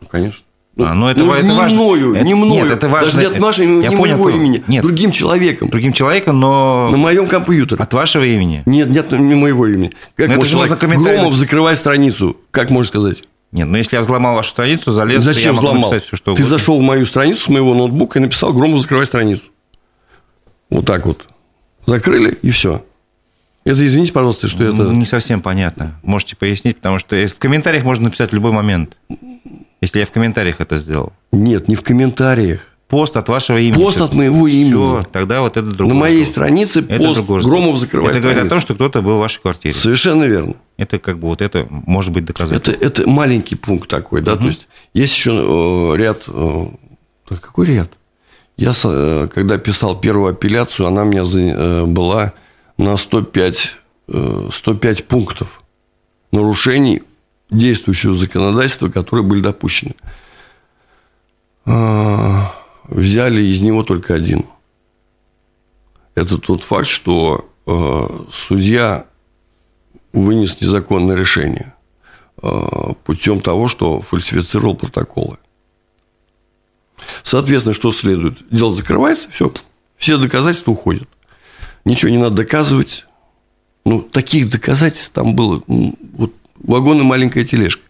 Ну, 0.00 0.06
конечно. 0.08 0.44
А, 0.78 0.94
ну, 0.94 1.08
это, 1.08 1.20
ну, 1.20 1.32
это 1.32 1.46
не 1.46 1.54
важно. 1.56 1.76
мною, 1.76 2.14
это, 2.14 2.24
не 2.24 2.34
мною. 2.34 2.64
Нет, 2.64 2.72
это 2.72 2.88
важно. 2.88 3.06
Даже 3.06 3.18
не 3.18 3.34
от 3.34 3.40
нашего, 3.40 3.64
я 3.82 3.88
не 3.88 3.96
понял, 3.96 4.16
моего 4.16 4.30
имени. 4.30 4.62
Нет. 4.66 4.82
Другим 4.82 5.10
человеком. 5.10 5.68
Другим 5.68 5.92
человеком, 5.92 6.40
но... 6.40 6.88
На 6.90 6.96
моем 6.96 7.26
компьютере. 7.26 7.82
От 7.82 7.92
вашего 7.92 8.24
имени? 8.24 8.62
Нет, 8.66 8.88
нет, 8.88 9.10
не 9.10 9.34
моего 9.34 9.66
имени. 9.66 9.92
Как 10.14 10.28
но 10.28 10.36
можно 10.36 10.64
сказать, 10.64 10.98
Громов, 10.98 11.34
закрывай 11.34 11.76
страницу. 11.76 12.36
Как 12.50 12.70
можно 12.70 12.88
сказать? 12.88 13.24
Нет, 13.52 13.66
ну 13.66 13.76
если 13.76 13.96
я 13.96 14.02
взломал 14.02 14.36
вашу 14.36 14.50
страницу, 14.50 14.92
залез, 14.92 15.24
Зачем 15.24 15.54
я 15.54 15.58
взломал? 15.58 15.90
Все, 15.90 16.16
что 16.16 16.36
Ты 16.36 16.44
зашел 16.44 16.78
в 16.78 16.82
мою 16.82 17.04
страницу 17.04 17.42
с 17.42 17.48
моего 17.48 17.74
ноутбука 17.74 18.20
и 18.20 18.22
написал 18.22 18.52
Громов, 18.52 18.80
закрывай 18.80 19.06
страницу. 19.06 19.42
Вот 20.70 20.86
так 20.86 21.04
вот. 21.04 21.26
Закрыли, 21.84 22.38
и 22.42 22.50
все. 22.52 22.84
Это, 23.64 23.84
извините, 23.84 24.12
пожалуйста, 24.12 24.46
что 24.46 24.64
это... 24.64 24.84
Не 24.84 25.04
совсем 25.04 25.42
понятно. 25.42 25.98
Можете 26.02 26.36
пояснить, 26.36 26.76
потому 26.76 27.00
что 27.00 27.16
в 27.16 27.38
комментариях 27.38 27.82
можно 27.82 28.04
написать 28.04 28.30
в 28.30 28.34
любой 28.34 28.52
момент. 28.52 28.96
Если 29.80 30.00
я 30.00 30.06
в 30.06 30.10
комментариях 30.10 30.60
это 30.60 30.76
сделал. 30.76 31.12
Нет, 31.32 31.68
не 31.68 31.74
в 31.74 31.82
комментариях. 31.82 32.60
Пост 32.90 33.16
от 33.16 33.28
вашего 33.28 33.58
имени. 33.58 33.72
Пост 33.80 34.00
от 34.00 34.14
моего 34.14 34.48
имени. 34.48 34.70
Все, 34.70 35.06
тогда 35.12 35.42
вот 35.42 35.56
это 35.56 35.68
другое. 35.68 35.94
На 35.94 36.00
моей 36.00 36.24
странице 36.24 36.80
это 36.80 36.96
пост 36.96 37.20
Громов 37.20 37.78
закрывает 37.78 38.16
Это 38.16 38.22
говорит 38.22 38.44
о 38.44 38.48
том, 38.48 38.60
что 38.60 38.74
кто-то 38.74 39.00
был 39.00 39.16
в 39.16 39.20
вашей 39.20 39.40
квартире. 39.40 39.72
Совершенно 39.72 40.24
верно. 40.24 40.54
Это 40.76 40.98
как 40.98 41.20
бы 41.20 41.28
вот 41.28 41.40
это 41.40 41.68
может 41.70 42.12
быть 42.12 42.24
доказательство. 42.24 42.72
Это, 42.72 43.00
это 43.02 43.08
маленький 43.08 43.54
пункт 43.54 43.88
такой, 43.88 44.22
да, 44.22 44.32
угу. 44.32 44.40
то 44.40 44.46
есть 44.48 44.66
есть 44.92 45.14
еще 45.14 45.30
э, 45.30 45.96
ряд... 45.96 46.24
Э, 46.26 46.66
какой 47.28 47.66
ряд? 47.66 47.92
Я, 48.56 48.72
э, 48.84 49.28
когда 49.32 49.56
писал 49.58 50.00
первую 50.00 50.32
апелляцию, 50.32 50.88
она 50.88 51.02
у 51.02 51.04
меня 51.04 51.86
была 51.86 52.32
на 52.76 52.96
105, 52.96 53.76
105 54.50 55.04
пунктов 55.04 55.62
нарушений 56.32 57.02
действующего 57.50 58.14
законодательства, 58.14 58.88
которые 58.88 59.24
были 59.24 59.40
допущены. 59.40 59.94
А, 61.66 62.54
взяли 62.84 63.42
из 63.42 63.60
него 63.60 63.82
только 63.82 64.14
один. 64.14 64.44
Это 66.14 66.38
тот 66.38 66.62
факт, 66.62 66.88
что 66.88 67.48
а, 67.66 68.26
судья 68.32 69.06
вынес 70.12 70.60
незаконное 70.60 71.16
решение 71.16 71.74
а, 72.42 72.94
путем 73.04 73.40
того, 73.40 73.68
что 73.68 74.00
фальсифицировал 74.00 74.74
протоколы. 74.74 75.38
Соответственно, 77.22 77.74
что 77.74 77.92
следует? 77.92 78.38
Дело 78.50 78.72
закрывается, 78.72 79.30
все, 79.30 79.52
все 79.96 80.18
доказательства 80.18 80.72
уходят. 80.72 81.08
Ничего 81.84 82.10
не 82.10 82.18
надо 82.18 82.36
доказывать. 82.36 83.06
Ну, 83.84 84.02
таких 84.02 84.50
доказательств 84.50 85.12
там 85.12 85.34
было 85.34 85.62
вагон 86.60 87.00
и 87.00 87.04
маленькая 87.04 87.44
тележка. 87.44 87.82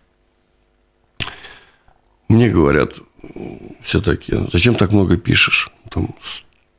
Мне 2.28 2.48
говорят, 2.48 2.94
все 3.82 4.00
такие, 4.00 4.48
зачем 4.52 4.74
так 4.74 4.92
много 4.92 5.16
пишешь? 5.16 5.70
Там 5.90 6.14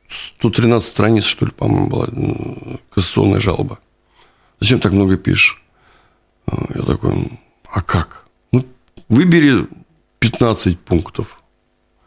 113 0.08 0.88
страниц, 0.88 1.24
что 1.24 1.46
ли, 1.46 1.52
по-моему, 1.52 1.88
была 1.88 2.08
кассационная 2.90 3.40
жалоба. 3.40 3.78
Зачем 4.60 4.80
так 4.80 4.92
много 4.92 5.16
пишешь? 5.16 5.62
А, 6.46 6.66
я 6.74 6.82
такой, 6.82 7.38
а 7.70 7.82
как? 7.82 8.26
Ну, 8.52 8.64
выбери 9.08 9.66
15 10.20 10.78
пунктов. 10.78 11.42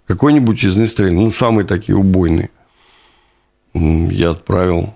Какой-нибудь 0.07 0.63
из 0.63 0.77
них 0.77 0.91
ну, 0.97 1.29
самые 1.29 1.65
такие 1.65 1.95
убойные. 1.95 2.49
Я 3.73 4.31
отправил 4.31 4.95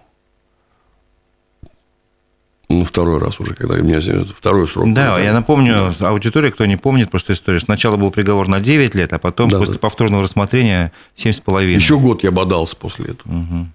ну, 2.70 2.86
второй 2.86 3.20
раз 3.20 3.39
уже, 3.39 3.55
когда 3.55 3.78
меня 3.78 3.99
второй 4.36 4.67
срок. 4.67 4.93
Да, 4.93 5.15
был, 5.15 5.24
я 5.24 5.34
напомню, 5.34 5.93
да. 5.99 6.09
аудитория, 6.09 6.51
кто 6.51 6.67
не 6.67 6.78
помнит 6.78 7.09
просто 7.09 7.34
историю, 7.34 7.61
сначала 7.61 7.97
был 7.97 8.11
приговор 8.11 8.47
на 8.47 8.59
9 8.59 8.93
лет, 8.93 9.11
а 9.11 9.17
потом 9.17 9.49
да, 9.49 9.57
после 9.57 9.74
да. 9.74 9.80
повторного 9.80 10.22
рассмотрения 10.22 10.91
7,5. 11.17 11.65
Еще 11.65 11.97
год 11.97 12.24
я 12.24 12.30
бодался 12.30 12.76
после 12.76 13.05
этого. 13.05 13.34
Угу. 13.34 13.67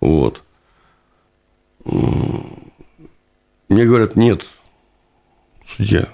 Вот. 0.00 0.42
Мне 3.68 3.84
говорят, 3.84 4.14
нет, 4.14 4.46
судья, 5.66 6.08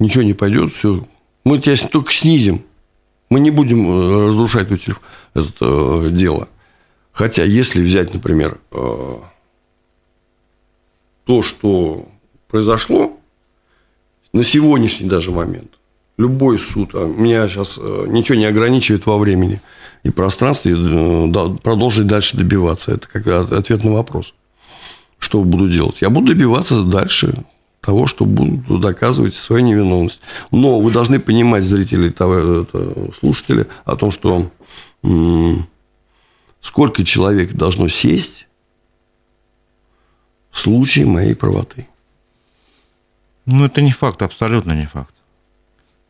ничего 0.00 0.24
не 0.24 0.34
пойдет, 0.34 0.72
все. 0.72 1.06
Мы 1.44 1.58
тебя 1.58 1.76
только 1.88 2.12
снизим. 2.12 2.64
Мы 3.28 3.38
не 3.38 3.52
будем 3.52 3.88
э, 3.88 4.26
разрушать 4.26 4.70
это, 4.72 4.96
это 5.34 5.48
э, 5.60 6.08
дело. 6.10 6.48
Хотя, 7.12 7.44
если 7.44 7.80
взять, 7.80 8.12
например, 8.12 8.58
э, 8.72 9.16
то, 11.30 11.42
что 11.42 12.08
произошло 12.48 13.16
на 14.32 14.42
сегодняшний 14.42 15.08
даже 15.08 15.30
момент, 15.30 15.70
любой 16.18 16.58
суд, 16.58 16.90
а 16.94 17.06
меня 17.06 17.46
сейчас 17.46 17.78
э, 17.80 18.06
ничего 18.08 18.36
не 18.36 18.46
ограничивает 18.46 19.06
во 19.06 19.16
времени 19.16 19.60
и 20.02 20.10
пространстве, 20.10 20.74
э, 20.76 21.56
продолжить 21.62 22.08
дальше 22.08 22.36
добиваться. 22.36 22.94
Это 22.94 23.06
как 23.06 23.52
ответ 23.52 23.84
на 23.84 23.92
вопрос. 23.92 24.34
Что 25.20 25.44
буду 25.44 25.68
делать? 25.68 26.02
Я 26.02 26.10
буду 26.10 26.32
добиваться 26.32 26.82
дальше 26.82 27.44
того, 27.80 28.08
что 28.08 28.24
будут 28.24 28.80
доказывать 28.80 29.36
свою 29.36 29.64
невиновность. 29.64 30.22
Но 30.50 30.80
вы 30.80 30.90
должны 30.90 31.20
понимать, 31.20 31.62
зрители, 31.62 32.12
слушатели, 33.20 33.68
о 33.84 33.94
том, 33.94 34.10
что 34.10 34.50
сколько 36.60 37.04
человек 37.04 37.52
должно 37.52 37.86
сесть 37.86 38.48
в 40.50 40.58
случае 40.58 41.06
моей 41.06 41.34
правоты. 41.34 41.86
Ну, 43.46 43.64
это 43.64 43.80
не 43.80 43.92
факт, 43.92 44.22
абсолютно 44.22 44.72
не 44.72 44.86
факт. 44.86 45.14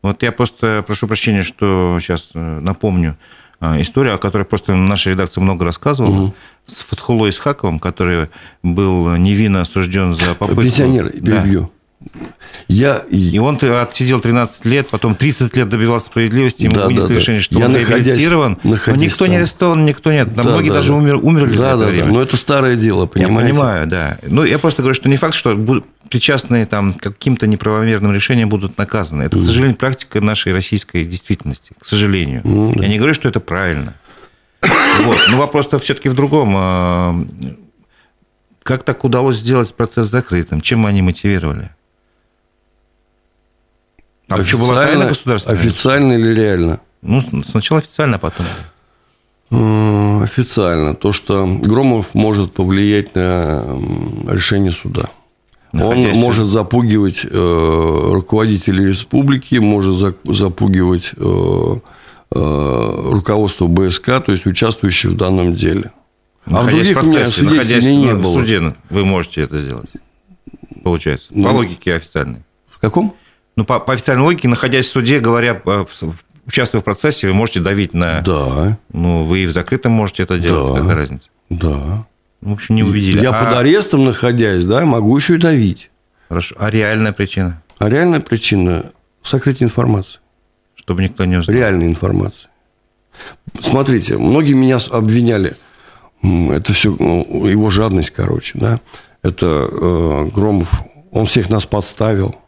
Вот 0.01 0.23
я 0.23 0.31
просто 0.31 0.83
прошу 0.85 1.07
прощения, 1.07 1.43
что 1.43 1.99
сейчас 2.01 2.29
э, 2.33 2.59
напомню 2.61 3.17
э, 3.59 3.81
историю, 3.81 4.15
о 4.15 4.17
которой 4.17 4.43
просто 4.43 4.75
наша 4.75 5.11
редакция 5.11 5.41
много 5.41 5.63
рассказывала, 5.65 6.23
угу. 6.25 6.35
с 6.65 6.81
Фатхулой 6.81 7.29
Исхаковым, 7.29 7.79
который 7.79 8.29
был 8.63 9.15
невинно 9.15 9.61
осужден 9.61 10.13
за 10.13 10.33
попытку... 10.33 10.61
Пенсионер, 10.63 11.11
перебью. 11.11 11.61
Да 11.61 11.69
я... 12.67 13.03
И 13.09 13.37
он 13.37 13.59
отсидел 13.61 14.19
13 14.19 14.65
лет, 14.65 14.89
потом 14.89 15.15
30 15.15 15.55
лет 15.55 15.69
добивался 15.69 16.07
справедливости, 16.07 16.63
ему 16.63 16.75
да, 16.75 16.85
вынесли 16.85 17.13
да, 17.13 17.15
решение, 17.15 17.41
что 17.41 17.59
я 17.59 17.65
он 17.65 17.73
находясь, 17.73 18.05
реабилитирован. 18.05 18.59
Находясь 18.63 18.99
но 18.99 19.05
никто 19.05 19.25
там. 19.25 19.31
не 19.31 19.37
арестован, 19.37 19.85
никто 19.85 20.11
нет. 20.11 20.35
Да, 20.35 20.43
многие 20.43 20.69
да, 20.69 20.75
даже 20.75 20.89
да. 20.89 20.95
Умер, 20.95 21.15
умерли 21.21 21.51
да, 21.51 21.57
за 21.57 21.67
это 21.67 21.77
да, 21.77 21.85
время. 21.87 22.05
Да. 22.05 22.11
Но 22.11 22.21
это 22.21 22.37
старое 22.37 22.75
дело, 22.75 23.05
понимаете? 23.05 23.41
Я 23.41 23.53
понимаю, 23.53 23.87
да. 23.87 24.17
Ну, 24.23 24.43
я 24.43 24.59
просто 24.59 24.81
говорю, 24.81 24.95
что 24.95 25.09
не 25.09 25.17
факт, 25.17 25.35
что 25.35 25.83
причастные 26.09 26.65
там, 26.65 26.93
к 26.93 27.01
каким-то 27.01 27.47
неправомерным 27.47 28.13
решениям 28.13 28.49
будут 28.49 28.77
наказаны. 28.77 29.23
Это, 29.23 29.37
к 29.37 29.41
сожалению, 29.41 29.77
практика 29.77 30.21
нашей 30.21 30.53
российской 30.53 31.05
действительности, 31.05 31.73
к 31.79 31.85
сожалению. 31.85 32.41
Mm, 32.43 32.73
да. 32.75 32.83
Я 32.83 32.89
не 32.89 32.97
говорю, 32.97 33.13
что 33.13 33.27
это 33.29 33.39
правильно. 33.39 33.95
Вот. 35.03 35.17
Но 35.29 35.37
вопрос-то 35.37 35.79
все-таки 35.79 36.09
в 36.09 36.13
другом. 36.13 36.53
А, 36.55 37.15
как 38.61 38.83
так 38.83 39.03
удалось 39.03 39.37
сделать 39.37 39.73
процесс 39.73 40.07
закрытым? 40.07 40.61
Чем 40.61 40.85
они 40.85 41.01
мотивировали? 41.01 41.71
А 44.31 44.45
что, 44.45 44.57
была 44.57 44.83
тайна 44.83 45.07
государственная? 45.07 45.59
Официально 45.59 46.13
или 46.13 46.33
реально? 46.33 46.79
Ну, 47.01 47.21
сначала 47.43 47.79
официально, 47.79 48.15
а 48.15 48.19
потом. 48.19 48.45
Официально. 50.23 50.95
То, 50.95 51.11
что 51.11 51.45
Громов 51.45 52.13
может 52.13 52.53
повлиять 52.53 53.15
на 53.15 53.63
решение 54.29 54.71
суда. 54.71 55.09
Находясь... 55.73 56.15
Он 56.15 56.21
может 56.21 56.47
запугивать 56.47 57.25
э, 57.29 58.09
руководителей 58.11 58.87
республики, 58.87 59.55
может 59.55 59.95
запугивать 60.25 61.11
э, 61.15 61.75
э, 62.33 63.09
руководство 63.11 63.67
БСК, 63.67 64.21
то 64.23 64.31
есть 64.31 64.45
участвующих 64.45 65.11
в 65.11 65.17
данном 65.17 65.55
деле. 65.55 65.91
Находясь 66.45 66.89
а 66.89 66.99
в 66.99 67.03
других 67.03 67.13
процессе, 67.13 67.41
у 67.41 67.49
меня 67.49 67.63
свидетелей 67.63 67.97
не 67.97 68.15
было. 68.15 68.37
В 68.37 68.41
суде 68.41 68.75
вы 68.89 69.05
можете 69.05 69.41
это 69.41 69.61
сделать, 69.61 69.89
получается, 70.83 71.27
ну, 71.31 71.47
по 71.47 71.53
логике 71.53 71.95
официальной. 71.95 72.43
В 72.69 72.79
каком? 72.79 73.15
Ну, 73.61 73.65
по, 73.65 73.79
по 73.79 73.93
официальной 73.93 74.23
логике, 74.23 74.47
находясь 74.47 74.87
в 74.87 74.89
суде, 74.89 75.19
говоря, 75.19 75.61
э, 75.63 75.85
участвуя 76.47 76.81
в 76.81 76.83
процессе, 76.83 77.27
вы 77.27 77.33
можете 77.33 77.59
давить 77.59 77.93
на... 77.93 78.21
Да. 78.21 78.79
Ну, 78.91 79.23
вы 79.23 79.41
и 79.41 79.45
в 79.45 79.51
закрытом 79.51 79.91
можете 79.91 80.23
это 80.23 80.39
делать. 80.39 80.73
Да. 80.73 80.79
Какая 80.79 80.95
разница? 80.95 81.27
Да. 81.51 82.07
В 82.41 82.53
общем, 82.53 82.73
не 82.73 82.81
увидели. 82.81 83.21
Я 83.21 83.29
а... 83.29 83.45
под 83.45 83.57
арестом 83.57 84.03
находясь, 84.03 84.65
да, 84.65 84.83
могу 84.83 85.15
еще 85.15 85.35
и 85.35 85.37
давить. 85.37 85.91
Хорошо. 86.27 86.55
А 86.57 86.71
реальная 86.71 87.11
причина? 87.11 87.61
А 87.77 87.87
реальная 87.87 88.19
причина– 88.19 88.85
сокрытие 89.21 89.67
информации. 89.67 90.19
Чтобы 90.73 91.03
никто 91.03 91.23
не 91.25 91.37
узнал. 91.37 91.55
Реальной 91.55 91.85
информации. 91.85 92.49
Смотрите, 93.59 94.17
многие 94.17 94.53
меня 94.53 94.79
обвиняли. 94.89 95.55
Это 96.23 96.73
все 96.73 96.95
ну, 96.97 97.45
его 97.45 97.69
жадность, 97.69 98.09
короче, 98.09 98.57
да. 98.57 98.79
Это 99.21 99.67
э, 99.71 100.29
Громов, 100.33 100.81
он 101.11 101.27
всех 101.27 101.51
нас 101.51 101.67
подставил. 101.67 102.41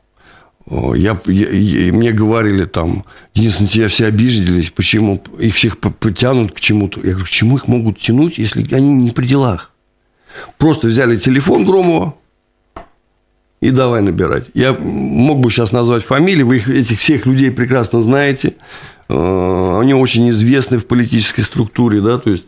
Я, 0.69 1.19
я, 1.27 1.93
мне 1.93 2.11
говорили 2.13 2.63
там, 2.63 3.03
Денис, 3.33 3.59
на 3.59 3.67
тебя 3.67 3.89
все 3.89 4.05
обиделись, 4.05 4.69
почему 4.69 5.21
их 5.37 5.55
всех 5.55 5.77
потянут 5.77 6.53
к 6.53 6.59
чему-то. 6.59 7.01
Я 7.01 7.11
говорю, 7.11 7.25
к 7.25 7.29
чему 7.29 7.57
их 7.57 7.67
могут 7.67 7.99
тянуть, 7.99 8.37
если 8.37 8.73
они 8.73 8.93
не 8.93 9.11
при 9.11 9.25
делах? 9.25 9.71
Просто 10.57 10.87
взяли 10.87 11.17
телефон 11.17 11.65
Громова 11.65 12.15
и 13.61 13.71
давай 13.71 14.01
набирать. 14.01 14.45
Я 14.53 14.73
мог 14.73 15.39
бы 15.39 15.49
сейчас 15.49 15.71
назвать 15.71 16.03
фамилии, 16.03 16.43
вы 16.43 16.57
их, 16.57 16.69
этих 16.69 16.99
всех 16.99 17.25
людей 17.25 17.51
прекрасно 17.51 18.01
знаете. 18.01 18.55
Э, 19.09 19.79
они 19.81 19.93
очень 19.93 20.29
известны 20.29 20.79
в 20.79 20.85
политической 20.85 21.41
структуре, 21.41 22.01
да, 22.01 22.17
то 22.17 22.29
есть 22.29 22.47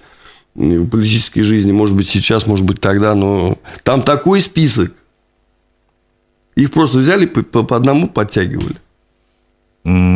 в 0.56 0.88
политической 0.88 1.42
жизни, 1.42 1.72
может 1.72 1.96
быть, 1.96 2.10
сейчас, 2.10 2.48
может 2.48 2.66
быть, 2.66 2.80
тогда, 2.80 3.14
но 3.14 3.58
там 3.84 4.02
такой 4.04 4.42
список, 4.42 4.94
их 6.56 6.72
просто 6.72 6.98
взяли, 7.00 7.26
по, 7.26 7.64
по 7.64 7.76
одному 7.76 8.08
подтягивали. 8.08 8.78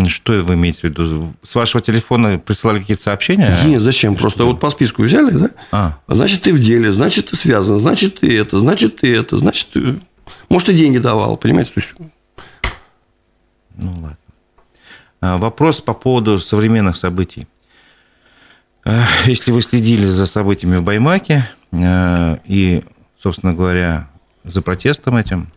Что 0.07 0.33
вы 0.33 0.55
имеете 0.55 0.79
в 0.79 0.83
виду? 0.85 1.33
С 1.43 1.53
вашего 1.53 1.79
телефона 1.79 2.39
присылали 2.39 2.79
какие-то 2.79 3.03
сообщения? 3.03 3.55
Нет, 3.65 3.83
зачем? 3.83 4.13
Что? 4.13 4.21
Просто 4.21 4.43
вот 4.45 4.59
по 4.59 4.71
списку 4.71 5.03
взяли, 5.03 5.31
да? 5.31 5.49
А. 5.71 5.97
Значит, 6.07 6.41
ты 6.41 6.53
в 6.53 6.59
деле, 6.59 6.91
значит, 6.91 7.27
ты 7.27 7.35
связан, 7.35 7.77
значит, 7.77 8.19
ты 8.19 8.35
это, 8.35 8.59
значит, 8.59 8.97
ты 8.97 9.15
это, 9.15 9.37
значит, 9.37 9.69
ты... 9.71 9.99
Может, 10.49 10.69
и 10.69 10.73
деньги 10.73 10.97
давал, 10.97 11.37
понимаете? 11.37 11.71
То 11.73 11.79
есть... 11.81 11.93
Ну, 13.75 13.91
ладно. 13.91 14.17
А, 15.21 15.37
вопрос 15.37 15.81
по 15.81 15.93
поводу 15.93 16.39
современных 16.39 16.97
событий. 16.97 17.47
А, 18.85 19.05
если 19.25 19.51
вы 19.51 19.61
следили 19.61 20.07
за 20.07 20.25
событиями 20.25 20.77
в 20.77 20.83
Баймаке 20.83 21.47
а, 21.71 22.39
и, 22.45 22.83
собственно 23.21 23.53
говоря, 23.53 24.09
за 24.43 24.63
протестом 24.63 25.17
этим, 25.17 25.47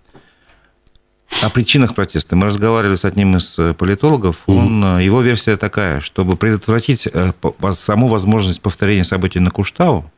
о 1.40 1.50
причинах 1.50 1.94
протеста. 1.94 2.36
Мы 2.36 2.46
разговаривали 2.46 2.96
с 2.96 3.04
одним 3.04 3.36
из 3.36 3.58
э, 3.58 3.74
политологов. 3.74 4.42
Он, 4.46 4.84
mm 4.84 5.04
Его 5.04 5.22
версия 5.22 5.56
такая, 5.56 6.00
чтобы 6.00 6.36
предотвратить 6.36 7.08
э, 7.12 7.32
саму 7.72 8.08
возможность 8.08 8.60
повторения 8.60 9.04
событий 9.04 9.40
на 9.40 9.50
Куштау 9.50 10.10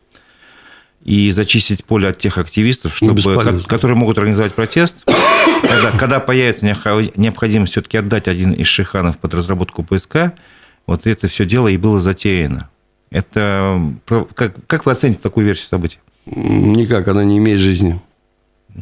и 1.04 1.30
зачистить 1.30 1.84
поле 1.84 2.08
от 2.08 2.18
тех 2.18 2.38
активистов, 2.38 2.96
чтобы, 2.96 3.20
которые 3.66 3.96
могут 3.96 4.18
организовать 4.18 4.54
протест, 4.54 5.04
когда, 5.62 5.90
когда 5.92 6.20
появится 6.20 6.64
необходимость 6.66 7.72
все-таки 7.72 7.98
отдать 7.98 8.26
один 8.26 8.52
из 8.52 8.66
шиханов 8.66 9.18
под 9.18 9.34
разработку 9.34 9.82
ПСК, 9.82 10.32
вот 10.86 11.06
это 11.06 11.28
все 11.28 11.44
дело 11.44 11.68
и 11.68 11.76
было 11.76 12.00
затеяно. 12.00 12.70
Это 13.10 13.80
как, 14.34 14.54
как 14.66 14.86
вы 14.86 14.92
оцените 14.92 15.20
такую 15.22 15.46
версию 15.46 15.68
событий? 15.68 15.98
Никак, 16.26 17.06
она 17.08 17.22
не 17.22 17.38
имеет 17.38 17.60
жизни. 17.60 18.00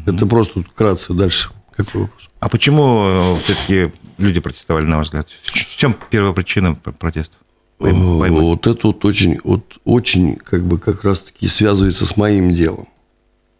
Это 0.06 0.26
просто 0.26 0.62
вкратце 0.62 1.12
дальше. 1.12 1.50
Какой 1.76 2.02
вопрос? 2.02 2.28
А 2.40 2.48
почему 2.48 3.04
э, 3.04 3.36
все-таки 3.40 3.92
люди 4.18 4.40
протестовали, 4.40 4.84
на 4.84 4.98
ваш 4.98 5.06
взгляд? 5.06 5.28
В 5.28 5.76
чем 5.76 5.96
первая 6.10 6.32
причина 6.32 6.74
протестов? 6.74 7.38
Вот 7.78 8.66
это 8.66 8.86
вот 8.86 9.04
очень, 9.04 9.40
вот 9.42 9.78
очень 9.84 10.36
как 10.36 10.62
бы 10.62 10.78
как 10.78 11.04
раз-таки 11.04 11.48
связывается 11.48 12.06
с 12.06 12.16
моим 12.16 12.52
делом. 12.52 12.86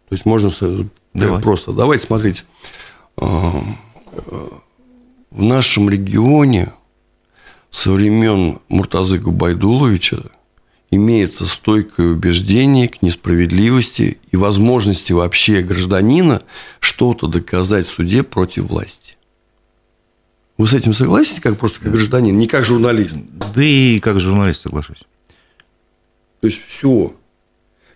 То 0.09 0.15
есть 0.15 0.25
можно 0.25 0.49
Давай. 1.13 1.41
просто. 1.41 1.73
Давайте 1.73 2.05
смотрите. 2.05 2.43
А, 3.17 3.63
э, 4.11 4.47
в 5.31 5.41
нашем 5.41 5.89
регионе 5.89 6.71
со 7.69 7.91
времен 7.91 8.59
Муртазы 8.69 9.17
Губайдуловича 9.17 10.17
имеется 10.95 11.45
стойкое 11.45 12.07
убеждение 12.07 12.87
к 12.87 13.01
несправедливости 13.01 14.19
и 14.31 14.37
возможности 14.37 15.13
вообще 15.13 15.61
гражданина 15.61 16.43
что-то 16.79 17.27
доказать 17.27 17.87
в 17.87 17.91
суде 17.91 18.23
против 18.23 18.65
власти. 18.65 19.17
Вы 20.57 20.67
с 20.67 20.73
этим 20.73 20.93
согласитесь, 20.93 21.41
как 21.41 21.57
просто 21.57 21.79
как 21.79 21.91
гражданин, 21.91 22.37
не 22.37 22.47
как 22.47 22.65
журналист? 22.65 23.17
Да 23.55 23.63
и 23.63 23.99
как 23.99 24.19
журналист 24.19 24.61
соглашусь. 24.61 25.03
То 26.41 26.47
есть 26.47 26.61
все. 26.67 27.15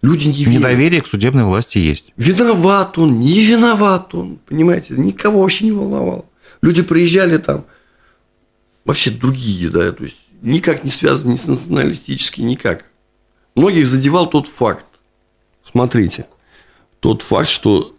Люди 0.02 0.28
не 0.28 0.46
верят. 0.46 0.54
Недоверие 0.54 1.02
к 1.02 1.08
судебной 1.08 1.44
власти 1.44 1.78
есть. 1.78 2.14
Виноват 2.18 2.98
он, 2.98 3.20
не 3.20 3.44
виноват 3.46 4.14
он, 4.16 4.40
понимаете, 4.48 4.94
никого 4.96 5.42
вообще 5.42 5.66
не 5.66 5.72
волновал. 5.72 6.30
Люди 6.62 6.82
приезжали 6.82 7.38
там, 7.38 7.66
вообще 8.86 9.12
другие, 9.12 9.70
да, 9.70 9.92
то 9.92 10.04
есть 10.04 10.27
никак 10.42 10.84
не 10.84 10.90
связан 10.90 11.32
ни 11.32 11.36
с 11.36 11.48
националистически, 11.48 12.42
никак. 12.42 12.90
Многих 13.56 13.88
задевал 13.88 14.30
тот 14.30 14.48
факт. 14.48 14.86
Смотрите, 15.64 16.28
тот 17.00 17.22
факт, 17.22 17.50
что 17.50 17.96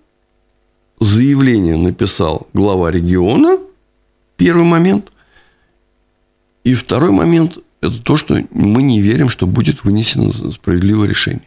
заявление 1.01 1.77
написал 1.77 2.49
глава 2.53 2.91
региона, 2.91 3.59
первый 4.37 4.65
момент. 4.65 5.13
И 6.65 6.75
второй 6.75 7.11
момент– 7.11 7.59
это 7.81 8.03
то, 8.03 8.17
что 8.17 8.43
мы 8.51 8.83
не 8.83 9.01
верим, 9.01 9.29
что 9.29 9.47
будет 9.47 9.85
вынесено 9.85 10.31
справедливое 10.53 11.09
решение. 11.09 11.47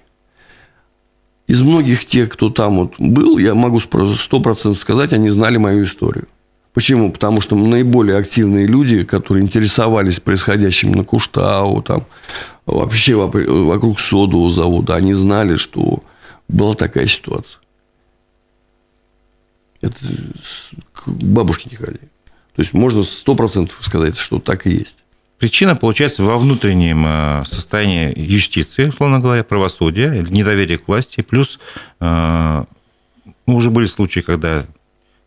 Из 1.47 1.61
многих 1.61 2.05
тех, 2.05 2.29
кто 2.29 2.49
там 2.49 2.77
вот 2.77 2.95
был, 2.97 3.37
я 3.37 3.53
могу 3.55 3.79
сто 3.79 4.39
процентов 4.39 4.79
сказать, 4.79 5.11
они 5.11 5.29
знали 5.29 5.57
мою 5.57 5.83
историю. 5.83 6.27
Почему? 6.74 7.11
Потому 7.11 7.41
что 7.41 7.55
наиболее 7.55 8.17
активные 8.17 8.65
люди, 8.65 9.03
которые 9.03 9.43
интересовались 9.43 10.19
происходящим 10.19 10.93
на 10.93 11.03
Куштау, 11.03 11.82
там, 11.82 12.05
вообще 12.65 13.15
вокруг 13.15 13.99
содового 13.99 14.51
завода, 14.51 14.95
они 14.95 15.13
знали, 15.13 15.57
что 15.57 16.01
была 16.47 16.74
такая 16.74 17.07
ситуация. 17.07 17.59
Это 19.82 19.95
к 20.93 21.07
бабушке 21.07 21.69
не 21.72 21.76
ходи. 21.76 21.99
То 22.55 22.61
есть 22.61 22.74
можно 22.74 23.03
сто 23.03 23.36
процентов 23.36 23.78
сказать, 23.82 24.17
что 24.17 24.39
так 24.39 24.67
и 24.67 24.72
есть. 24.72 24.97
Причина 25.39 25.76
получается 25.76 26.24
во 26.24 26.38
внутреннем 26.38 27.03
э, 27.07 27.43
состоянии 27.47 28.13
юстиции, 28.15 28.89
условно 28.89 29.19
говоря, 29.19 29.43
правосудия, 29.43 30.24
недоверие 30.30 30.78
к 30.78 30.88
власти, 30.88 31.22
плюс 31.22 31.59
э, 31.99 32.63
ну, 33.47 33.55
уже 33.55 33.72
были 33.72 33.88
случаи, 33.88 34.19
когда 34.19 34.63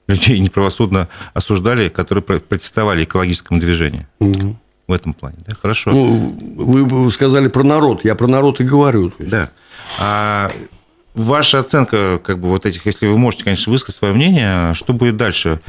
людей 0.06 0.38
неправосудно 0.40 1.08
осуждали, 1.32 1.88
которые 1.88 2.22
протестовали 2.22 3.04
экологическому 3.04 3.60
движению. 3.60 4.06
Угу. 4.18 4.56
В 4.86 4.92
этом 4.92 5.14
плане, 5.14 5.38
да? 5.46 5.56
Хорошо. 5.56 5.92
Ну, 5.92 6.36
вы 6.38 7.10
сказали 7.10 7.48
про 7.48 7.62
народ, 7.62 8.04
я 8.04 8.14
про 8.14 8.26
народ 8.26 8.60
и 8.60 8.64
говорю. 8.64 9.12
Да. 9.18 9.48
А 9.98 10.50
ваша 11.14 11.60
оценка, 11.60 12.20
как 12.22 12.38
бы 12.38 12.48
вот 12.48 12.66
этих, 12.66 12.84
если 12.84 13.06
вы 13.06 13.16
можете, 13.16 13.44
конечно, 13.44 13.72
высказать 13.72 13.96
свое 13.98 14.12
мнение, 14.12 14.74
что 14.74 14.92
будет 14.92 15.16
дальше? 15.16 15.60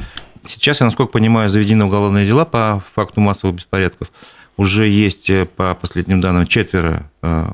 Сейчас, 0.46 0.80
я 0.80 0.86
насколько 0.86 1.12
понимаю, 1.12 1.48
заведены 1.48 1.86
уголовные 1.86 2.26
дела 2.26 2.44
по 2.44 2.82
факту 2.94 3.20
массовых 3.20 3.56
беспорядков. 3.56 4.12
Уже 4.56 4.86
есть, 4.86 5.28
э, 5.30 5.44
по 5.44 5.74
последним 5.74 6.20
данным, 6.20 6.46
четверо 6.46 7.10
э, 7.22 7.46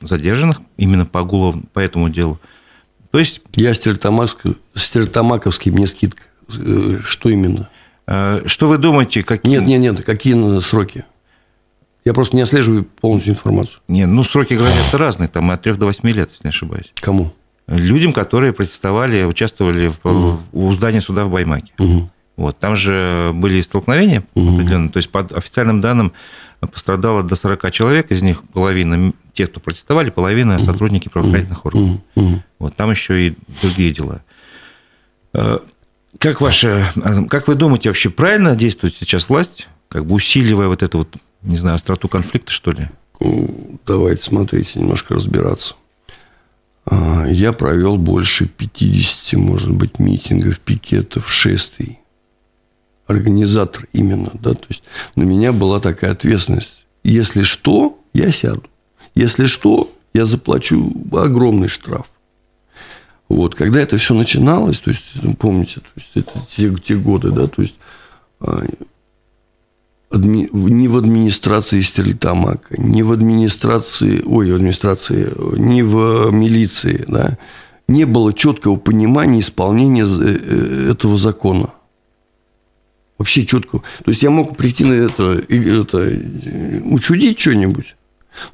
задержанных 0.00 0.60
именно 0.76 1.06
по, 1.06 1.18
уголов... 1.18 1.56
по 1.72 1.80
этому 1.80 2.08
делу. 2.08 2.38
То 3.10 3.18
есть... 3.18 3.40
Я 3.54 3.74
Стерлитамаковский, 3.74 5.70
мне 5.72 5.86
скидка. 5.86 6.22
Э, 6.56 6.98
что 7.04 7.28
именно? 7.28 7.68
Что 8.46 8.66
вы 8.66 8.78
думаете? 8.78 9.22
Какие... 9.22 9.58
Нет, 9.58 9.66
нет, 9.66 9.80
нет. 9.80 10.04
Какие 10.04 10.60
сроки? 10.60 11.04
Я 12.04 12.14
просто 12.14 12.36
не 12.36 12.42
отслеживаю 12.42 12.84
полностью 12.84 13.34
информацию. 13.34 13.80
Нет, 13.88 14.08
ну 14.08 14.24
сроки, 14.24 14.54
говорят, 14.54 14.94
разные. 14.94 15.28
Там 15.28 15.50
от 15.50 15.62
3 15.62 15.74
до 15.74 15.86
8 15.86 16.08
лет, 16.10 16.30
если 16.30 16.46
не 16.46 16.50
ошибаюсь. 16.50 16.92
Кому? 17.00 17.32
Людям, 17.68 18.12
которые 18.12 18.52
протестовали, 18.52 19.22
участвовали 19.24 19.88
в, 19.88 20.04
угу. 20.04 20.38
у 20.52 20.72
здания 20.72 21.00
суда 21.00 21.24
в 21.24 21.30
Баймаке. 21.30 21.72
Угу. 21.78 22.10
Вот, 22.36 22.58
там 22.58 22.74
же 22.74 23.32
были 23.34 23.60
столкновения 23.60 24.24
угу. 24.34 24.54
определенные. 24.54 24.90
То 24.90 24.96
есть, 24.96 25.10
по 25.10 25.20
официальным 25.20 25.80
данным, 25.80 26.12
пострадало 26.66 27.22
до 27.22 27.36
40 27.36 27.72
человек, 27.72 28.10
из 28.10 28.22
них 28.22 28.42
половина 28.52 29.12
тех, 29.32 29.50
кто 29.50 29.60
протестовали, 29.60 30.10
половина 30.10 30.58
сотрудники 30.58 31.08
правоохранительных 31.08 31.64
органов. 31.64 32.00
Вот, 32.58 32.76
там 32.76 32.90
еще 32.90 33.28
и 33.28 33.36
другие 33.62 33.92
дела. 33.92 34.22
Э, 35.32 35.58
как, 36.18 36.40
ваше, 36.40 36.84
как 37.28 37.48
вы 37.48 37.54
думаете, 37.54 37.88
вообще 37.88 38.10
правильно 38.10 38.54
действует 38.56 38.94
сейчас 38.94 39.28
власть, 39.28 39.68
как 39.88 40.04
бы 40.06 40.14
усиливая 40.14 40.68
вот 40.68 40.82
эту 40.82 40.98
вот, 40.98 41.16
не 41.42 41.56
знаю, 41.56 41.76
остроту 41.76 42.08
конфликта, 42.08 42.52
что 42.52 42.72
ли? 42.72 42.88
Давайте, 43.86 44.22
смотрите, 44.22 44.80
немножко 44.80 45.14
разбираться. 45.14 45.76
А, 46.84 47.26
я 47.26 47.52
провел 47.52 47.96
больше 47.96 48.46
50, 48.46 49.38
может 49.38 49.70
быть, 49.70 49.98
митингов, 49.98 50.58
пикетов, 50.58 51.30
шествий 51.30 51.99
организатор 53.10 53.86
именно, 53.92 54.30
да, 54.34 54.54
то 54.54 54.66
есть 54.68 54.84
на 55.16 55.24
меня 55.24 55.52
была 55.52 55.80
такая 55.80 56.12
ответственность. 56.12 56.86
Если 57.02 57.42
что, 57.42 57.98
я 58.14 58.30
сяду. 58.30 58.64
Если 59.14 59.46
что, 59.46 59.92
я 60.14 60.24
заплачу 60.24 60.92
огромный 61.12 61.68
штраф. 61.68 62.06
Вот, 63.28 63.54
когда 63.54 63.80
это 63.80 63.96
все 63.96 64.14
начиналось, 64.14 64.80
то 64.80 64.90
есть, 64.90 65.12
ну, 65.22 65.34
помните, 65.34 65.80
то 65.80 65.90
есть, 65.96 66.10
это 66.14 66.32
те, 66.48 66.74
те 66.74 66.96
годы, 66.96 67.30
да, 67.30 67.46
то 67.46 67.62
есть, 67.62 67.76
а, 68.40 68.64
адми, 70.10 70.48
ни 70.52 70.88
в 70.88 70.96
администрации 70.96 71.80
Стерлитамака, 71.80 72.80
ни 72.80 73.02
в 73.02 73.12
администрации, 73.12 74.22
ой, 74.24 74.50
в 74.50 74.54
администрации, 74.56 75.32
ни 75.56 75.82
в 75.82 76.30
милиции, 76.32 77.04
да, 77.06 77.38
не 77.86 78.04
было 78.04 78.32
четкого 78.32 78.76
понимания 78.76 79.40
исполнения 79.40 80.04
э, 80.04 80.38
э, 80.42 80.90
этого 80.92 81.16
закона 81.16 81.70
вообще 83.20 83.44
четко. 83.44 83.80
То 84.02 84.10
есть 84.10 84.22
я 84.22 84.30
мог 84.30 84.56
прийти 84.56 84.82
на 84.82 84.94
это, 84.94 85.42
это 85.46 86.10
учудить 86.86 87.38
что-нибудь. 87.38 87.94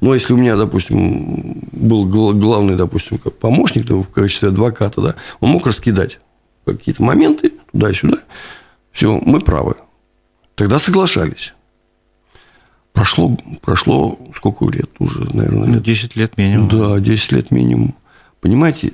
Но 0.01 0.13
если 0.13 0.33
у 0.33 0.37
меня, 0.37 0.57
допустим, 0.57 1.61
был 1.71 2.03
главный, 2.05 2.75
допустим, 2.75 3.17
как 3.17 3.37
помощник 3.37 3.85
да, 3.85 3.95
в 3.95 4.09
качестве 4.09 4.49
адвоката, 4.49 4.99
да, 5.01 5.15
он 5.39 5.51
мог 5.51 5.65
раскидать 5.65 6.19
какие-то 6.65 7.01
моменты 7.01 7.53
туда-сюда. 7.71 8.17
Все, 8.91 9.21
мы 9.25 9.39
правы. 9.39 9.75
Тогда 10.55 10.79
соглашались. 10.79 11.53
Прошло, 12.91 13.37
прошло 13.61 14.19
сколько 14.35 14.65
лет 14.65 14.89
уже, 14.99 15.33
наверное? 15.33 15.79
10 15.79 16.17
лет 16.17 16.37
минимум. 16.37 16.67
Да, 16.67 16.99
10 16.99 17.31
лет 17.31 17.51
минимум. 17.51 17.95
Понимаете, 18.41 18.91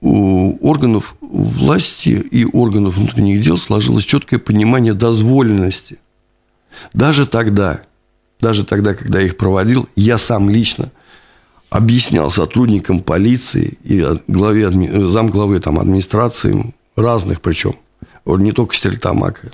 у 0.00 0.56
органов 0.68 1.16
власти 1.20 2.10
и 2.10 2.44
органов 2.44 2.96
внутренних 2.96 3.40
дел 3.40 3.58
сложилось 3.58 4.04
четкое 4.04 4.38
понимание 4.38 4.94
дозволенности. 4.94 5.98
Даже 6.92 7.26
тогда, 7.26 7.82
даже 8.40 8.64
тогда, 8.64 8.94
когда 8.94 9.20
я 9.20 9.26
их 9.26 9.36
проводил, 9.36 9.88
я 9.96 10.18
сам 10.18 10.48
лично 10.48 10.92
объяснял 11.70 12.30
сотрудникам 12.30 13.00
полиции 13.00 13.78
и 13.82 14.04
главе, 14.28 14.70
замглавы 15.06 15.60
там, 15.60 15.78
администрации, 15.78 16.72
разных 16.96 17.40
причем, 17.40 17.74
не 18.24 18.52
только 18.52 18.74
Стерлитамака, 18.74 19.52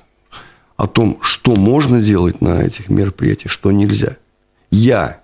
о 0.76 0.86
том, 0.86 1.18
что 1.22 1.54
можно 1.54 2.02
делать 2.02 2.40
на 2.40 2.62
этих 2.62 2.88
мероприятиях, 2.88 3.50
что 3.50 3.72
нельзя. 3.72 4.16
Я, 4.70 5.20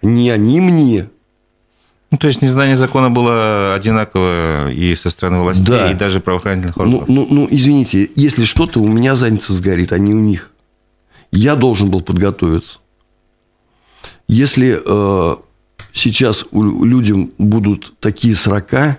не 0.00 0.30
они 0.30 0.60
мне, 0.60 1.08
ну, 2.12 2.18
то 2.18 2.26
есть 2.26 2.42
незнание 2.42 2.76
закона 2.76 3.08
было 3.08 3.72
одинаково 3.74 4.70
и 4.70 4.94
со 4.94 5.08
стороны 5.08 5.40
властей, 5.40 5.64
да. 5.64 5.90
и 5.90 5.94
даже 5.94 6.20
правоохранительных 6.20 6.76
ну, 6.76 6.82
органов. 6.82 7.08
Ну, 7.08 7.26
ну, 7.30 7.34
ну, 7.34 7.48
извините, 7.50 8.10
если 8.14 8.44
что-то 8.44 8.80
у 8.80 8.86
меня 8.86 9.14
задница 9.14 9.54
сгорит, 9.54 9.92
а 9.92 9.98
не 9.98 10.12
у 10.12 10.20
них. 10.20 10.50
Я 11.30 11.56
должен 11.56 11.90
был 11.90 12.02
подготовиться. 12.02 12.80
Если 14.28 14.78
э, 14.78 15.36
сейчас 15.92 16.44
у 16.50 16.84
людям 16.84 17.32
будут 17.38 17.98
такие 17.98 18.36
срока 18.36 18.98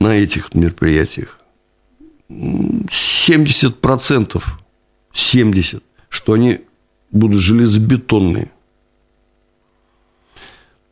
на 0.00 0.16
этих 0.16 0.52
мероприятиях, 0.52 1.38
70%, 2.28 4.42
70%, 5.12 5.80
что 6.08 6.32
они 6.32 6.62
будут 7.12 7.40
железобетонные. 7.40 8.50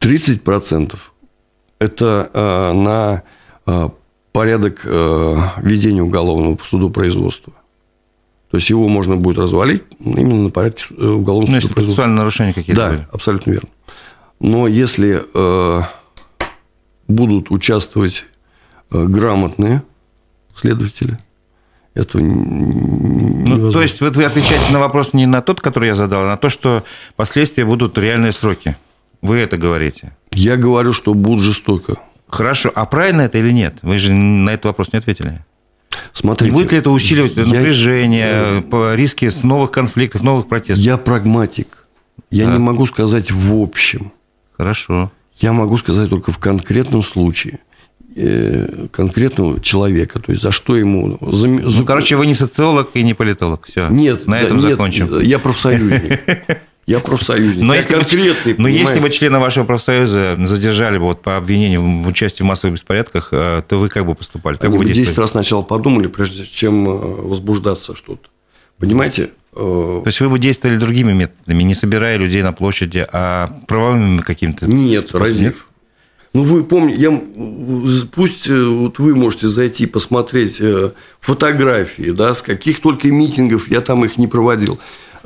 30% 0.02 0.96
это 1.78 2.30
э, 2.32 2.72
на 2.72 3.22
э, 3.66 3.88
порядок 4.32 4.82
э, 4.84 5.36
ведения 5.62 6.02
уголовного 6.02 6.58
судопроизводства. 6.62 7.52
То 8.50 8.58
есть 8.58 8.68
его 8.68 8.86
можно 8.88 9.16
будет 9.16 9.38
развалить 9.38 9.82
именно 10.00 10.44
на 10.44 10.50
порядке 10.50 10.84
уголовного 10.94 11.54
ну, 11.54 11.60
судопроизводства. 11.60 11.74
процессуальные 11.74 12.16
нарушения 12.18 12.52
какие-то 12.52 12.80
Да, 12.80 12.90
были. 12.90 13.08
абсолютно 13.12 13.50
верно. 13.52 13.68
Но 14.40 14.66
если 14.66 15.22
э, 15.34 15.82
будут 17.08 17.50
участвовать 17.50 18.24
э, 18.90 19.04
грамотные 19.04 19.82
следователи, 20.54 21.18
это 21.94 22.18
ну, 22.18 23.70
То 23.70 23.82
есть 23.82 24.00
вот 24.00 24.16
вы 24.16 24.24
отвечаете 24.24 24.72
на 24.72 24.78
вопрос 24.78 25.12
не 25.12 25.26
на 25.26 25.42
тот, 25.42 25.60
который 25.60 25.88
я 25.88 25.94
задал, 25.94 26.22
а 26.22 26.26
на 26.26 26.36
то, 26.36 26.48
что 26.48 26.84
последствия 27.16 27.64
будут 27.64 27.98
реальные 27.98 28.32
сроки. 28.32 28.76
Вы 29.22 29.38
это 29.38 29.56
говорите. 29.56 30.16
Я 30.32 30.56
говорю, 30.56 30.92
что 30.92 31.14
будут 31.14 31.40
жестоко. 31.40 31.96
Хорошо. 32.28 32.72
А 32.74 32.86
правильно 32.86 33.22
это 33.22 33.38
или 33.38 33.52
нет? 33.52 33.76
Вы 33.82 33.98
же 33.98 34.12
на 34.12 34.50
этот 34.50 34.66
вопрос 34.66 34.92
не 34.92 34.98
ответили. 34.98 35.38
Смотрите. 36.12 36.52
Не 36.52 36.58
будет 36.58 36.72
ли 36.72 36.78
это 36.78 36.90
усиливать 36.90 37.36
я, 37.36 37.44
напряжение, 37.44 38.64
я, 38.70 38.96
риски 38.96 39.30
новых 39.46 39.70
конфликтов, 39.70 40.22
новых 40.22 40.48
протестов? 40.48 40.84
Я 40.84 40.96
прагматик. 40.96 41.86
Я 42.30 42.46
так. 42.46 42.54
не 42.54 42.58
могу 42.58 42.86
сказать 42.86 43.30
в 43.30 43.54
общем. 43.54 44.12
Хорошо. 44.56 45.12
Я 45.36 45.52
могу 45.52 45.76
сказать 45.78 46.10
только 46.10 46.32
в 46.32 46.38
конкретном 46.38 47.02
случае 47.02 47.60
э, 48.16 48.86
конкретного 48.90 49.60
человека, 49.60 50.18
то 50.18 50.32
есть 50.32 50.42
за 50.42 50.52
что 50.52 50.76
ему... 50.76 51.18
За, 51.20 51.46
ну, 51.48 51.84
короче, 51.84 52.16
вы 52.16 52.26
не 52.26 52.34
социолог 52.34 52.90
и 52.94 53.02
не 53.02 53.14
политолог, 53.14 53.66
все. 53.66 53.88
Нет, 53.88 54.26
на 54.26 54.40
этом 54.40 54.58
нет, 54.58 54.70
закончим. 54.70 55.20
Я 55.20 55.38
профсоюзник. 55.38 56.20
Я 56.86 56.98
профсоюзник. 56.98 57.64
Но, 57.64 57.74
я 57.74 57.80
если, 57.80 57.94
конкретный, 57.94 58.54
бы, 58.54 58.62
но 58.62 58.68
если 58.68 58.98
бы 58.98 59.08
члены 59.10 59.38
вашего 59.38 59.64
профсоюза 59.64 60.36
задержали 60.44 60.98
бы 60.98 61.04
вот 61.04 61.22
по 61.22 61.36
обвинению 61.36 62.02
в 62.02 62.08
участии 62.08 62.42
в 62.42 62.46
массовых 62.46 62.74
беспорядках, 62.74 63.28
э, 63.30 63.62
то 63.68 63.76
вы 63.76 63.88
как 63.88 64.04
бы 64.04 64.16
поступали? 64.16 64.56
Как 64.56 64.64
Они 64.64 64.78
бы 64.78 64.84
10 64.84 65.16
раз 65.18 65.30
сначала 65.30 65.62
подумали, 65.62 66.08
прежде 66.08 66.44
чем 66.44 66.88
э, 66.88 66.92
возбуждаться 66.92 67.94
что-то. 67.94 68.28
Понимаете? 68.78 69.30
Э, 69.54 70.00
то 70.02 70.06
есть 70.06 70.20
вы 70.20 70.28
бы 70.28 70.40
действовали 70.40 70.76
другими 70.76 71.12
методами, 71.12 71.62
не 71.62 71.76
собирая 71.76 72.16
людей 72.16 72.42
на 72.42 72.52
площади, 72.52 73.06
а 73.12 73.60
правовыми 73.68 74.18
какими-то? 74.18 74.66
Нет, 74.66 75.12
разве? 75.12 75.54
Ну, 76.34 76.42
вы 76.42 76.64
помните, 76.64 77.00
я, 77.00 77.22
пусть 78.12 78.48
вот 78.48 78.98
вы 78.98 79.14
можете 79.14 79.48
зайти 79.48 79.86
посмотреть 79.86 80.60
фотографии, 81.20 82.10
да, 82.10 82.32
с 82.34 82.42
каких 82.42 82.80
только 82.80 83.08
митингов 83.08 83.70
я 83.70 83.82
там 83.82 84.04
их 84.04 84.16
не 84.16 84.26
проводил 84.26 84.80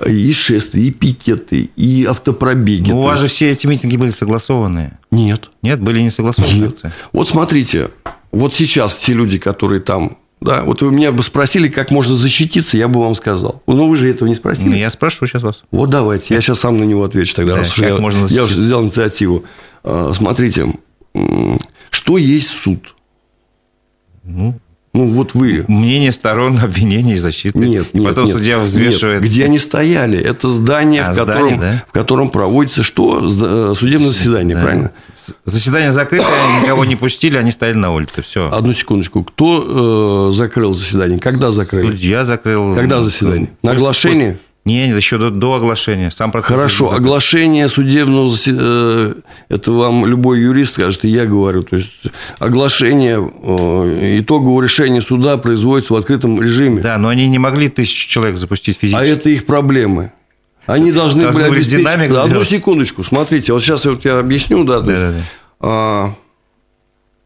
и 0.04 0.32
шествия, 0.32 0.82
и 0.82 0.90
пикеты, 0.90 1.70
и 1.76 2.04
автопробеги. 2.04 2.90
Но 2.90 3.00
у 3.00 3.04
вас 3.04 3.20
же 3.20 3.28
все 3.28 3.50
эти 3.50 3.66
митинги 3.66 3.96
были 3.96 4.10
согласованные. 4.10 4.98
Нет. 5.10 5.50
Нет, 5.62 5.80
были 5.80 6.00
не 6.00 6.10
согласованные 6.10 6.60
Нет. 6.60 6.82
Вот 7.12 7.28
смотрите, 7.28 7.88
вот 8.32 8.52
сейчас 8.52 8.96
те 8.98 9.12
люди, 9.12 9.38
которые 9.38 9.80
там 9.80 10.18
да, 10.38 10.64
вот 10.64 10.82
вы 10.82 10.92
меня 10.92 11.12
бы 11.12 11.22
спросили, 11.22 11.68
как 11.68 11.90
можно 11.90 12.14
защититься, 12.14 12.76
я 12.76 12.88
бы 12.88 13.00
вам 13.00 13.14
сказал. 13.14 13.62
Ну, 13.66 13.88
вы 13.88 13.96
же 13.96 14.10
этого 14.10 14.28
не 14.28 14.34
спросили. 14.34 14.68
Ну, 14.68 14.76
я 14.76 14.90
спрошу 14.90 15.26
сейчас 15.26 15.42
вас. 15.42 15.62
Вот 15.70 15.88
давайте, 15.88 16.34
я 16.34 16.40
сейчас 16.42 16.60
сам 16.60 16.76
на 16.76 16.84
него 16.84 17.04
отвечу 17.04 17.34
тогда, 17.34 17.54
да, 17.54 17.60
раз 17.60 17.72
уж 17.72 17.78
я, 17.78 17.96
можно 17.96 18.26
я 18.26 18.44
уже 18.44 18.60
взял 18.60 18.84
инициативу. 18.84 19.44
А, 19.82 20.12
смотрите, 20.14 20.66
что 21.90 22.18
есть 22.18 22.50
суд? 22.50 22.94
Ну, 24.24 24.58
ну, 24.96 25.06
вот 25.10 25.34
вы. 25.34 25.64
Мнение 25.68 26.12
сторон, 26.12 26.58
обвинения 26.62 27.14
и 27.14 27.16
защиты. 27.16 27.58
Нет, 27.58 27.92
нет. 27.92 28.04
Потом 28.04 28.26
нет, 28.26 28.36
судья 28.36 28.58
взвешивает. 28.58 29.20
Нет, 29.20 29.30
где 29.30 29.44
они 29.44 29.58
стояли? 29.58 30.18
Это 30.18 30.48
здание, 30.48 31.02
а, 31.02 31.12
в, 31.12 31.16
котором, 31.16 31.56
здание 31.56 31.58
да? 31.58 31.84
в 31.88 31.92
котором 31.92 32.30
проводится 32.30 32.82
что? 32.82 33.20
Э, 33.22 33.74
судебное 33.76 34.10
заседание, 34.10 34.56
да. 34.56 34.62
правильно? 34.62 34.92
Заседание 35.44 35.92
закрытое, 35.92 36.62
никого 36.62 36.84
не 36.84 36.96
пустили, 36.96 37.36
они 37.36 37.50
стояли 37.50 37.76
на 37.76 37.92
улице. 37.92 38.22
Все. 38.22 38.50
Одну 38.50 38.72
секундочку. 38.72 39.24
Кто 39.24 40.28
э, 40.30 40.36
закрыл 40.36 40.72
заседание? 40.72 41.18
Когда 41.18 41.52
закрыли? 41.52 41.88
Судья 41.88 42.24
закрыл. 42.24 42.74
Когда 42.74 43.02
заседание? 43.02 43.50
На 43.62 43.72
оглашение? 43.72 44.38
Не, 44.66 44.88
еще 44.88 45.16
до, 45.16 45.30
до 45.30 45.54
оглашения. 45.54 46.10
Сам 46.10 46.32
процесс 46.32 46.50
Хорошо, 46.50 46.92
оглашение 46.92 47.68
судебного 47.68 48.34
э, 48.48 49.14
это 49.48 49.72
вам 49.72 50.04
любой 50.06 50.40
юрист 50.40 50.74
скажет, 50.74 51.04
и 51.04 51.08
я 51.08 51.24
говорю. 51.24 51.62
То 51.62 51.76
есть 51.76 51.92
оглашение 52.40 53.16
э, 53.42 54.18
итогового 54.18 54.60
решения 54.60 55.00
суда 55.00 55.36
производится 55.36 55.94
в 55.94 55.96
открытом 55.96 56.42
режиме. 56.42 56.82
Да, 56.82 56.98
но 56.98 57.08
они 57.08 57.28
не 57.28 57.38
могли 57.38 57.68
тысячу 57.68 58.08
человек 58.08 58.38
запустить 58.38 58.76
физически. 58.76 59.00
А 59.00 59.06
это 59.06 59.30
их 59.30 59.46
проблемы. 59.46 60.10
Они 60.66 60.90
должны, 60.90 61.22
должны 61.22 61.44
были 61.44 61.54
обеспечить... 61.54 61.78
Динамик 61.78 62.10
да, 62.10 62.24
одну 62.24 62.42
секундочку, 62.42 63.04
смотрите, 63.04 63.52
вот 63.52 63.62
сейчас 63.62 63.84
вот 63.84 64.04
я 64.04 64.18
объясню, 64.18 64.64
да, 64.64 64.80
да, 64.80 64.92
да, 64.92 65.10
да. 65.12 65.22
А, 65.60 66.14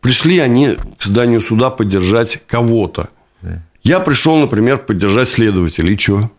пришли 0.02 0.40
они 0.40 0.76
к 0.98 1.02
зданию 1.02 1.40
суда 1.40 1.70
поддержать 1.70 2.42
кого-то. 2.46 3.08
Да. 3.40 3.62
Я 3.82 4.00
пришел, 4.00 4.36
например, 4.36 4.76
поддержать 4.76 5.30
следователя, 5.30 5.90
и 5.90 5.96
что? 5.96 6.30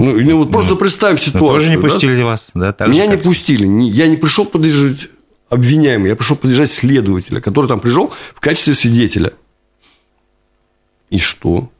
Ну, 0.00 0.18
ну 0.18 0.38
вот 0.38 0.50
просто 0.50 0.70
ну, 0.70 0.76
представим 0.76 1.18
ситуацию. 1.18 1.48
Тоже 1.48 1.70
не 1.70 1.76
пустили 1.76 2.16
да? 2.16 2.24
вас, 2.24 2.50
да? 2.54 2.72
Так 2.72 2.88
Меня 2.88 3.06
не 3.06 3.18
пустили. 3.18 3.66
Я 3.90 4.08
не 4.08 4.16
пришел 4.16 4.46
поддержать 4.46 5.08
обвиняемого, 5.50 6.08
я 6.08 6.16
пришел 6.16 6.36
поддержать 6.36 6.72
следователя, 6.72 7.40
который 7.40 7.66
там 7.66 7.80
пришел 7.80 8.12
в 8.34 8.40
качестве 8.40 8.74
свидетеля. 8.74 9.32
И 11.10 11.18
что? 11.18 11.70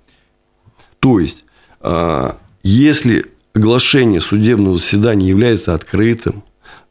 То 0.99 1.19
есть, 1.19 1.45
а, 1.81 2.37
если 2.63 3.25
оглашение 3.55 4.21
судебного 4.21 4.77
заседания 4.77 5.29
является 5.29 5.75
открытым, 5.75 6.43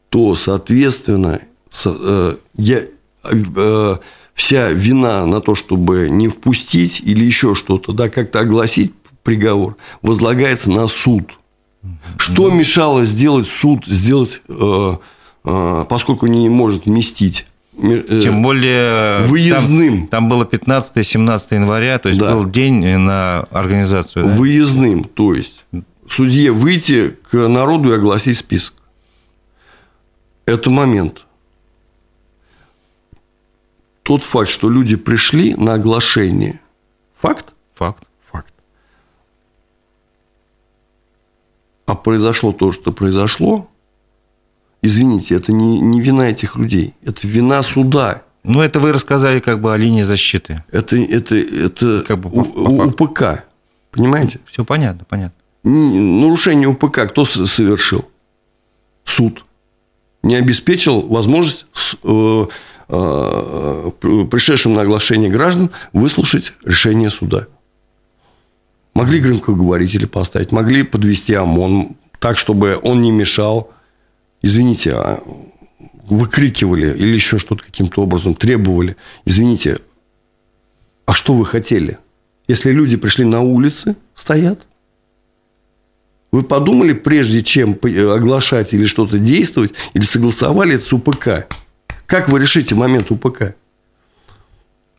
то, 0.08 0.34
соответственно, 0.34 1.40
э, 1.84 2.36
я, 2.56 2.82
э, 3.22 3.96
вся 4.34 4.70
вина 4.70 5.26
на 5.26 5.40
то, 5.40 5.54
чтобы 5.54 6.08
не 6.10 6.28
впустить 6.28 7.00
или 7.00 7.24
еще 7.24 7.54
что-то, 7.54 7.92
да, 7.92 8.08
как-то 8.08 8.40
огласить 8.40 8.92
приговор 9.30 9.76
возлагается 10.02 10.72
на 10.72 10.88
суд. 10.88 11.38
Что 12.16 12.50
мешало 12.50 13.04
сделать 13.04 13.46
суд, 13.46 13.86
сделать, 13.86 14.42
э, 14.48 14.92
э, 15.44 15.84
поскольку 15.88 16.26
не 16.26 16.48
может 16.48 16.86
вместить 16.86 17.46
э, 17.80 18.22
тем 18.24 18.42
более 18.42 19.22
выездным. 19.28 20.08
Там, 20.08 20.08
там 20.08 20.28
было 20.28 20.42
15-17 20.42 21.54
января, 21.54 22.00
то 22.00 22.08
есть 22.08 22.20
да. 22.20 22.34
был 22.34 22.44
день 22.44 22.84
на 22.98 23.42
организацию. 23.52 24.24
Да? 24.24 24.34
Выездным, 24.34 25.04
то 25.04 25.32
есть 25.32 25.64
судье 26.08 26.50
выйти 26.50 27.16
к 27.30 27.36
народу 27.46 27.92
и 27.92 27.94
огласить 27.94 28.36
список. 28.36 28.74
Это 30.44 30.70
момент. 30.70 31.24
Тот 34.02 34.24
факт, 34.24 34.50
что 34.50 34.68
люди 34.68 34.96
пришли 34.96 35.54
на 35.54 35.74
оглашение. 35.74 36.60
Факт? 37.20 37.54
Факт. 37.76 38.09
А 41.90 41.96
произошло 41.96 42.52
то, 42.52 42.70
что 42.70 42.92
произошло, 42.92 43.68
извините, 44.80 45.34
это 45.34 45.52
не, 45.52 45.80
не 45.80 46.00
вина 46.00 46.28
этих 46.28 46.54
людей, 46.56 46.94
это 47.02 47.26
вина 47.26 47.62
суда. 47.62 48.22
Ну, 48.44 48.62
это 48.62 48.78
вы 48.78 48.92
рассказали 48.92 49.40
как 49.40 49.60
бы 49.60 49.74
о 49.74 49.76
линии 49.76 50.02
защиты. 50.02 50.64
Это, 50.70 50.96
это, 50.96 51.36
это 51.36 52.04
как 52.06 52.20
бы 52.20 52.30
по, 52.30 52.44
по 52.44 53.04
УПК, 53.04 53.44
понимаете? 53.90 54.38
Все 54.46 54.64
понятно, 54.64 55.04
понятно. 55.08 55.34
Нарушение 55.64 56.68
УПК 56.68 57.08
кто 57.08 57.24
совершил? 57.24 58.08
Суд. 59.04 59.44
Не 60.22 60.36
обеспечил 60.36 61.00
возможность 61.08 61.66
э, 62.04 62.46
э, 62.88 63.90
пришедшим 64.30 64.74
на 64.74 64.82
оглашение 64.82 65.28
граждан 65.28 65.70
выслушать 65.92 66.52
решение 66.64 67.10
суда. 67.10 67.48
Могли 68.94 69.20
громкоговорители 69.20 70.06
поставить, 70.06 70.52
могли 70.52 70.82
подвести 70.82 71.34
ОМОН 71.34 71.96
так, 72.18 72.38
чтобы 72.38 72.78
он 72.82 73.02
не 73.02 73.10
мешал. 73.10 73.70
Извините, 74.42 74.92
а 74.94 75.22
выкрикивали 76.06 76.96
или 76.96 77.14
еще 77.14 77.38
что-то 77.38 77.64
каким-то 77.64 78.02
образом 78.02 78.34
требовали. 78.34 78.96
Извините, 79.24 79.78
а 81.06 81.12
что 81.12 81.34
вы 81.34 81.46
хотели? 81.46 81.98
Если 82.48 82.72
люди 82.72 82.96
пришли 82.96 83.24
на 83.24 83.40
улицы, 83.40 83.96
стоят. 84.14 84.60
Вы 86.32 86.42
подумали, 86.42 86.92
прежде 86.92 87.42
чем 87.42 87.78
оглашать 87.82 88.74
или 88.74 88.86
что-то 88.86 89.18
действовать, 89.18 89.74
или 89.94 90.02
согласовали 90.02 90.74
это 90.74 90.84
с 90.84 90.92
УПК? 90.92 91.46
Как 92.06 92.28
вы 92.28 92.40
решите 92.40 92.74
момент 92.74 93.10
УПК? 93.10 93.54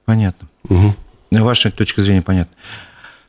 Понятно. 0.05 0.47
Угу. 0.69 0.95
Ваша 1.31 1.71
точка 1.71 2.01
зрения 2.01 2.21
понятна. 2.21 2.55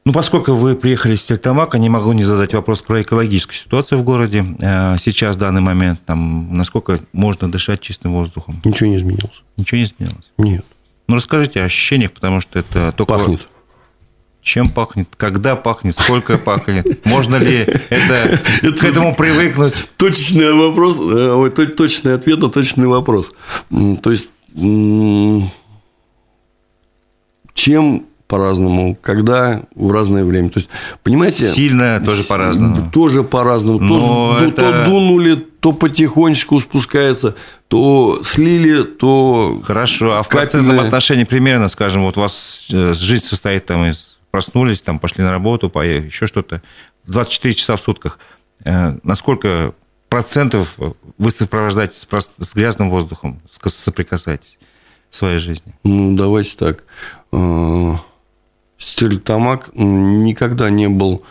Ну, 0.05 0.13
поскольку 0.13 0.55
вы 0.55 0.75
приехали 0.75 1.15
из 1.15 1.23
Тельтамака, 1.23 1.79
не 1.79 1.89
могу 1.89 2.13
не 2.13 2.25
задать 2.25 2.53
вопрос 2.55 2.83
про 2.83 3.03
экологическую 3.03 3.55
ситуацию 3.55 4.01
в 4.01 4.05
городе. 4.05 4.45
Э, 4.61 4.97
сейчас, 4.99 5.37
в 5.37 5.39
данный 5.39 5.61
момент, 5.61 6.01
там, 6.05 6.53
насколько 6.53 7.01
можно 7.13 7.51
дышать 7.51 7.81
чистым 7.81 8.13
воздухом? 8.13 8.61
Ничего 8.65 8.91
не 8.91 8.97
изменилось. 8.97 9.43
Ничего 9.57 9.79
не 9.79 9.85
изменилось? 9.85 10.33
Нет. 10.39 10.67
Ну, 11.07 11.17
расскажите 11.17 11.61
о 11.61 11.67
ощущениях, 11.67 12.13
потому 12.13 12.41
что 12.41 12.59
это 12.59 12.93
только... 12.93 13.15
Пахнет. 13.15 13.49
Чем 14.43 14.69
пахнет? 14.69 15.09
Когда 15.17 15.55
пахнет? 15.55 15.97
Сколько 15.97 16.37
пахнет? 16.37 17.05
Можно 17.07 17.37
ли 17.37 17.59
это, 17.91 18.41
к 18.61 18.83
этому 18.83 19.15
привыкнуть? 19.15 19.75
Точный 19.99 20.53
вопрос, 20.53 20.99
э, 20.99 21.33
ой, 21.33 21.51
точный 21.51 22.15
ответ 22.15 22.41
на 22.41 22.49
точный 22.49 22.89
вопрос. 22.89 23.31
То 23.71 24.11
есть, 24.11 24.31
чем 27.55 28.07
по-разному, 28.33 28.97
когда 29.03 29.61
в 29.75 29.93
разное 29.93 30.25
время. 30.25 30.49
То 30.49 30.59
есть, 30.59 30.71
понимаете... 31.03 31.51
Сильно 31.51 32.01
тоже 32.03 32.25
по-разному. 32.25 32.91
Тоже 32.91 33.25
по-разному. 33.25 33.79
То, 33.79 34.39
это... 34.43 34.63
то 34.63 34.85
дунули, 34.87 35.35
то 35.35 35.75
потихонечку 35.75 36.59
спускается, 36.59 37.37
то 37.69 38.21
слили, 38.25 38.85
то... 38.85 39.61
Хорошо, 39.63 40.17
а 40.17 40.23
в 40.23 40.29
капельное... 40.29 40.49
процентном 40.49 40.81
отношении 40.81 41.25
примерно, 41.25 41.69
скажем, 41.69 42.05
вот 42.05 42.17
у 42.17 42.23
вас 42.23 42.69
э, 42.73 42.95
жизнь 42.95 43.27
состоит 43.27 43.67
там 43.67 43.85
из... 43.85 44.17
Проснулись, 44.31 44.81
там 44.81 44.99
пошли 44.99 45.23
на 45.23 45.31
работу, 45.31 45.69
поехали, 45.69 46.07
еще 46.07 46.27
что-то. 46.27 46.63
24 47.05 47.53
часа 47.53 47.77
в 47.77 47.81
сутках. 47.81 48.19
Э, 48.65 48.97
насколько 49.03 49.75
процентов 50.09 50.79
вы 51.19 51.31
сопровождаете 51.31 51.99
с 51.99 52.55
грязным 52.55 52.89
воздухом, 52.89 53.43
соприкасаетесь 53.47 54.57
в 55.11 55.17
своей 55.17 55.39
жизни? 55.39 55.75
Ну, 55.85 56.17
давайте 56.17 56.57
так 56.57 56.85
э, 57.31 57.95
Стерлитамак 58.83 59.71
никогда 59.75 60.71
не 60.71 60.89
был 60.89 61.23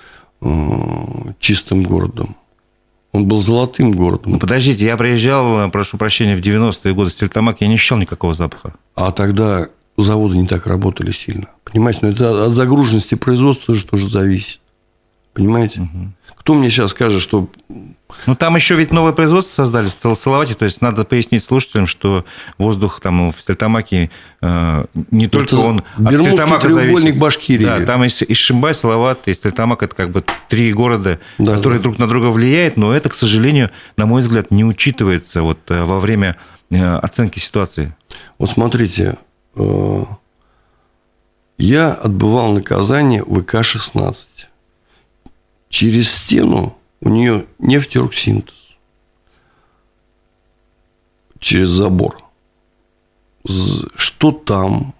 э, 0.41 0.47
чистым 1.39 1.83
городом. 1.83 2.35
Он 3.11 3.25
был 3.25 3.41
золотым 3.41 3.91
городом. 3.91 4.33
Ну, 4.33 4.39
подождите, 4.39 4.85
я 4.85 4.95
приезжал, 4.95 5.69
прошу 5.69 5.97
прощения, 5.97 6.37
в 6.37 6.39
90-е 6.39 6.93
годы 6.93 7.09
в 7.09 7.13
Стерлитамак, 7.13 7.57
я 7.59 7.67
не 7.67 7.75
ощущал 7.75 7.97
никакого 7.97 8.33
запаха. 8.33 8.73
А 8.95 9.11
тогда 9.11 9.67
заводы 9.97 10.37
не 10.37 10.47
так 10.47 10.65
работали 10.65 11.11
сильно. 11.11 11.47
Понимаете, 11.65 11.99
но 12.03 12.09
это 12.09 12.45
от 12.45 12.53
загруженности 12.53 13.15
производства 13.15 13.73
тоже, 13.73 13.85
тоже 13.85 14.09
зависит. 14.09 14.60
Понимаете? 15.33 15.81
Угу. 15.81 16.11
Кто 16.37 16.53
мне 16.53 16.69
сейчас 16.69 16.91
скажет, 16.91 17.21
что 17.21 17.49
ну, 18.25 18.35
там 18.35 18.55
еще 18.55 18.75
ведь 18.75 18.91
новое 18.91 19.13
производство 19.13 19.53
создали 19.53 19.89
в 19.89 20.15
Салавате, 20.15 20.53
то 20.53 20.65
есть 20.65 20.81
надо 20.81 21.05
пояснить 21.05 21.43
слушателям, 21.43 21.87
что 21.87 22.25
воздух 22.57 22.99
там 22.99 23.31
в 23.31 23.39
Стельтамаке 23.39 24.11
э, 24.41 24.85
не 25.11 25.27
только 25.27 25.55
это 25.55 25.65
он 25.65 25.83
от 26.03 26.15
Стельтамака 26.15 26.69
зависит. 26.69 27.17
Башкирии. 27.17 27.65
Да, 27.65 27.85
там 27.85 28.03
есть 28.03 28.23
Ишимбай, 28.23 28.73
Салават 28.73 29.27
и 29.27 29.33
Стельтамак, 29.33 29.83
это 29.83 29.95
как 29.95 30.11
бы 30.11 30.23
три 30.49 30.73
города, 30.73 31.19
да, 31.37 31.55
которые 31.55 31.79
да. 31.79 31.83
друг 31.83 31.99
на 31.99 32.07
друга 32.07 32.27
влияют, 32.27 32.75
но 32.75 32.93
это, 32.93 33.09
к 33.09 33.13
сожалению, 33.13 33.69
на 33.97 34.05
мой 34.05 34.21
взгляд, 34.21 34.51
не 34.51 34.65
учитывается 34.65 35.43
вот 35.43 35.59
э, 35.69 35.83
во 35.83 35.99
время 35.99 36.37
э, 36.69 36.83
оценки 36.83 37.39
ситуации. 37.39 37.95
Вот 38.37 38.49
смотрите, 38.49 39.17
э, 39.55 40.03
я 41.57 41.93
отбывал 41.93 42.53
наказание 42.53 43.23
ВК-16. 43.23 44.15
Через 45.71 46.11
стену 46.11 46.77
у 47.01 47.09
нее 47.09 47.45
нефтероксинтез 47.57 48.53
через 51.39 51.69
забор. 51.69 52.23
Что 53.95 54.31
там? 54.31 54.93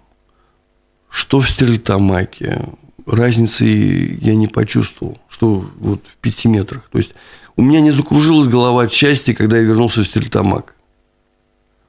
что 1.12 1.40
в 1.40 1.48
Стерлитамаке. 1.48 2.64
Разницы 3.04 3.66
я 3.66 4.34
не 4.34 4.46
почувствовал, 4.46 5.18
что 5.28 5.64
вот 5.78 6.06
в 6.06 6.16
пяти 6.16 6.48
метрах. 6.48 6.88
То 6.90 6.98
есть 6.98 7.10
у 7.56 7.62
меня 7.62 7.80
не 7.80 7.90
закружилась 7.90 8.48
голова 8.48 8.84
от 8.84 8.92
счастья, 8.92 9.34
когда 9.34 9.58
я 9.58 9.62
вернулся 9.62 10.00
в 10.00 10.06
Стерлитамак. 10.06 10.74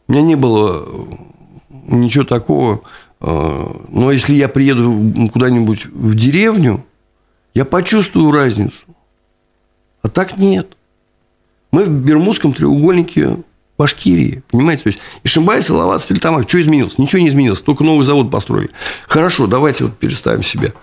У 0.08 0.12
меня 0.12 0.24
не 0.24 0.36
было 0.36 0.86
ничего 1.88 2.26
такого. 2.26 2.82
Э, 3.22 3.66
но 3.88 4.12
если 4.12 4.34
я 4.34 4.50
приеду 4.50 5.30
куда-нибудь 5.32 5.86
в 5.86 6.16
деревню, 6.16 6.86
я 7.54 7.66
почувствую 7.66 8.32
разницу. 8.32 8.86
А 10.02 10.10
так 10.10 10.38
нет. 10.38 10.76
Мы 11.72 11.86
в 11.86 11.90
Бермудском 11.90 12.54
треугольнике 12.54 13.38
Башкирии, 13.78 14.44
понимаете? 14.52 14.84
То 14.84 14.90
есть 14.90 15.00
Ишимбай, 15.24 15.62
Салават, 15.62 16.02
Стельтамак, 16.02 16.48
что 16.48 16.62
изменилось? 16.62 16.98
Ничего 16.98 17.22
не 17.22 17.30
изменилось, 17.30 17.62
только 17.62 17.84
новый 17.84 18.04
завод 18.04 18.30
построили. 18.30 18.70
Хорошо, 19.08 19.48
давайте 19.48 19.86
вот 19.86 19.98
переставим 19.98 20.44
себя. 20.44 20.74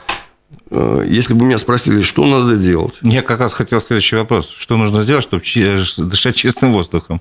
Э, 0.70 1.04
если 1.06 1.34
бы 1.34 1.44
меня 1.44 1.58
спросили, 1.58 2.02
что 2.02 2.26
надо 2.26 2.56
делать? 2.56 2.98
Я 3.02 3.22
как 3.22 3.40
раз 3.40 3.52
хотел 3.52 3.80
следующий 3.80 4.16
вопрос. 4.16 4.48
Что 4.48 4.76
нужно 4.76 5.02
сделать, 5.02 5.22
чтобы 5.22 5.42
дышать 5.42 6.36
чистым 6.36 6.72
воздухом? 6.72 7.20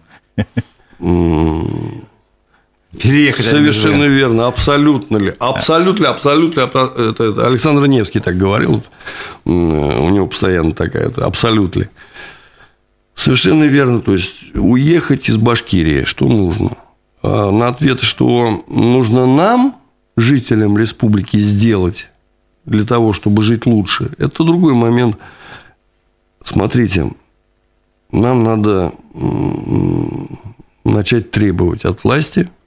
Переехать. 2.98 3.46
Совершенно 3.46 4.06
верно, 4.06 4.48
абсолютно 4.48 5.18
ли. 5.18 5.36
Абсолютно 5.38 6.06
ли, 6.06 6.10
абсолютно 6.10 6.62
ли. 6.62 6.66
Это, 6.66 6.94
это 7.22 7.46
Александр 7.46 7.86
Невский 7.86 8.20
так 8.20 8.36
говорил. 8.36 8.84
У 9.46 10.10
него 10.10 10.26
постоянно 10.26 10.72
такая, 10.72 11.12
абсолютно 11.18 11.82
ли. 11.82 11.90
Совершенно 13.14 13.66
верно. 13.66 14.02
То 14.02 14.14
есть, 14.14 14.56
уехать 14.56 15.30
из 15.30 15.38
Башкирии, 15.38 16.04
что 16.06 16.28
нужно? 16.28 16.78
А 17.22 17.52
на 17.52 17.68
ответ, 17.68 18.02
что 18.02 18.64
нужно 18.68 19.28
нам, 19.28 19.76
жителям 20.18 20.76
республики, 20.76 21.38
сделать 21.38 22.10
для 22.66 22.86
того, 22.86 23.14
чтобы 23.14 23.44
жить 23.44 23.68
лучше, 23.68 24.10
это 24.18 24.44
другой 24.44 24.74
момент. 24.74 25.18
Смотрите, 26.44 27.12
нам 28.12 28.44
надо 28.44 28.94
начать 30.84 31.30
требовать 31.30 31.86
от 31.86 32.04
власти– 32.04 32.50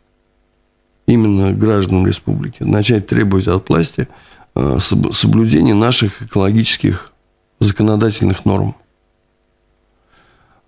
именно 1.13 1.53
гражданам 1.53 2.07
республики, 2.07 2.63
начать 2.63 3.07
требовать 3.07 3.47
от 3.47 3.69
власти 3.69 4.09
э, 4.55 4.79
соблюдения 4.81 5.75
наших 5.75 6.23
экологических 6.23 7.13
законодательных 7.61 8.45
норм. 8.45 8.75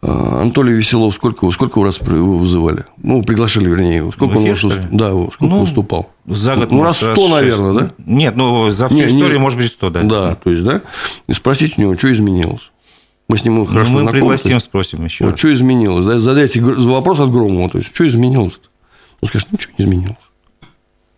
Э, 0.02 0.40
Анатолий 0.42 0.74
Веселов, 0.74 1.14
сколько, 1.14 1.50
сколько 1.50 1.82
раз 1.82 2.00
его 2.00 2.38
вызывали? 2.38 2.84
Ну, 3.02 3.22
приглашали, 3.22 3.68
вернее. 3.68 4.10
Сколько 4.12 4.34
эфир, 4.34 4.58
он 4.64 4.70
выступ... 4.70 4.90
Да, 4.92 5.10
сколько 5.10 5.44
ну, 5.44 5.60
выступал? 5.60 6.10
За 6.26 6.56
год, 6.56 6.70
ну, 6.70 6.82
раз 6.82 6.98
сто, 6.98 7.28
наверное, 7.28 7.72
да? 7.72 7.90
Нет, 7.98 8.36
ну, 8.36 8.70
за 8.70 8.88
всю 8.88 8.96
не, 8.96 9.06
историю, 9.06 9.32
не... 9.34 9.38
может 9.38 9.58
быть, 9.58 9.72
сто, 9.72 9.90
да. 9.90 10.02
Да, 10.02 10.34
то 10.34 10.50
есть, 10.50 10.64
да. 10.64 10.82
И 11.26 11.32
спросить 11.32 11.78
у 11.78 11.80
него, 11.80 11.96
что 11.96 12.12
изменилось. 12.12 12.70
Мы 13.28 13.38
с 13.38 13.44
ним 13.44 13.54
ну, 13.56 13.64
хорошо 13.64 13.92
ну, 13.92 13.94
мы 13.94 14.00
знакомы. 14.02 14.20
пригласим, 14.20 14.60
спросим 14.60 15.04
еще 15.04 15.24
вот, 15.24 15.30
раз. 15.32 15.40
Что 15.40 15.52
изменилось? 15.52 16.04
Задайте 16.20 16.60
вопрос 16.60 17.20
от 17.20 17.32
Громова. 17.32 17.70
То 17.70 17.78
есть, 17.78 17.94
что 17.94 18.06
изменилось? 18.06 18.54
-то? 18.54 18.68
Он 19.22 19.28
скажет, 19.28 19.50
ничего 19.50 19.72
не 19.78 19.84
изменилось. 19.86 20.16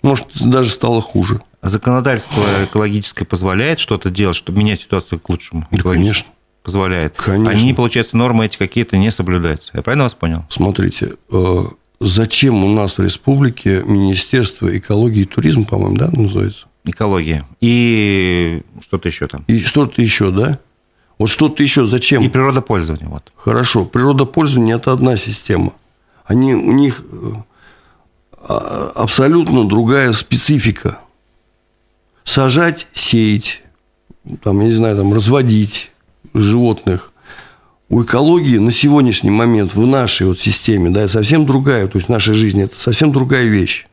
Может, 0.02 0.26
даже 0.44 0.70
стало 0.70 1.00
хуже. 1.00 1.40
А 1.60 1.68
законодательство 1.68 2.42
экологическое 2.64 3.26
позволяет 3.26 3.80
что-то 3.80 4.10
делать, 4.10 4.36
чтобы 4.36 4.58
менять 4.58 4.80
ситуацию 4.80 5.18
к 5.18 5.28
лучшему? 5.28 5.66
Да, 5.70 5.82
конечно. 5.82 6.28
Позволяет. 6.62 7.14
Конечно. 7.16 7.50
Они, 7.50 7.74
получается, 7.74 8.16
нормы 8.16 8.46
эти 8.46 8.56
какие-то 8.56 8.96
не 8.96 9.10
соблюдаются. 9.10 9.70
Я 9.74 9.82
правильно 9.82 10.04
вас 10.04 10.14
понял? 10.14 10.44
Смотрите, 10.48 11.14
э, 11.30 11.64
зачем 12.00 12.64
у 12.64 12.68
нас 12.68 12.98
в 12.98 13.02
республике 13.02 13.82
Министерство 13.84 14.76
экологии 14.76 15.22
и 15.22 15.26
туризма, 15.26 15.64
по-моему, 15.64 15.96
да, 15.96 16.10
называется? 16.10 16.66
Экология. 16.84 17.44
И 17.60 18.62
что-то 18.80 19.08
еще 19.08 19.26
там. 19.26 19.44
И 19.48 19.60
что-то 19.60 20.00
еще, 20.02 20.30
да? 20.30 20.58
Вот 21.18 21.30
что-то 21.30 21.62
еще 21.62 21.86
зачем? 21.86 22.22
И 22.22 22.28
природопользование. 22.28 23.08
Вот. 23.08 23.32
Хорошо. 23.34 23.84
Природопользование– 23.84 24.76
это 24.76 24.92
одна 24.92 25.16
система. 25.16 25.72
Они, 26.24 26.54
у 26.54 26.72
них 26.72 27.02
э, 27.10 27.32
абсолютно 28.46 29.66
другая 29.66 30.12
специфика. 30.12 30.98
Сажать, 32.24 32.86
сеять, 32.92 33.62
там, 34.42 34.60
я 34.60 34.66
не 34.66 34.72
знаю, 34.72 34.96
там, 34.96 35.12
разводить 35.12 35.90
животных. 36.34 37.12
У 37.88 38.02
экологии 38.02 38.58
на 38.58 38.72
сегодняшний 38.72 39.30
момент 39.30 39.74
в 39.74 39.86
нашей 39.86 40.26
вот 40.26 40.40
системе, 40.40 40.90
да, 40.90 41.06
совсем 41.06 41.46
другая, 41.46 41.86
то 41.86 41.98
есть 41.98 42.08
в 42.08 42.12
нашей 42.12 42.34
жизни 42.34 42.64
это 42.64 42.78
совсем 42.78 43.12
другая 43.12 43.44
вещь. 43.44 43.86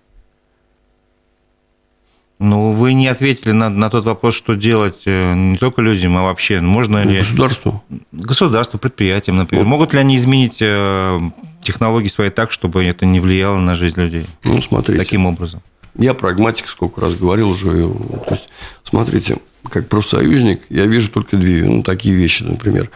Ну, 2.43 2.71
вы 2.71 2.93
не 2.93 3.07
ответили 3.07 3.53
на, 3.53 3.69
на 3.69 3.89
тот 3.89 4.03
вопрос, 4.03 4.35
что 4.35 4.55
делать 4.55 5.03
э, 5.05 5.33
не 5.33 5.55
только 5.55 5.81
людям, 5.81 6.17
а 6.17 6.23
вообще 6.23 6.59
можно 6.59 7.01
ну, 7.01 7.09
ли... 7.09 7.19
Государству. 7.19 7.81
Государству, 8.11 8.77
предприятиям, 8.77 9.37
например. 9.37 9.63
Вот. 9.63 9.69
Могут 9.69 9.93
ли 9.93 9.99
они 10.01 10.17
изменить 10.17 10.57
э, 10.59 11.19
технологии 11.61 12.09
свои 12.09 12.29
так, 12.29 12.51
чтобы 12.51 12.83
это 12.83 13.05
не 13.05 13.21
влияло 13.21 13.59
на 13.59 13.77
жизнь 13.77 13.97
людей? 13.97 14.25
Ну, 14.43 14.61
смотрите. 14.61 15.01
Таким 15.01 15.25
образом. 15.25 15.61
Я 15.97 16.13
прагматик, 16.13 16.67
сколько 16.67 16.99
раз 16.99 17.15
говорил 17.15 17.49
уже. 17.49 17.87
То 18.27 18.31
есть, 18.31 18.49
смотрите, 18.83 19.37
как 19.69 19.87
профсоюзник, 19.87 20.63
я 20.69 20.85
вижу 20.85 21.11
только 21.11 21.37
две, 21.37 21.63
ну, 21.63 21.81
такие 21.81 22.13
вещи, 22.13 22.43
например. 22.43 22.89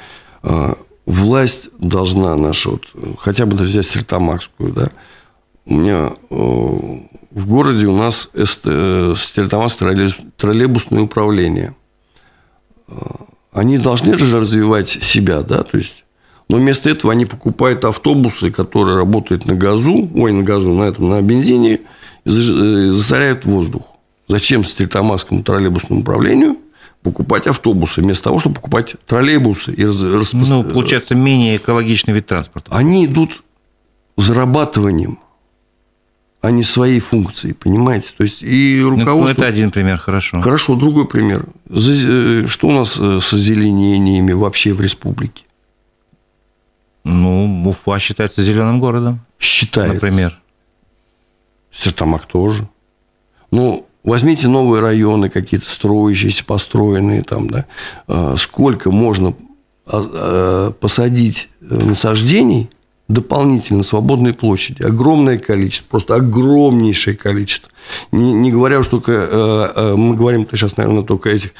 А, 0.43 0.77
власть 1.05 1.69
должна 1.79 2.35
наша, 2.35 2.71
вот, 2.71 2.85
хотя 3.17 3.45
бы 3.45 3.55
взять 3.55 3.85
Сертамакскую, 3.85 4.73
да, 4.73 4.89
у 5.65 5.73
меня 5.73 6.11
в 7.37 7.47
городе 7.47 7.87
у 7.87 7.95
нас 7.95 8.29
Стерлитамас 8.33 9.77
троллейбусное 9.77 11.01
управление. 11.01 11.75
Они 13.51 13.77
должны 13.77 14.17
же 14.17 14.39
развивать 14.39 14.89
себя, 14.89 15.41
да, 15.41 15.63
то 15.63 15.77
есть 15.77 16.03
но 16.49 16.57
вместо 16.57 16.89
этого 16.89 17.11
они 17.11 17.25
покупают 17.25 17.83
автобусы, 17.83 18.51
которые 18.51 18.95
работают 18.95 19.45
на 19.45 19.55
газу, 19.55 20.09
ой, 20.15 20.31
на 20.31 20.43
газу, 20.43 20.73
на 20.73 20.83
этом, 20.83 21.09
на 21.09 21.21
бензине, 21.21 21.75
и 21.75 21.79
э, 22.25 22.31
засоряют 22.89 23.45
воздух. 23.45 23.83
Зачем 24.29 24.63
Стерлитамакскому 24.63 25.43
троллейбусному 25.43 26.01
управлению 26.01 26.57
покупать 27.03 27.47
автобусы, 27.47 28.01
вместо 28.01 28.25
того, 28.25 28.39
чтобы 28.39 28.55
покупать 28.55 28.95
троллейбусы? 29.05 29.73
И 29.73 29.83
распро... 29.83 30.39
Ну, 30.39 30.63
получается, 30.63 31.15
менее 31.15 31.57
экологичный 31.57 32.13
вид 32.13 32.27
транспорта. 32.27 32.71
Они 32.71 33.05
идут 33.05 33.43
зарабатыванием 34.15 35.19
а 36.41 36.51
не 36.51 36.63
своей 36.63 36.99
функции, 36.99 37.53
понимаете? 37.53 38.13
То 38.15 38.23
есть 38.23 38.43
и 38.43 38.79
ну, 38.81 38.91
руководство... 38.91 39.25
Ну, 39.25 39.29
это 39.29 39.45
один 39.45 39.71
пример, 39.71 39.97
хорошо. 39.97 40.39
Хорошо, 40.41 40.75
другой 40.75 41.07
пример. 41.07 41.45
Э, 41.69 42.45
что 42.47 42.67
у 42.67 42.71
нас 42.71 42.97
э, 42.99 43.19
с 43.21 43.33
озеленениями 43.33 44.33
вообще 44.33 44.73
в 44.73 44.81
республике? 44.81 45.45
Ну, 47.03 47.63
Уфа 47.65 47.99
считается 47.99 48.43
зеленым 48.43 48.79
городом. 48.79 49.21
Считается. 49.39 49.93
Например. 49.95 50.39
Сертамак 51.71 52.25
тоже. 52.25 52.67
Ну, 53.51 53.87
возьмите 54.03 54.47
новые 54.47 54.81
районы 54.81 55.29
какие-то 55.29 55.69
строящиеся, 55.69 56.43
построенные 56.45 57.23
там, 57.23 57.49
да. 57.49 57.65
А, 58.07 58.35
сколько 58.37 58.91
можно 58.91 59.33
а, 59.85 60.03
а, 60.03 60.71
посадить 60.71 61.49
насаждений 61.61 62.69
дополнительно 63.07 63.83
свободной 63.83 64.33
площади. 64.33 64.83
Огромное 64.83 65.37
количество, 65.37 65.87
просто 65.89 66.15
огромнейшее 66.15 67.15
количество. 67.15 67.69
Не, 68.11 68.33
не 68.33 68.51
говоря 68.51 68.79
уж 68.79 68.87
только, 68.87 69.11
э, 69.11 69.71
э, 69.75 69.95
мы 69.95 70.15
говорим 70.15 70.47
сейчас, 70.51 70.77
наверное, 70.77 71.03
только 71.03 71.29
этих 71.29 71.53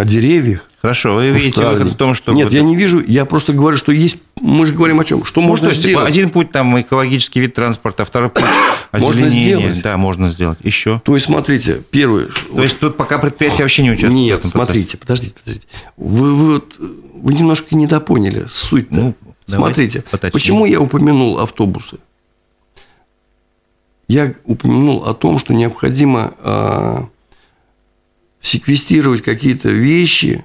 о 0.00 0.04
деревьях. 0.04 0.70
Хорошо, 0.80 1.14
вы 1.14 1.30
видите 1.30 1.60
выход 1.60 1.88
в 1.88 1.96
том, 1.96 2.14
что... 2.14 2.32
Нет, 2.32 2.52
я 2.52 2.62
не 2.62 2.74
вижу, 2.74 3.02
я 3.06 3.26
просто 3.26 3.52
говорю, 3.52 3.76
что 3.76 3.92
есть... 3.92 4.18
Мы 4.40 4.64
же 4.64 4.72
говорим 4.72 4.98
о 4.98 5.04
чем? 5.04 5.24
Что 5.24 5.42
ну, 5.42 5.48
можно 5.48 5.68
то 5.68 5.74
есть, 5.74 5.82
сделать? 5.82 6.08
Один 6.08 6.30
путь 6.30 6.52
там 6.52 6.80
экологический 6.80 7.40
вид 7.40 7.54
транспорта, 7.54 8.06
второй 8.06 8.30
путь 8.30 8.44
Можно 8.92 9.28
сделать. 9.28 9.82
Да, 9.82 9.98
можно 9.98 10.28
сделать. 10.28 10.58
Еще. 10.62 11.02
То 11.04 11.14
есть, 11.14 11.26
смотрите, 11.26 11.82
первый... 11.90 12.26
То 12.26 12.32
вот... 12.50 12.62
есть, 12.62 12.78
тут 12.78 12.96
пока 12.96 13.18
предприятие 13.18 13.64
вообще 13.64 13.82
не 13.82 13.90
участвует 13.90 14.14
Нет, 14.14 14.42
смотрите, 14.50 14.96
подождите, 14.96 15.34
подождите. 15.34 15.66
Вы, 15.98 16.34
вы, 16.34 16.54
вот, 16.54 16.74
вы 16.78 17.34
немножко 17.34 17.74
недопоняли 17.74 18.46
суть-то. 18.48 18.94
Ну, 18.94 19.14
смотрите, 19.56 20.04
почему 20.32 20.64
я 20.66 20.80
упомянул 20.80 21.38
автобусы? 21.38 21.98
Я 24.08 24.34
упомянул 24.44 25.04
о 25.06 25.14
том, 25.14 25.38
что 25.38 25.54
необходимо 25.54 26.34
а, 26.38 27.08
секвестировать 28.40 29.22
какие-то 29.22 29.68
вещи, 29.68 30.44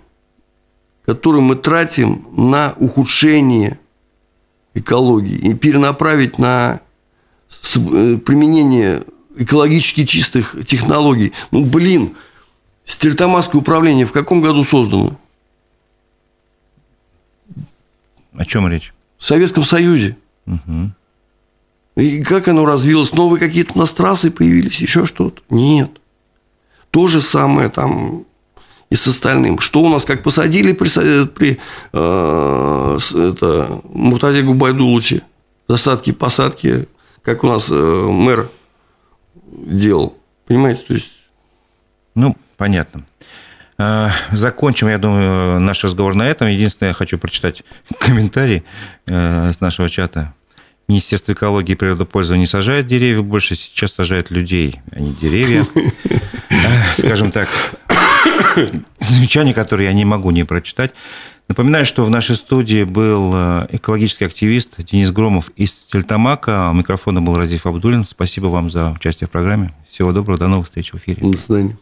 которые 1.06 1.42
мы 1.42 1.56
тратим 1.56 2.28
на 2.36 2.76
ухудшение 2.78 3.80
экологии 4.76 5.38
и 5.38 5.54
перенаправить 5.56 6.38
на 6.38 6.82
э, 7.50 8.18
применение 8.18 9.04
экологически 9.38 10.06
чистых 10.06 10.56
технологий. 10.66 11.34
Ну, 11.52 11.66
блин, 11.66 12.16
Стерлитамакское 12.86 13.60
управление 13.60 14.06
в 14.06 14.12
каком 14.12 14.42
году 14.42 14.64
создано? 14.64 15.18
О 18.34 18.46
чем 18.46 18.68
речь? 18.68 18.94
В 19.26 19.28
Советском 19.28 19.64
Союзе. 19.64 20.18
Угу. 20.46 20.92
И 21.96 22.24
как 22.24 22.48
оно 22.48 22.64
развилось? 22.64 23.12
Новые 23.12 23.40
какие-то 23.40 23.72
у 23.74 23.80
нас 23.80 23.92
трассы 23.92 24.30
появились, 24.30 24.80
еще 24.80 25.08
что-то? 25.08 25.42
Нет. 25.50 25.90
То 26.92 27.08
же 27.08 27.22
самое 27.22 27.70
там 27.70 28.28
и 28.92 28.96
с 28.96 29.08
остальным. 29.08 29.58
Что 29.58 29.82
у 29.82 29.90
нас, 29.90 30.06
как 30.06 30.22
посадили 30.22 30.74
при, 30.74 31.26
при 31.26 31.60
э, 31.92 32.98
это, 33.16 33.82
Муртазе 33.86 34.44
Губайдулыче, 34.44 35.24
засадки, 35.68 36.12
посадки, 36.12 36.88
как 37.24 37.44
у 37.44 37.48
нас 37.48 37.70
э, 37.72 37.74
мэр 37.74 38.52
делал. 39.48 40.16
Понимаете, 40.46 40.84
то 40.88 40.94
есть... 40.94 41.14
Ну, 42.14 42.38
понятно. 42.58 43.04
Э, 43.78 44.10
закончим, 44.32 44.88
я 44.88 44.98
думаю, 44.98 45.60
наш 45.60 45.84
разговор 45.84 46.16
на 46.16 46.24
этом. 46.24 46.48
Единственное, 46.48 46.90
я 46.90 46.94
хочу 46.94 47.18
прочитать 47.18 47.64
комментарий 48.00 48.64
э, 49.08 49.52
с 49.52 49.60
нашего 49.60 49.90
чата. 49.90 50.34
Министерство 50.88 51.34
экологии 51.34 51.72
и 51.72 51.76
природопользования 51.76 52.42
не 52.42 52.48
сажает 52.48 52.86
деревья 52.86 53.22
больше, 53.22 53.56
сейчас 53.56 53.94
сажает 53.94 54.30
людей, 54.30 54.82
а 54.92 55.00
не 55.00 55.14
деревья. 55.14 55.66
Скажем 56.98 57.32
так, 57.32 57.50
замечание, 59.00 59.54
которое 59.54 59.86
я 59.86 59.94
не 59.94 60.06
могу 60.06 60.30
не 60.30 60.44
прочитать. 60.44 60.94
Напоминаю, 61.48 61.86
что 61.86 62.04
в 62.06 62.10
нашей 62.10 62.36
студии 62.36 62.84
был 62.84 63.32
э, 63.36 63.68
экологический 63.72 64.26
активист 64.26 64.84
Денис 64.84 65.12
Громов 65.12 65.52
из 65.56 65.74
Тельтамака. 65.74 66.70
У 66.70 66.74
микрофона 66.74 67.22
был 67.22 67.36
Разиф 67.36 67.66
Абдулин. 67.66 68.04
Спасибо 68.04 68.48
вам 68.48 68.72
за 68.72 68.92
участие 68.92 69.28
в 69.28 69.32
программе. 69.32 69.74
Всего 69.88 70.12
доброго, 70.12 70.40
до 70.40 70.48
новых 70.48 70.68
встреч 70.68 70.92
в 70.94 70.98
эфире. 70.98 71.18
До 71.22 71.38
свидания. 71.38 71.78